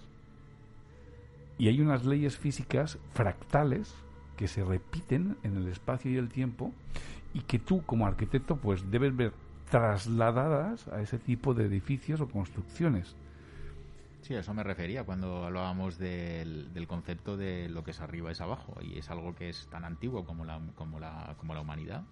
y 1.57 1.67
hay 1.67 1.81
unas 1.81 2.05
leyes 2.05 2.37
físicas 2.37 2.97
fractales 3.13 3.93
que 4.35 4.47
se 4.47 4.63
repiten 4.63 5.37
en 5.43 5.57
el 5.57 5.67
espacio 5.67 6.11
y 6.11 6.17
el 6.17 6.29
tiempo 6.29 6.71
y 7.37 7.41
que 7.41 7.59
tú 7.59 7.83
como 7.85 8.07
arquitecto 8.07 8.57
pues 8.57 8.89
debes 8.89 9.15
ver 9.15 9.31
trasladadas 9.69 10.87
a 10.87 11.01
ese 11.01 11.19
tipo 11.19 11.53
de 11.53 11.65
edificios 11.65 12.19
o 12.19 12.27
construcciones. 12.27 13.15
Sí, 14.21 14.33
a 14.33 14.39
eso 14.39 14.55
me 14.55 14.63
refería 14.63 15.03
cuando 15.03 15.45
hablábamos 15.45 15.99
del, 15.99 16.85
concepto 16.87 17.37
de 17.37 17.69
lo 17.69 17.83
que 17.83 17.91
es 17.91 18.01
arriba 18.01 18.31
es 18.31 18.41
abajo 18.41 18.75
y 18.81 18.97
es 18.97 19.11
algo 19.11 19.35
que 19.35 19.49
es 19.49 19.67
tan 19.69 19.85
antiguo 19.85 20.25
como 20.25 20.45
la, 20.45 20.59
como 20.73 20.99
la, 20.99 21.35
como 21.37 21.53
la 21.53 21.61
humanidad 21.61 22.05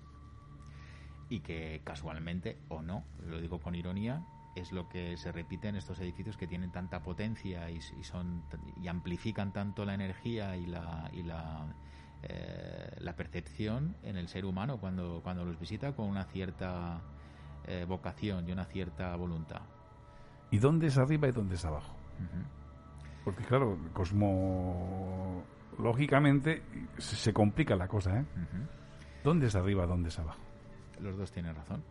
y 1.27 1.39
que 1.39 1.81
casualmente 1.83 2.59
o 2.69 2.83
no, 2.83 3.03
lo 3.27 3.41
digo 3.41 3.59
con 3.59 3.73
ironía, 3.73 4.23
es 4.55 4.71
lo 4.71 4.87
que 4.87 5.17
se 5.17 5.31
repite 5.31 5.69
en 5.69 5.75
estos 5.75 5.99
edificios 5.99 6.37
que 6.37 6.45
tienen 6.45 6.71
tanta 6.71 7.01
potencia 7.01 7.71
y, 7.71 7.81
son 7.81 8.43
y 8.79 8.87
amplifican 8.89 9.51
tanto 9.51 9.85
la 9.85 9.95
energía 9.95 10.55
y 10.55 10.67
la 10.67 11.09
y 11.11 11.23
la, 11.23 11.65
eh, 12.23 12.95
la 12.99 13.15
percepción 13.15 13.95
en 14.03 14.17
el 14.17 14.27
ser 14.27 14.45
humano 14.45 14.79
cuando 14.79 15.21
cuando 15.23 15.45
los 15.45 15.59
visita 15.59 15.93
con 15.93 16.07
una 16.07 16.25
cierta 16.25 17.01
eh, 17.67 17.85
vocación 17.87 18.47
y 18.47 18.51
una 18.51 18.65
cierta 18.65 19.15
voluntad. 19.15 19.61
¿Y 20.51 20.59
dónde 20.59 20.85
es 20.87 20.97
arriba 20.97 21.27
y 21.27 21.31
dónde 21.31 21.55
es 21.55 21.65
abajo? 21.65 21.95
Porque 23.23 23.43
claro, 23.43 23.77
cosmológicamente 23.93 26.61
se, 26.97 27.33
complica 27.33 27.75
la 27.75 27.87
cosa, 27.87 28.19
¿eh? 28.19 28.25
¿Dónde 29.23 29.47
es 29.47 29.55
arriba, 29.55 29.87
dónde 29.87 30.09
es 30.09 30.19
abajo? 30.19 30.39
Los 31.01 31.17
dos 31.17 31.31
tienen 31.31 31.55
razón. 31.55 31.83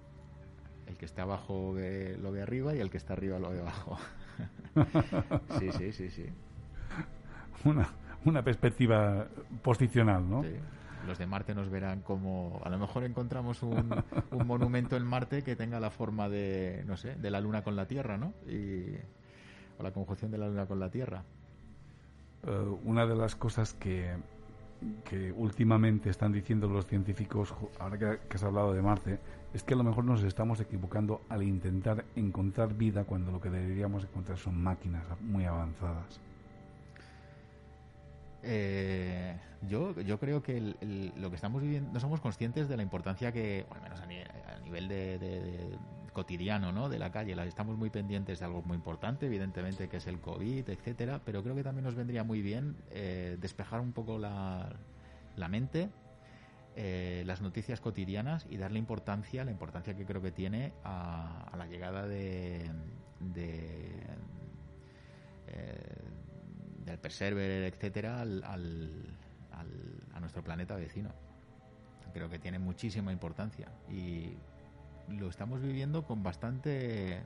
El 0.86 0.96
que 0.96 1.06
está 1.06 1.22
abajo 1.22 1.72
ve, 1.72 2.16
lo 2.16 2.30
ve 2.30 2.42
arriba 2.42 2.72
y 2.74 2.80
el 2.80 2.90
que 2.90 2.98
está 2.98 3.14
arriba 3.14 3.40
lo 3.40 3.50
ve 3.50 3.60
abajo. 3.60 3.98
sí, 5.58 5.72
sí, 5.72 5.90
sí, 5.92 6.10
sí. 6.10 6.26
Una, 7.64 7.88
una 8.24 8.42
perspectiva 8.42 9.26
posicional, 9.62 10.28
¿no? 10.28 10.42
Sí. 10.42 10.50
Los 11.06 11.18
de 11.18 11.26
Marte 11.26 11.54
nos 11.54 11.68
verán 11.68 12.00
como 12.00 12.60
a 12.64 12.70
lo 12.70 12.78
mejor 12.78 13.04
encontramos 13.04 13.62
un, 13.62 13.94
monumento 14.46 14.96
en 14.96 15.04
Marte 15.04 15.42
que 15.42 15.54
tenga 15.54 15.78
la 15.80 15.90
forma 15.90 16.28
de 16.28 16.82
no 16.86 16.96
sé 16.96 17.14
de 17.16 17.30
la 17.30 17.40
Luna 17.40 17.62
con 17.62 17.76
la 17.76 17.86
Tierra 17.86 18.16
no 18.16 18.32
y 18.48 18.96
o 19.78 19.82
la 19.82 19.92
conjunción 19.92 20.30
de 20.30 20.38
la 20.38 20.48
Luna 20.48 20.66
con 20.66 20.80
la 20.80 20.90
Tierra. 20.90 21.22
Eh, 22.46 22.76
una 22.84 23.06
de 23.06 23.16
las 23.16 23.36
cosas 23.36 23.74
que 23.74 24.16
que 25.04 25.32
últimamente 25.32 26.10
están 26.10 26.32
diciendo 26.32 26.68
los 26.68 26.86
científicos 26.86 27.54
ahora 27.78 27.98
que, 27.98 28.18
que 28.28 28.36
has 28.36 28.42
hablado 28.42 28.74
de 28.74 28.82
Marte 28.82 29.18
es 29.54 29.62
que 29.62 29.74
a 29.74 29.76
lo 29.76 29.84
mejor 29.84 30.04
nos 30.04 30.22
estamos 30.24 30.60
equivocando 30.60 31.22
al 31.28 31.42
intentar 31.42 32.04
encontrar 32.16 32.74
vida 32.74 33.04
cuando 33.04 33.32
lo 33.32 33.40
que 33.40 33.50
deberíamos 33.50 34.04
encontrar 34.04 34.36
son 34.36 34.62
máquinas 34.62 35.04
muy 35.22 35.44
avanzadas 35.44 36.20
eh, 38.44 39.36
yo, 39.62 39.98
yo 40.00 40.18
creo 40.18 40.42
que 40.42 40.60
lo 41.16 41.30
que 41.30 41.36
estamos 41.36 41.62
viviendo, 41.62 41.92
no 41.92 42.00
somos 42.00 42.20
conscientes 42.20 42.68
de 42.68 42.76
la 42.76 42.82
importancia 42.82 43.32
que, 43.32 43.66
al 43.70 43.82
menos 43.82 44.00
a, 44.00 44.06
nivel, 44.06 44.88
de, 44.88 45.78
cotidiano, 46.12 46.70
¿no? 46.72 46.88
De 46.88 46.98
la 46.98 47.10
calle, 47.10 47.34
estamos 47.46 47.76
muy 47.76 47.90
pendientes 47.90 48.38
de 48.38 48.44
algo 48.44 48.62
muy 48.62 48.76
importante, 48.76 49.26
evidentemente, 49.26 49.88
que 49.88 49.96
es 49.96 50.06
el 50.06 50.20
COVID, 50.20 50.68
etcétera, 50.68 51.20
pero 51.24 51.42
creo 51.42 51.54
que 51.54 51.64
también 51.64 51.84
nos 51.84 51.94
vendría 51.94 52.22
muy 52.22 52.40
bien 52.40 52.76
eh, 52.90 53.36
despejar 53.40 53.80
un 53.80 53.92
poco 53.92 54.18
la, 54.18 54.68
la 55.36 55.48
mente, 55.48 55.90
eh, 56.76 57.22
las 57.26 57.40
noticias 57.40 57.80
cotidianas 57.80 58.46
y 58.50 58.56
darle 58.56 58.80
importancia, 58.80 59.44
la 59.44 59.52
importancia 59.52 59.94
que 59.94 60.04
creo 60.04 60.20
que 60.20 60.32
tiene 60.32 60.72
a, 60.82 61.52
la 61.56 61.66
llegada 61.66 62.06
de, 62.06 62.68
de 63.20 63.90
eh, 65.46 66.13
del 66.84 66.98
Perserver, 66.98 67.64
etcétera, 67.64 68.20
al, 68.20 68.42
al, 68.44 68.90
a 70.14 70.20
nuestro 70.20 70.42
planeta 70.42 70.76
vecino. 70.76 71.10
Creo 72.12 72.28
que 72.28 72.38
tiene 72.38 72.58
muchísima 72.58 73.12
importancia 73.12 73.68
y 73.90 74.34
lo 75.08 75.28
estamos 75.28 75.60
viviendo 75.60 76.04
con 76.04 76.22
bastante 76.22 77.24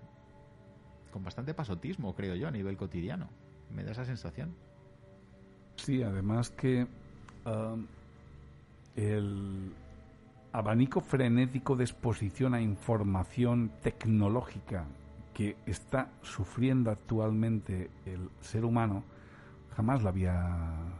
con 1.12 1.24
bastante 1.24 1.54
pasotismo, 1.54 2.14
creo 2.14 2.34
yo, 2.34 2.48
a 2.48 2.50
nivel 2.50 2.76
cotidiano. 2.76 3.28
Me 3.74 3.84
da 3.84 3.92
esa 3.92 4.04
sensación. 4.04 4.54
Sí, 5.76 6.02
además 6.02 6.50
que 6.50 6.86
um, 7.46 7.86
el 8.96 9.72
abanico 10.52 11.00
frenético 11.00 11.76
de 11.76 11.84
exposición 11.84 12.54
a 12.54 12.60
información 12.60 13.70
tecnológica 13.82 14.86
que 15.34 15.56
está 15.66 16.10
sufriendo 16.22 16.90
actualmente 16.90 17.90
el 18.06 18.28
ser 18.40 18.64
humano 18.64 19.04
jamás 19.78 20.02
la 20.02 20.10
había 20.10 20.34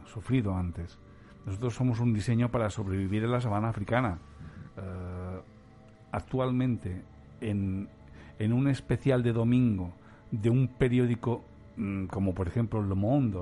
sufrido 0.05 0.55
antes. 0.55 0.97
Nosotros 1.45 1.75
somos 1.75 1.99
un 1.99 2.13
diseño 2.13 2.49
para 2.49 2.69
sobrevivir 2.69 3.25
en 3.25 3.31
la 3.31 3.41
sabana 3.41 3.67
africana. 3.67 4.19
Eh, 4.77 5.41
actualmente, 6.13 7.01
en, 7.41 7.89
en, 8.39 8.53
un 8.53 8.69
especial 8.69 9.21
de 9.21 9.33
domingo 9.33 9.91
de 10.31 10.49
un 10.49 10.69
periódico 10.69 11.43
mm, 11.75 12.05
como 12.05 12.33
por 12.33 12.47
ejemplo 12.47 12.81
Le 12.81 12.95
Monde 12.95 13.37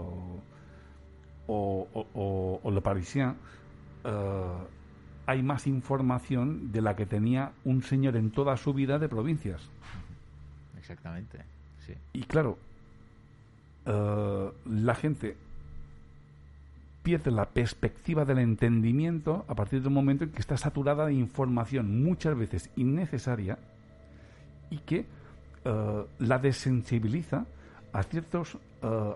o, 1.45 1.87
o, 2.65 2.71
Le 2.71 2.81
Parisien, 2.81 3.35
eh, 4.05 4.57
hay 5.27 5.43
más 5.43 5.67
información 5.67 6.71
de 6.71 6.81
la 6.81 6.95
que 6.95 7.05
tenía 7.05 7.51
un 7.63 7.83
señor 7.83 8.15
en 8.15 8.31
toda 8.31 8.57
su 8.57 8.73
vida 8.73 8.97
de 8.97 9.07
provincias. 9.07 9.69
Exactamente, 10.79 11.45
sí. 11.85 11.93
Y 12.13 12.23
claro, 12.23 12.57
eh, 13.87 14.51
la 14.65 14.95
gente 14.95 15.37
pierde 17.03 17.31
la 17.31 17.45
perspectiva 17.45 18.25
del 18.25 18.39
entendimiento 18.39 19.45
a 19.47 19.55
partir 19.55 19.81
del 19.81 19.93
momento 19.93 20.25
en 20.25 20.31
que 20.31 20.41
está 20.41 20.57
saturada 20.57 21.05
de 21.05 21.13
información 21.13 22.03
muchas 22.03 22.37
veces 22.37 22.69
innecesaria 22.75 23.57
y 24.69 24.79
que 24.79 25.05
eh, 25.63 26.05
la 26.19 26.37
desensibiliza 26.37 27.45
a 27.93 28.03
ciertos 28.03 28.57
eh, 28.81 29.13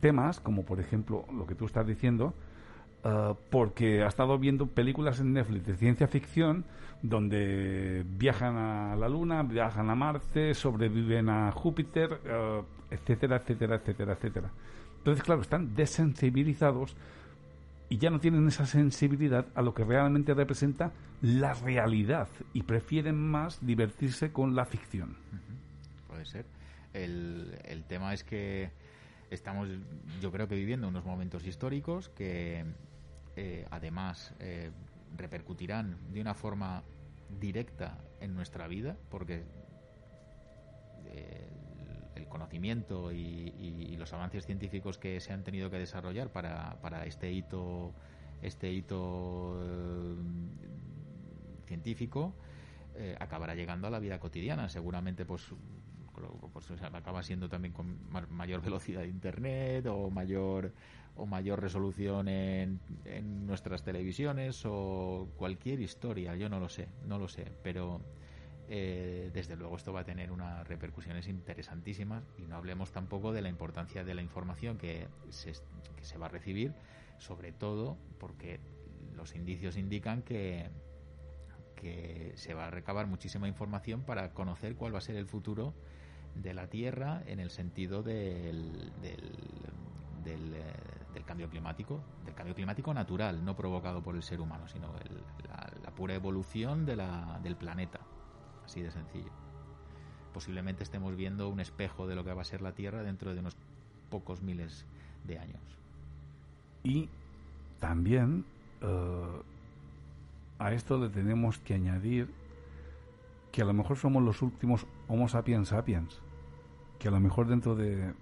temas, 0.00 0.40
como 0.40 0.64
por 0.64 0.80
ejemplo 0.80 1.26
lo 1.30 1.46
que 1.46 1.54
tú 1.54 1.66
estás 1.66 1.86
diciendo, 1.86 2.34
porque 3.50 4.04
ha 4.04 4.06
estado 4.06 4.38
viendo 4.38 4.68
películas 4.68 5.18
en 5.18 5.32
Netflix 5.32 5.66
de 5.66 5.76
ciencia 5.76 6.06
ficción 6.06 6.64
donde 7.02 8.04
viajan 8.06 8.56
a 8.56 8.94
la 8.94 9.08
Luna, 9.08 9.42
viajan 9.42 9.90
a 9.90 9.96
Marte, 9.96 10.54
sobreviven 10.54 11.28
a 11.28 11.50
Júpiter, 11.50 12.20
etcétera, 12.92 13.36
etcétera, 13.36 13.76
etcétera, 13.76 14.12
etcétera. 14.12 14.50
Entonces, 14.98 15.24
claro, 15.24 15.42
están 15.42 15.74
desensibilizados 15.74 16.96
y 17.88 17.98
ya 17.98 18.10
no 18.10 18.20
tienen 18.20 18.46
esa 18.48 18.66
sensibilidad 18.66 19.46
a 19.54 19.62
lo 19.62 19.74
que 19.74 19.84
realmente 19.84 20.32
representa 20.34 20.92
la 21.20 21.54
realidad 21.54 22.28
y 22.52 22.62
prefieren 22.62 23.16
más 23.16 23.58
divertirse 23.64 24.32
con 24.32 24.54
la 24.54 24.64
ficción. 24.64 25.16
Puede 26.08 26.24
ser. 26.24 26.46
El, 26.94 27.58
el 27.64 27.84
tema 27.84 28.14
es 28.14 28.24
que 28.24 28.70
estamos, 29.30 29.68
yo 30.20 30.30
creo 30.30 30.46
que 30.46 30.54
viviendo 30.54 30.88
unos 30.88 31.04
momentos 31.04 31.46
históricos 31.46 32.10
que 32.10 32.64
eh, 33.36 33.66
además 33.70 34.34
eh, 34.40 34.70
repercutirán 35.16 35.96
de 36.12 36.20
una 36.20 36.34
forma 36.34 36.82
directa 37.40 37.98
en 38.20 38.34
nuestra 38.34 38.68
vida, 38.68 38.96
porque 39.10 39.42
eh, 41.06 41.48
el 42.22 42.28
conocimiento 42.28 43.12
y, 43.12 43.96
los 43.96 44.12
avances 44.12 44.46
científicos 44.46 44.98
que 44.98 45.20
se 45.20 45.32
han 45.32 45.44
tenido 45.44 45.70
que 45.70 45.78
desarrollar 45.78 46.30
para, 46.30 46.80
para 46.80 47.04
este 47.06 47.30
hito 47.30 47.94
este 48.40 48.72
hito 48.72 49.56
científico 51.66 52.34
acabará 53.20 53.54
llegando 53.54 53.86
a 53.86 53.90
la 53.90 54.00
vida 54.00 54.18
cotidiana. 54.18 54.68
Seguramente 54.68 55.24
pues 55.24 55.54
pues, 56.52 56.82
acaba 56.82 57.22
siendo 57.22 57.48
también 57.48 57.72
con 57.72 57.98
mayor 58.30 58.60
velocidad 58.62 59.00
de 59.00 59.08
internet 59.08 59.86
o 59.86 60.10
mayor 60.10 60.72
o 61.14 61.26
mayor 61.26 61.60
resolución 61.60 62.28
en, 62.28 62.80
en 63.04 63.46
nuestras 63.46 63.82
televisiones 63.82 64.62
o 64.64 65.28
cualquier 65.36 65.80
historia. 65.80 66.36
Yo 66.36 66.48
no 66.48 66.58
lo 66.58 66.68
sé 66.68 66.88
no 67.06 67.18
lo 67.18 67.28
sé 67.28 67.52
pero 67.62 68.00
eh, 68.68 69.30
desde 69.32 69.56
luego 69.56 69.76
esto 69.76 69.92
va 69.92 70.00
a 70.00 70.04
tener 70.04 70.32
unas 70.32 70.66
repercusiones 70.66 71.28
interesantísimas 71.28 72.24
y 72.38 72.42
no 72.42 72.56
hablemos 72.56 72.92
tampoco 72.92 73.32
de 73.32 73.42
la 73.42 73.48
importancia 73.48 74.04
de 74.04 74.14
la 74.14 74.22
información 74.22 74.78
que 74.78 75.08
se, 75.30 76.18
va 76.18 76.26
a 76.26 76.28
recibir 76.28 76.72
sobre 77.18 77.52
todo 77.52 77.96
porque 78.18 78.60
los 79.14 79.34
indicios 79.34 79.76
indican 79.76 80.22
que 80.22 80.70
se 82.36 82.54
va 82.54 82.68
a 82.68 82.70
recabar 82.70 83.06
muchísima 83.08 83.48
información 83.48 84.02
para 84.02 84.32
conocer 84.32 84.76
cuál 84.76 84.94
va 84.94 84.98
a 84.98 85.02
ser 85.02 85.16
el 85.16 85.26
futuro 85.26 85.74
de 86.34 86.54
la 86.54 86.68
Tierra 86.68 87.22
en 87.26 87.40
el 87.40 87.50
sentido 87.50 88.02
del, 88.02 88.92
eh, 90.24 91.22
cambio 91.26 91.48
climático, 91.48 92.02
del 92.24 92.34
cambio 92.34 92.54
climático 92.54 92.92
natural, 92.92 93.44
no 93.44 93.56
provocado 93.56 94.02
por 94.02 94.16
el 94.16 94.22
ser 94.22 94.40
humano, 94.40 94.68
sino 94.68 94.92
la, 95.48 95.90
pura 95.94 96.14
evolución 96.14 96.84
del 96.84 97.56
planeta, 97.56 98.00
así 98.64 98.80
de 98.80 98.90
sencillo. 98.90 99.30
Posiblemente 100.32 100.82
estemos 100.82 101.14
viendo 101.16 101.48
un 101.48 101.60
espejo 101.60 102.06
de 102.06 102.14
lo 102.14 102.24
que 102.24 102.32
va 102.32 102.42
a 102.42 102.44
ser 102.44 102.62
la 102.62 102.72
Tierra 102.72 103.02
dentro 103.02 103.34
de 103.34 103.40
unos 103.40 103.56
pocos 104.10 104.42
miles 104.42 104.86
de 105.24 105.38
años. 105.38 105.60
Y 106.82 107.08
también 107.80 108.44
eh, 108.80 109.42
a 110.58 110.72
esto 110.72 110.98
le 110.98 111.08
tenemos 111.08 111.58
que 111.58 111.74
añadir 111.74 112.28
que 113.50 113.62
a 113.62 113.64
lo 113.64 113.74
mejor 113.74 113.98
somos 113.98 114.22
los 114.22 114.40
últimos 114.42 114.86
Homo 115.08 115.28
sapiens 115.28 115.68
sapiens, 115.68 116.20
que 116.98 117.08
a 117.08 117.10
lo 117.10 117.20
mejor 117.20 117.46
dentro 117.46 117.74
de 117.74 118.14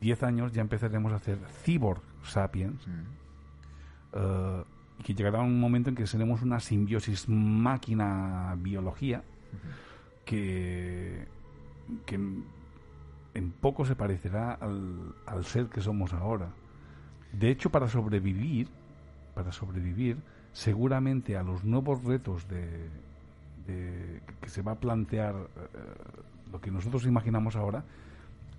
10 0.00 0.22
años 0.22 0.52
ya 0.52 0.62
empezaremos 0.62 1.12
a 1.12 1.16
hacer 1.16 1.38
cyborg 1.64 2.00
sapiens, 2.22 2.86
mm. 2.86 2.90
eh, 4.12 4.64
que 5.02 5.14
llegará 5.14 5.40
un 5.40 5.58
momento 5.60 5.90
en 5.90 5.96
que 5.96 6.06
seremos 6.06 6.42
una 6.42 6.60
simbiosis 6.60 7.28
máquina-biología 7.28 9.22
que, 10.24 11.26
que 12.06 12.14
en, 12.14 13.50
poco 13.60 13.84
se 13.84 13.96
parecerá 13.96 14.52
al, 14.54 15.14
al 15.26 15.44
ser 15.44 15.66
que 15.66 15.80
somos 15.80 16.12
ahora. 16.12 16.48
De 17.32 17.50
hecho, 17.50 17.70
para 17.70 17.88
sobrevivir, 17.88 18.68
para 19.34 19.52
sobrevivir, 19.52 20.18
seguramente 20.52 21.36
a 21.36 21.42
los 21.42 21.64
nuevos 21.64 22.04
retos 22.04 22.46
de, 22.48 22.88
que 24.40 24.48
se 24.48 24.62
va 24.62 24.72
a 24.72 24.74
plantear 24.74 25.34
eh, 25.34 25.68
lo 26.52 26.60
que 26.60 26.70
nosotros 26.70 27.06
imaginamos 27.06 27.56
ahora, 27.56 27.84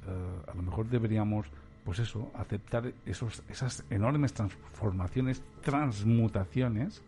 eh, 0.08 0.52
a 0.52 0.56
lo 0.56 0.64
mejor 0.64 0.90
deberíamos, 0.90 1.48
pues 1.86 2.00
eso, 2.00 2.32
aceptar 2.36 2.94
esos, 3.06 3.44
esas 3.50 3.84
enormes 3.90 4.34
transformaciones, 4.34 5.44
transmutaciones, 5.62 7.02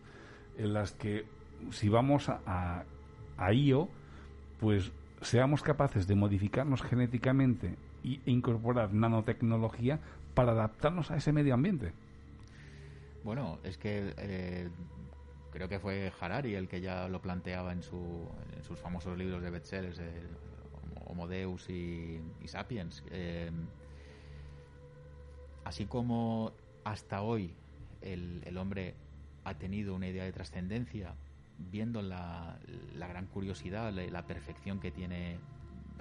en 0.58 0.72
las 0.74 0.92
que 0.92 1.24
si 1.70 1.88
vamos 1.88 2.28
a, 2.28 2.84
a, 3.36 3.52
IO, 3.52 3.88
pues 4.60 4.92
seamos 5.22 5.62
capaces 5.62 6.06
de 6.06 6.14
modificarnos 6.14 6.82
genéticamente 6.82 7.76
e 8.04 8.20
incorporar 8.26 8.92
nanotecnología 8.92 10.00
para 10.34 10.52
adaptarnos 10.52 11.10
a 11.10 11.16
ese 11.16 11.32
medio 11.32 11.54
ambiente. 11.54 11.92
Bueno, 13.24 13.58
es 13.64 13.78
que 13.78 14.14
eh, 14.18 14.68
creo 15.50 15.68
que 15.68 15.80
fue 15.80 16.12
Harari 16.20 16.54
el 16.54 16.68
que 16.68 16.80
ya 16.80 17.08
lo 17.08 17.20
planteaba 17.20 17.72
en, 17.72 17.82
su, 17.82 18.28
en 18.56 18.62
sus 18.62 18.78
famosos 18.78 19.16
libros 19.16 19.42
de 19.42 19.50
bestsellers, 19.50 19.98
eh, 19.98 20.22
Homo 21.06 21.26
Deus 21.26 21.68
y, 21.70 22.20
Sapiens. 22.44 23.02
Eh, 23.10 23.50
así 25.66 25.86
como 25.86 26.52
hasta 26.84 27.22
hoy 27.22 27.52
el, 28.00 28.56
hombre 28.56 28.94
ha 29.42 29.54
tenido 29.54 29.96
una 29.96 30.06
idea 30.06 30.22
de 30.22 30.30
trascendencia, 30.30 31.14
viendo 31.72 32.02
la, 32.02 32.56
la, 32.94 33.08
gran 33.08 33.26
curiosidad, 33.26 33.92
la, 33.92 34.26
perfección 34.26 34.78
que 34.78 34.92
tiene 34.92 35.38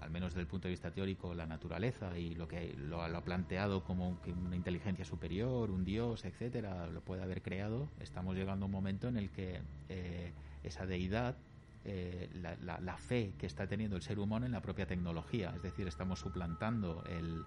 al 0.02 0.12
menos 0.12 0.34
desde 0.34 0.42
el 0.42 0.48
punto 0.48 0.68
de 0.68 0.74
vista 0.74 0.92
teórico, 0.92 1.34
la 1.34 1.48
naturaleza 1.48 2.16
y 2.16 2.36
lo 2.36 2.48
que 2.48 2.76
lo, 2.78 3.02
ha 3.02 3.22
planteado 3.24 3.84
como 3.84 4.20
una 4.46 4.56
inteligencia 4.56 5.04
superior, 5.04 5.72
un 5.72 5.84
dios, 5.84 6.26
etcétera, 6.26 6.86
lo 6.86 7.02
puede 7.02 7.24
haber 7.24 7.42
creado, 7.42 7.90
estamos 8.00 8.36
llegando 8.36 8.66
a 8.66 8.68
un 8.68 8.72
momento 8.72 9.08
en 9.08 9.18
el 9.18 9.32
que 9.32 9.62
eh, 9.90 10.32
esa 10.64 10.86
deidad, 10.86 11.38
eh, 11.86 12.30
la, 12.62 12.98
fe 12.98 13.34
que 13.40 13.48
está 13.48 13.66
teniendo 13.66 13.96
el 13.96 14.04
ser 14.04 14.20
humano 14.20 14.46
en 14.46 14.52
la 14.52 14.62
propia 14.62 14.86
tecnología, 14.86 15.54
es 15.56 15.64
decir, 15.64 15.88
estamos 15.88 16.20
suplantando 16.20 17.04
el, 17.10 17.44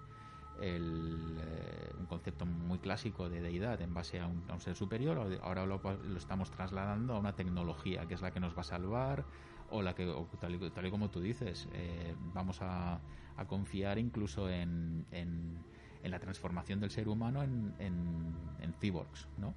el, 0.61 1.37
eh, 1.41 1.93
un 1.99 2.07
concepto 2.07 2.47
muy 2.47 2.79
clásico 2.79 3.29
de 3.29 3.41
deidad 3.41 3.81
en 3.81 3.95
base 3.95 4.21
a 4.21 4.27
un, 4.27 4.61
ser 4.61 4.75
superior, 4.75 5.41
ahora 5.43 5.67
lo, 5.67 5.81
lo, 5.83 6.17
estamos 6.17 6.51
trasladando 6.51 7.15
a 7.15 7.19
una 7.19 7.35
tecnología 7.35 8.07
que 8.07 8.15
es 8.15 8.23
la 8.23 8.31
que 8.31 8.41
nos 8.41 8.57
va 8.57 8.61
a 8.61 8.65
salvar, 8.65 9.25
o 9.71 9.83
la 9.83 9.95
que 9.95 10.07
tal, 10.41 10.87
y, 10.87 10.91
como 10.91 11.11
tú 11.11 11.21
dices 11.21 11.69
eh, 11.73 12.15
vamos 12.33 12.63
a, 12.63 13.01
a, 13.37 13.47
confiar 13.47 13.99
incluso 13.99 14.49
en, 14.49 15.07
en, 15.13 15.59
la 16.05 16.19
transformación 16.19 16.81
del 16.81 16.91
ser 16.91 17.09
humano 17.09 17.43
en, 17.43 17.75
en, 17.79 18.73
cyborgs 18.81 19.29
no 19.37 19.53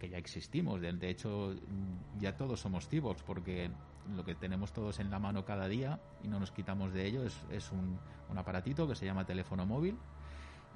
que 0.00 0.08
ya 0.08 0.18
existimos. 0.18 0.80
De, 0.80 1.08
hecho 1.08 1.54
ya 2.18 2.36
todos 2.36 2.58
somos 2.58 2.88
cyborgs 2.88 3.22
porque 3.22 3.70
lo 4.16 4.24
que 4.24 4.34
tenemos 4.34 4.72
todos 4.72 4.98
en 4.98 5.10
la 5.10 5.20
mano 5.20 5.44
cada 5.44 5.68
día 5.68 6.00
y 6.24 6.28
no 6.28 6.40
nos 6.40 6.50
quitamos 6.50 6.92
de 6.92 7.06
ello 7.06 7.22
es, 7.22 7.38
es 7.52 7.70
un, 7.70 8.00
un 8.28 8.38
aparatito 8.38 8.88
que 8.88 8.96
se 8.96 9.04
llama 9.04 9.24
teléfono 9.24 9.64
móvil 9.64 9.96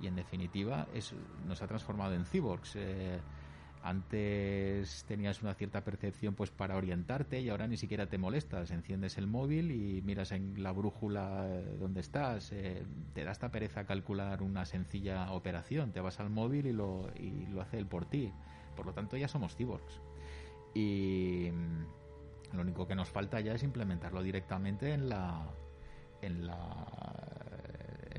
y 0.00 0.06
en 0.06 0.16
definitiva 0.16 0.86
es, 0.94 1.14
nos 1.46 1.62
ha 1.62 1.66
transformado 1.66 2.14
en 2.14 2.24
cyborgs 2.24 2.76
eh, 2.76 3.20
antes 3.86 5.04
tenías 5.04 5.42
una 5.42 5.54
cierta 5.54 5.84
percepción 5.84 6.34
pues 6.34 6.50
para 6.50 6.76
orientarte 6.76 7.40
y 7.40 7.50
ahora 7.50 7.68
ni 7.68 7.76
siquiera 7.76 8.08
te 8.08 8.18
molestas. 8.18 8.72
Enciendes 8.72 9.16
el 9.16 9.28
móvil 9.28 9.70
y 9.70 10.02
miras 10.02 10.32
en 10.32 10.60
la 10.60 10.72
brújula 10.72 11.46
eh, 11.46 11.76
donde 11.78 12.00
estás. 12.00 12.50
Eh, 12.50 12.84
te 13.14 13.22
da 13.22 13.30
esta 13.30 13.52
pereza 13.52 13.84
calcular 13.84 14.42
una 14.42 14.64
sencilla 14.64 15.30
operación. 15.30 15.92
Te 15.92 16.00
vas 16.00 16.18
al 16.18 16.30
móvil 16.30 16.66
y 16.66 16.72
lo, 16.72 17.08
y 17.14 17.46
lo 17.46 17.62
hace 17.62 17.78
él 17.78 17.86
por 17.86 18.06
ti. 18.06 18.32
Por 18.74 18.86
lo 18.86 18.92
tanto 18.92 19.16
ya 19.16 19.28
somos 19.28 19.54
cyborgs. 19.54 20.00
Y 20.74 21.52
mm, 21.52 22.56
lo 22.56 22.62
único 22.62 22.88
que 22.88 22.96
nos 22.96 23.08
falta 23.08 23.38
ya 23.38 23.54
es 23.54 23.62
implementarlo 23.62 24.20
directamente 24.20 24.94
en 24.94 25.08
la, 25.08 25.46
en 26.22 26.44
la, 26.44 27.35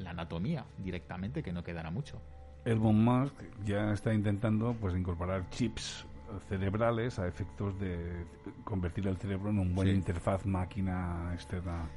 la 0.03 0.11
anatomía, 0.11 0.65
directamente, 0.77 1.43
que 1.43 1.51
no 1.51 1.63
quedará 1.63 1.91
mucho. 1.91 2.21
Elon 2.65 3.03
Musk 3.03 3.33
ya 3.63 3.93
está 3.93 4.13
intentando 4.13 4.75
pues 4.79 4.95
incorporar 4.95 5.49
chips 5.49 6.05
cerebrales 6.49 7.17
a 7.19 7.27
efectos 7.27 7.79
de 7.79 8.25
convertir 8.65 9.07
el 9.07 9.17
cerebro 9.17 9.49
en 9.49 9.59
un 9.59 9.73
buen 9.73 9.87
interfaz 9.87 10.45
máquina 10.45 11.31
externa 11.33 11.89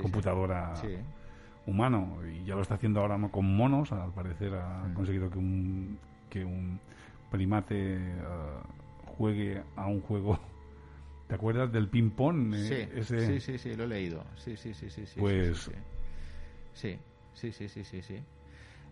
computadora 0.00 0.74
humano. 1.66 2.18
Y 2.24 2.44
ya 2.44 2.54
lo 2.54 2.62
está 2.62 2.74
haciendo 2.74 3.00
ahora 3.00 3.18
con 3.28 3.56
monos 3.56 3.90
al 3.90 4.12
parecer 4.12 4.54
ha 4.54 4.84
mm. 4.88 4.94
conseguido 4.94 5.30
que 5.30 5.38
un 5.38 5.98
que 6.30 6.44
un 6.44 6.78
primate 7.30 7.96
uh, 7.98 9.08
juegue 9.16 9.62
a 9.76 9.86
un 9.86 10.00
juego. 10.00 10.38
¿te 11.26 11.34
acuerdas 11.34 11.72
del 11.72 11.88
ping 11.88 12.10
pong? 12.10 12.54
Eh, 12.54 13.02
sí, 13.02 13.40
sí, 13.40 13.58
sí, 13.58 13.74
lo 13.76 13.84
he 13.84 13.88
leído. 13.88 14.24
Sí, 14.36 14.56
sí, 14.56 14.74
sí, 14.74 14.90
sí, 14.90 15.06
sí 15.06 15.18
pues 15.18 15.70
sí, 16.72 16.98
sí, 17.34 17.52
sí, 17.52 17.68
sí, 17.68 17.84
sí, 17.84 18.02
sí. 18.02 18.22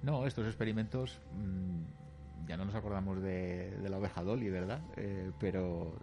No, 0.03 0.27
estos 0.27 0.47
experimentos 0.47 1.21
mm, 1.35 2.47
ya 2.47 2.57
no 2.57 2.65
nos 2.65 2.75
acordamos 2.75 3.23
de, 3.23 3.79
la 3.89 3.99
oveja 3.99 4.23
Dolly, 4.23 4.51
¿verdad? 4.51 4.81
Eh, 4.97 5.31
pero, 5.39 5.95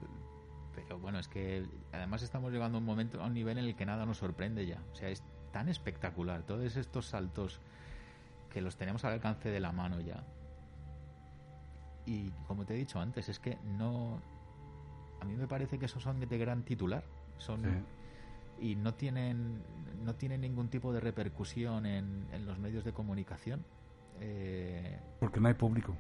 pero 0.76 1.00
bueno, 1.00 1.20
es 1.20 1.28
que 1.28 1.66
además 1.92 2.24
estamos 2.24 2.52
llegando 2.52 2.78
a 2.78 2.80
un 2.80 2.86
momento, 2.86 3.22
a 3.22 3.26
un 3.26 3.34
nivel 3.34 3.58
en 3.58 3.66
el 3.66 3.76
que 3.76 3.86
nada 3.86 4.06
nos 4.06 4.18
sorprende 4.18 4.66
ya. 4.66 4.82
O 4.92 4.96
sea, 4.96 5.10
es 5.10 5.24
tan 5.52 5.70
espectacular 5.70 6.44
todos 6.44 6.76
estos 6.76 7.08
saltos 7.08 7.60
que 8.52 8.62
los 8.62 8.78
tenemos 8.78 9.04
al 9.06 9.14
alcance 9.14 9.50
de 9.50 9.60
la 9.60 9.72
mano 9.72 10.00
ya. 10.00 10.24
Y 12.06 12.32
como 12.48 12.66
te 12.66 12.74
he 12.74 12.78
dicho 12.78 13.00
antes, 13.00 13.30
es 13.30 13.40
que 13.40 13.58
no. 13.78 14.22
A 15.22 15.26
mí 15.26 15.36
me 15.36 15.48
parece 15.48 15.78
que 15.78 15.86
esos 15.86 16.02
son 16.02 16.20
de 16.20 16.38
gran 16.38 16.64
titular. 16.64 17.04
Son. 17.38 17.62
Y 18.62 18.76
no 18.76 18.94
tienen, 18.94 19.62
no 20.04 20.16
tienen 20.16 20.42
ningún 20.42 20.70
tipo 20.70 20.92
de 20.94 21.00
repercusión 21.00 21.86
en, 21.86 22.28
en 22.32 22.46
los 22.46 22.58
medios 22.60 22.84
de 22.84 22.94
comunicación 22.94 23.64
Eh, 24.22 25.00
Porque 25.20 25.40
no 25.40 25.48
hay 25.48 25.54
público. 25.54 25.96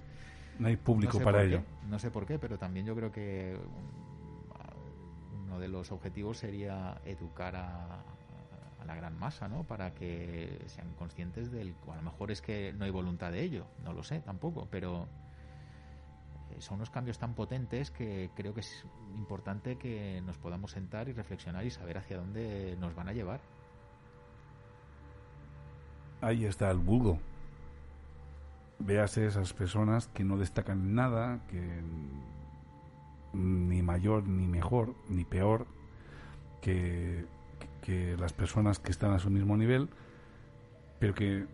No 0.60 0.68
hay 0.68 0.76
público 0.76 1.14
no 1.14 1.20
sé 1.20 1.24
para 1.24 1.44
ello. 1.44 1.64
qué, 1.64 1.88
no 1.88 2.00
sé 2.00 2.12
por 2.12 2.26
qué, 2.26 2.38
pero 2.38 2.58
también 2.58 2.86
yo 2.86 2.96
creo 2.96 3.12
que 3.12 3.58
um, 3.58 5.44
uno 5.46 5.60
de 5.60 5.68
los 5.70 5.92
objetivos 5.92 6.38
sería 6.38 7.00
educar 7.06 7.56
a, 7.56 8.02
a 8.82 8.86
la 8.86 8.96
gran 8.96 9.18
masa, 9.18 9.48
¿no? 9.48 9.64
Para 9.64 9.94
que 9.94 10.62
sean 10.68 10.94
conscientes 10.96 11.52
del... 11.52 11.76
a 11.92 11.96
lo 11.96 12.02
mejor 12.02 12.30
es 12.32 12.42
que 12.42 12.74
no 12.78 12.84
hay 12.86 12.92
voluntad 12.92 13.32
de 13.32 13.42
ello, 13.42 13.66
no 13.86 13.94
lo 13.94 14.04
sé 14.04 14.20
tampoco, 14.20 14.68
pero 14.70 15.08
son 16.60 16.78
unos 16.78 16.90
cambios 16.90 17.18
tan 17.20 17.34
potentes 17.34 17.92
que 17.92 18.30
creo 18.36 18.54
que 18.54 18.62
es 18.62 18.86
importante 19.16 19.78
que 19.78 20.22
nos 20.26 20.38
podamos 20.38 20.72
sentar 20.72 21.10
y 21.10 21.14
reflexionar 21.14 21.66
y 21.66 21.72
saber 21.72 21.98
hacia 21.98 22.18
dónde 22.18 22.76
nos 22.80 22.96
van 22.96 23.10
a 23.10 23.14
llevar. 23.14 23.42
Ahí 26.22 26.46
está 26.46 26.70
el 26.70 26.78
vulgo. 26.78 27.20
Véase 28.80 29.26
esas 29.26 29.54
personas 29.54 30.08
que 30.08 30.24
no 30.24 30.38
destacan 30.38 30.94
nada, 30.94 31.40
que 31.48 31.82
ni 33.34 33.82
mayor, 33.82 34.28
ni 34.28 34.48
mejor, 34.48 34.96
ni 35.10 35.24
peor 35.24 35.68
que, 36.62 37.26
que 37.82 38.18
las 38.18 38.34
personas 38.34 38.80
que 38.80 38.92
están 38.92 39.12
a 39.12 39.20
su 39.20 39.30
mismo 39.30 39.58
nivel, 39.58 39.90
pero 41.00 41.14
que 41.14 41.46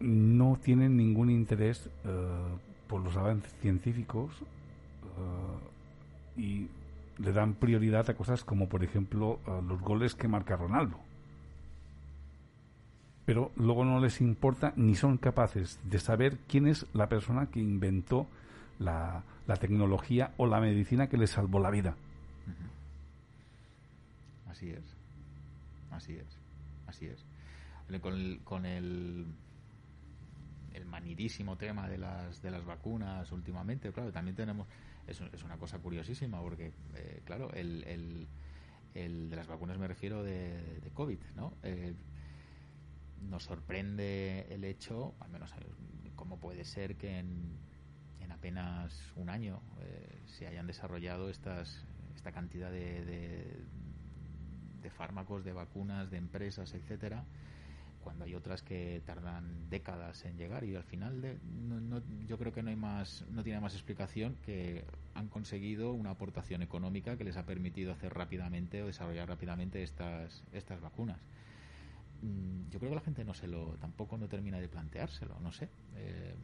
no 0.00 0.58
tienen 0.62 0.96
ningún 0.96 1.30
interés 1.30 1.88
eh, 2.04 2.58
por 2.92 3.00
los 3.00 3.16
avances 3.16 3.50
científicos 3.62 4.30
eh, 4.36 6.40
y 6.40 6.68
le 7.22 7.32
dan 7.32 7.54
prioridad 7.54 8.10
a 8.10 8.14
cosas 8.14 8.44
como, 8.44 8.68
por 8.68 8.84
ejemplo, 8.84 9.38
los 9.66 9.80
goles 9.80 10.14
que 10.14 10.28
marca 10.28 10.56
Ronaldo 10.56 10.98
pero 13.24 13.52
luego 13.56 13.84
no 13.84 14.00
les 14.00 14.20
importa 14.20 14.72
ni 14.76 14.94
son 14.94 15.16
capaces 15.16 15.78
de 15.84 15.98
saber 15.98 16.38
quién 16.48 16.66
es 16.66 16.86
la 16.92 17.08
persona 17.08 17.46
que 17.46 17.60
inventó 17.60 18.26
la, 18.78 19.22
la 19.46 19.56
tecnología 19.56 20.32
o 20.36 20.46
la 20.46 20.60
medicina 20.60 21.08
que 21.08 21.16
les 21.16 21.30
salvó 21.30 21.60
la 21.60 21.70
vida. 21.70 21.94
Así 24.50 24.70
es. 24.70 24.84
Así 25.90 26.16
es. 26.16 26.38
Así 26.86 27.06
es. 27.06 27.24
Con 28.00 28.14
el, 28.14 28.40
con 28.44 28.66
el, 28.66 29.26
el 30.74 30.84
manidísimo 30.84 31.56
tema 31.56 31.88
de 31.88 31.98
las, 31.98 32.40
de 32.42 32.50
las 32.50 32.64
vacunas 32.64 33.30
últimamente, 33.32 33.92
claro, 33.92 34.12
también 34.12 34.36
tenemos. 34.36 34.66
Es, 35.06 35.20
es 35.20 35.42
una 35.42 35.56
cosa 35.56 35.78
curiosísima 35.78 36.40
porque, 36.40 36.72
eh, 36.94 37.22
claro, 37.24 37.52
el, 37.52 37.82
el, 37.84 38.28
el, 38.94 39.30
de 39.30 39.36
las 39.36 39.48
vacunas 39.48 39.78
me 39.78 39.88
refiero 39.88 40.22
de, 40.22 40.80
COVID, 40.94 41.18
¿no? 41.34 41.54
Eh, 41.62 41.94
nos 43.22 43.44
sorprende 43.44 44.46
el 44.50 44.64
hecho, 44.64 45.14
al 45.20 45.30
menos 45.30 45.52
cómo 46.14 46.38
puede 46.38 46.64
ser 46.64 46.96
que 46.96 47.18
en, 47.18 47.56
en 48.20 48.32
apenas 48.32 49.12
un 49.16 49.28
año 49.28 49.60
eh, 49.80 50.22
se 50.26 50.46
hayan 50.46 50.66
desarrollado 50.66 51.30
estas 51.30 51.84
esta 52.22 52.30
cantidad 52.30 52.70
de, 52.70 53.04
de, 53.04 53.64
de, 54.80 54.90
fármacos, 54.90 55.44
de 55.44 55.52
vacunas, 55.52 56.08
de 56.08 56.18
empresas, 56.18 56.72
etcétera, 56.72 57.24
cuando 58.02 58.24
hay 58.24 58.34
otras 58.34 58.62
que 58.62 59.02
tardan 59.06 59.70
décadas 59.70 60.24
en 60.24 60.36
llegar 60.36 60.64
y 60.64 60.74
al 60.74 60.84
final 60.84 61.38
no, 61.68 61.80
no, 61.80 62.02
yo 62.26 62.38
creo 62.38 62.52
que 62.52 62.62
no 62.62 62.70
hay 62.70 62.76
más 62.76 63.24
no 63.30 63.42
tiene 63.42 63.60
más 63.60 63.74
explicación 63.74 64.36
que 64.44 64.84
han 65.14 65.28
conseguido 65.28 65.92
una 65.92 66.10
aportación 66.10 66.62
económica 66.62 67.16
que 67.16 67.24
les 67.24 67.36
ha 67.36 67.46
permitido 67.46 67.92
hacer 67.92 68.12
rápidamente 68.12 68.82
o 68.82 68.86
desarrollar 68.86 69.28
rápidamente 69.28 69.82
estas 69.82 70.44
estas 70.52 70.80
vacunas. 70.80 71.20
Yo 72.70 72.78
creo 72.78 72.90
que 72.90 72.94
la 72.94 73.00
gente 73.00 73.24
no 73.24 73.34
se 73.34 73.48
lo 73.48 73.76
tampoco 73.80 74.16
no 74.16 74.28
termina 74.28 74.60
de 74.60 74.68
planteárselo 74.68 75.40
no 75.40 75.52
sé. 75.52 75.68
Eh, 75.96 76.34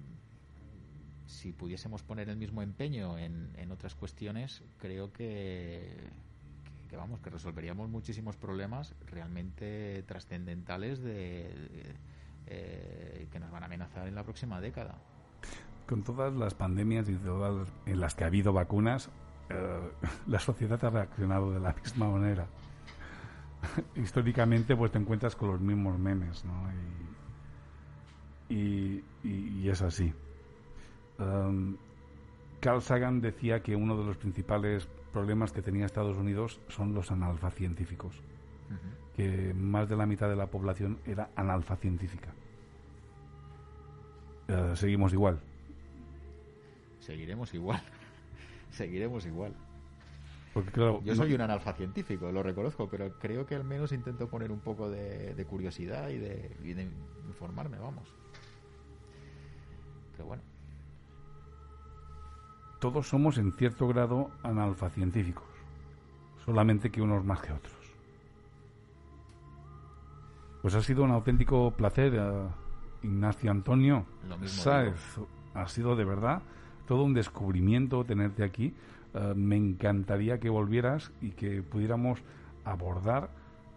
si 1.26 1.52
pudiésemos 1.52 2.02
poner 2.02 2.30
el 2.30 2.36
mismo 2.36 2.62
empeño 2.62 3.18
en, 3.18 3.50
en 3.56 3.70
otras 3.70 3.94
cuestiones 3.94 4.62
creo 4.78 5.12
que, 5.12 6.09
que, 6.89 6.97
vamos 6.97 7.20
que 7.20 7.30
resolveríamos 7.30 7.89
muchísimos 7.89 8.36
problemas 8.36 8.95
realmente 9.07 10.03
trascendentales 10.05 11.01
de, 11.03 11.51
eh, 12.47 13.28
que 13.30 13.39
nos 13.41 13.51
van 13.51 13.62
a 13.62 13.66
amenazar 13.66 14.09
en 14.09 14.14
la 14.14 14.24
próxima 14.24 14.61
década 14.61 14.97
con 15.86 16.03
todas 16.03 16.34
las 16.34 16.55
pandemias 16.55 17.09
y 17.09 17.14
todas 17.14 17.68
en 17.86 18.01
las 18.01 18.14
que 18.14 18.24
ha 18.24 18.26
habido 18.26 18.53
vacunas 18.53 19.11
eh, 19.49 19.91
la 20.26 20.39
sociedad 20.39 20.82
ha 20.84 20.91
reaccionado 20.91 21.53
de 21.53 21.61
la 21.61 21.72
misma 21.72 22.11
manera 22.11 22.47
históricamente 23.97 24.76
pues 24.76 24.93
te 24.93 24.99
encuentras 24.99 25.34
con 25.36 25.51
los 25.51 25.61
mismos 25.61 25.99
memes, 25.99 26.45
¿no? 26.45 26.53
Y, 28.49 29.05
y 29.22 29.68
es 29.68 29.82
así. 29.82 30.12
Um, 31.18 31.76
Carl 32.61 32.80
Sagan 32.82 33.20
decía 33.20 33.62
que 33.62 33.76
uno 33.76 33.97
de 33.97 34.05
los 34.05 34.16
principales 34.16 34.89
problemas 35.12 35.52
que 35.52 35.62
tenía 35.62 35.86
Estados 35.86 36.16
Unidos 36.16 36.61
son 36.68 36.94
los 36.94 37.11
analfacientíficos. 37.11 38.16
Uh 38.70 38.74
-huh. 38.74 39.14
Que 39.16 39.54
más 39.54 39.88
de 39.88 39.96
la 39.96 40.06
mitad 40.06 40.28
de 40.28 40.36
la 40.36 40.46
población 40.46 40.98
era 41.04 41.30
analfa 41.36 41.76
científica. 41.76 42.32
Uh, 44.48 44.74
seguimos 44.76 45.12
igual. 45.12 45.40
Seguiremos 47.00 47.52
igual. 47.54 47.82
Seguiremos 48.70 49.26
igual. 49.26 49.54
Porque, 50.54 50.70
claro, 50.72 51.02
yo 51.04 51.14
soy 51.14 51.34
un 51.34 51.40
analfa 51.40 51.72
científico, 51.74 52.32
lo 52.32 52.42
reconozco, 52.42 52.88
pero 52.88 53.18
creo 53.18 53.46
que 53.46 53.54
al 53.54 53.64
menos 53.64 53.92
intento 53.92 54.28
poner 54.28 54.50
un 54.50 54.61
poco 54.61 54.90
de, 54.90 55.34
de 55.34 55.44
curiosidad 55.44 56.09
y 56.09 56.18
de, 56.18 56.56
y 56.64 56.72
de, 56.72 56.88
informarme, 57.26 57.78
vamos. 57.78 58.09
Pero 60.12 60.26
bueno. 60.26 60.42
Todos 62.78 63.08
somos 63.08 63.38
en 63.38 63.52
cierto 63.52 63.88
grado 63.88 64.30
analfa 64.42 64.88
científicos, 64.90 65.44
solamente 66.44 66.90
que 66.90 67.02
unos 67.02 67.24
más 67.24 67.40
que 67.40 67.52
otros. 67.52 67.74
Pues 70.62 70.74
ha 70.74 70.82
sido 70.82 71.02
un 71.02 71.10
auténtico 71.10 71.72
placer, 71.72 72.14
uh, 72.14 72.48
Ignacio 73.02 73.50
Antonio. 73.50 74.04
Lo 74.28 74.38
mismo 74.38 74.62
¿Sabes? 74.62 74.94
Ha 75.54 75.66
sido 75.68 75.96
de 75.96 76.04
verdad 76.04 76.42
todo 76.86 77.02
un 77.02 77.14
descubrimiento 77.14 78.04
tenerte 78.04 78.44
aquí. 78.44 78.74
Uh, 79.14 79.34
me 79.34 79.56
encantaría 79.56 80.38
que 80.38 80.48
volvieras 80.48 81.10
y 81.20 81.30
que 81.30 81.62
pudiéramos 81.62 82.22
abordar 82.64 83.30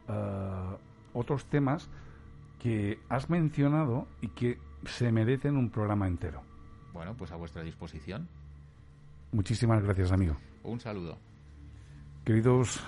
uh, 0.07 1.17
otros 1.17 1.45
temas 1.45 1.89
que 2.59 2.99
has 3.09 3.29
mencionado 3.29 4.07
y 4.21 4.27
que 4.27 4.59
se 4.85 5.11
merecen 5.11 5.57
un 5.57 5.69
programa 5.69 6.07
entero. 6.07 6.41
Bueno, 6.93 7.15
pues 7.15 7.31
a 7.31 7.35
vuestra 7.35 7.63
disposición. 7.63 8.27
Muchísimas 9.31 9.83
gracias, 9.83 10.11
amigo. 10.11 10.37
Un 10.63 10.79
saludo. 10.79 11.17
Queridos 12.25 12.79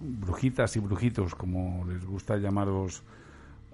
brujitas 0.00 0.76
y 0.76 0.80
brujitos, 0.80 1.34
como 1.34 1.84
les 1.86 2.04
gusta 2.04 2.36
llamaros 2.36 3.02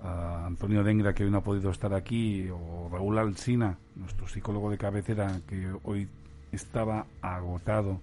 a 0.02 0.46
Antonio 0.46 0.82
Dengra, 0.82 1.14
que 1.14 1.24
hoy 1.24 1.30
no 1.30 1.38
ha 1.38 1.42
podido 1.42 1.70
estar 1.70 1.94
aquí, 1.94 2.48
o 2.50 2.88
Raúl 2.90 3.18
Alsina, 3.18 3.78
nuestro 3.96 4.28
psicólogo 4.28 4.70
de 4.70 4.78
cabecera, 4.78 5.40
que 5.46 5.72
hoy 5.84 6.08
estaba 6.52 7.06
agotado 7.22 8.00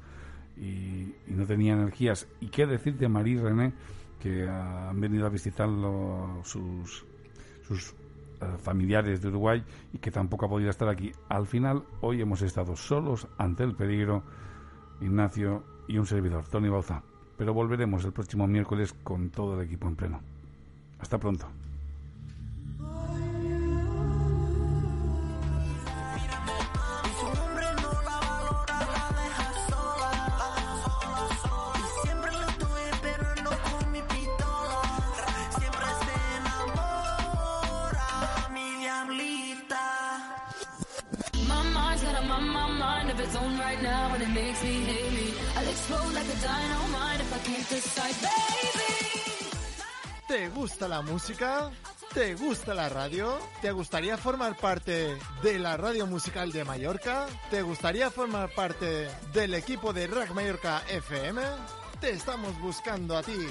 y, 0.58 1.14
y, 1.28 1.32
no 1.32 1.46
tenía 1.46 1.74
energías. 1.74 2.28
Y 2.42 2.48
qué 2.48 2.66
decir 2.66 2.98
de 2.98 3.08
Marie 3.08 3.42
René, 3.42 3.74
que 4.22 4.48
han 4.48 5.00
venido 5.00 5.26
a 5.26 5.30
visitarlo 5.30 6.42
sus, 6.44 7.06
sus 7.68 7.94
familiares 8.58 9.22
de 9.22 9.30
Uruguay 9.30 9.64
y 9.94 9.98
que 9.98 10.12
tampoco 10.12 10.46
ha 10.46 10.50
podido 10.50 10.70
estar 10.70 10.90
aquí. 10.90 11.12
Al 11.30 11.46
final, 11.46 11.84
hoy 12.02 12.22
hemos 12.22 12.42
estado 12.42 12.76
solos 12.76 13.28
ante 13.38 13.64
el 13.64 13.76
peligro, 13.76 14.24
Ignacio 15.02 15.64
y 15.88 15.98
un 15.98 16.06
servidor, 16.06 16.46
Tony 16.48 16.70
Bauza. 16.70 17.04
Pero 17.38 17.54
volveremos 17.54 18.06
el 18.06 18.14
próximo 18.14 18.48
miércoles 18.48 18.94
con 19.04 19.30
todo 19.30 19.60
el 19.60 19.66
equipo 19.66 19.88
en 19.88 19.96
pleno. 19.96 20.22
Hasta 21.00 21.18
pronto. 21.18 21.48
¿Te 50.46 50.52
gusta 50.52 50.88
la 50.88 51.02
música? 51.02 51.72
¿Te 52.14 52.36
gusta 52.36 52.76
la 52.76 52.88
radio? 52.88 53.36
¿Te 53.64 53.72
gustaría 53.72 54.16
formar 54.16 54.56
parte 54.56 55.18
de 55.42 55.58
la 55.58 55.76
radio 55.76 56.06
musical 56.06 56.52
de 56.52 56.64
Mallorca? 56.64 57.26
¿Te 57.50 57.64
gustaría 57.64 58.12
formar 58.12 58.54
parte 58.54 59.10
del 59.34 59.56
equipo 59.56 59.92
de 59.92 60.06
Rack 60.06 60.36
Mallorca 60.36 60.84
FM? 60.88 61.42
Te 62.00 62.12
estamos 62.12 62.56
buscando 62.60 63.18
a 63.18 63.24
ti. 63.24 63.48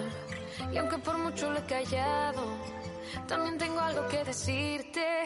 Y 0.73 0.79
aunque 0.79 0.99
por 0.99 1.19
mucho 1.19 1.51
lo 1.51 1.59
he 1.59 1.65
callado, 1.65 2.43
también 3.29 3.59
tengo 3.59 3.81
algo 3.81 4.09
que 4.09 4.25
decirte. 4.25 5.25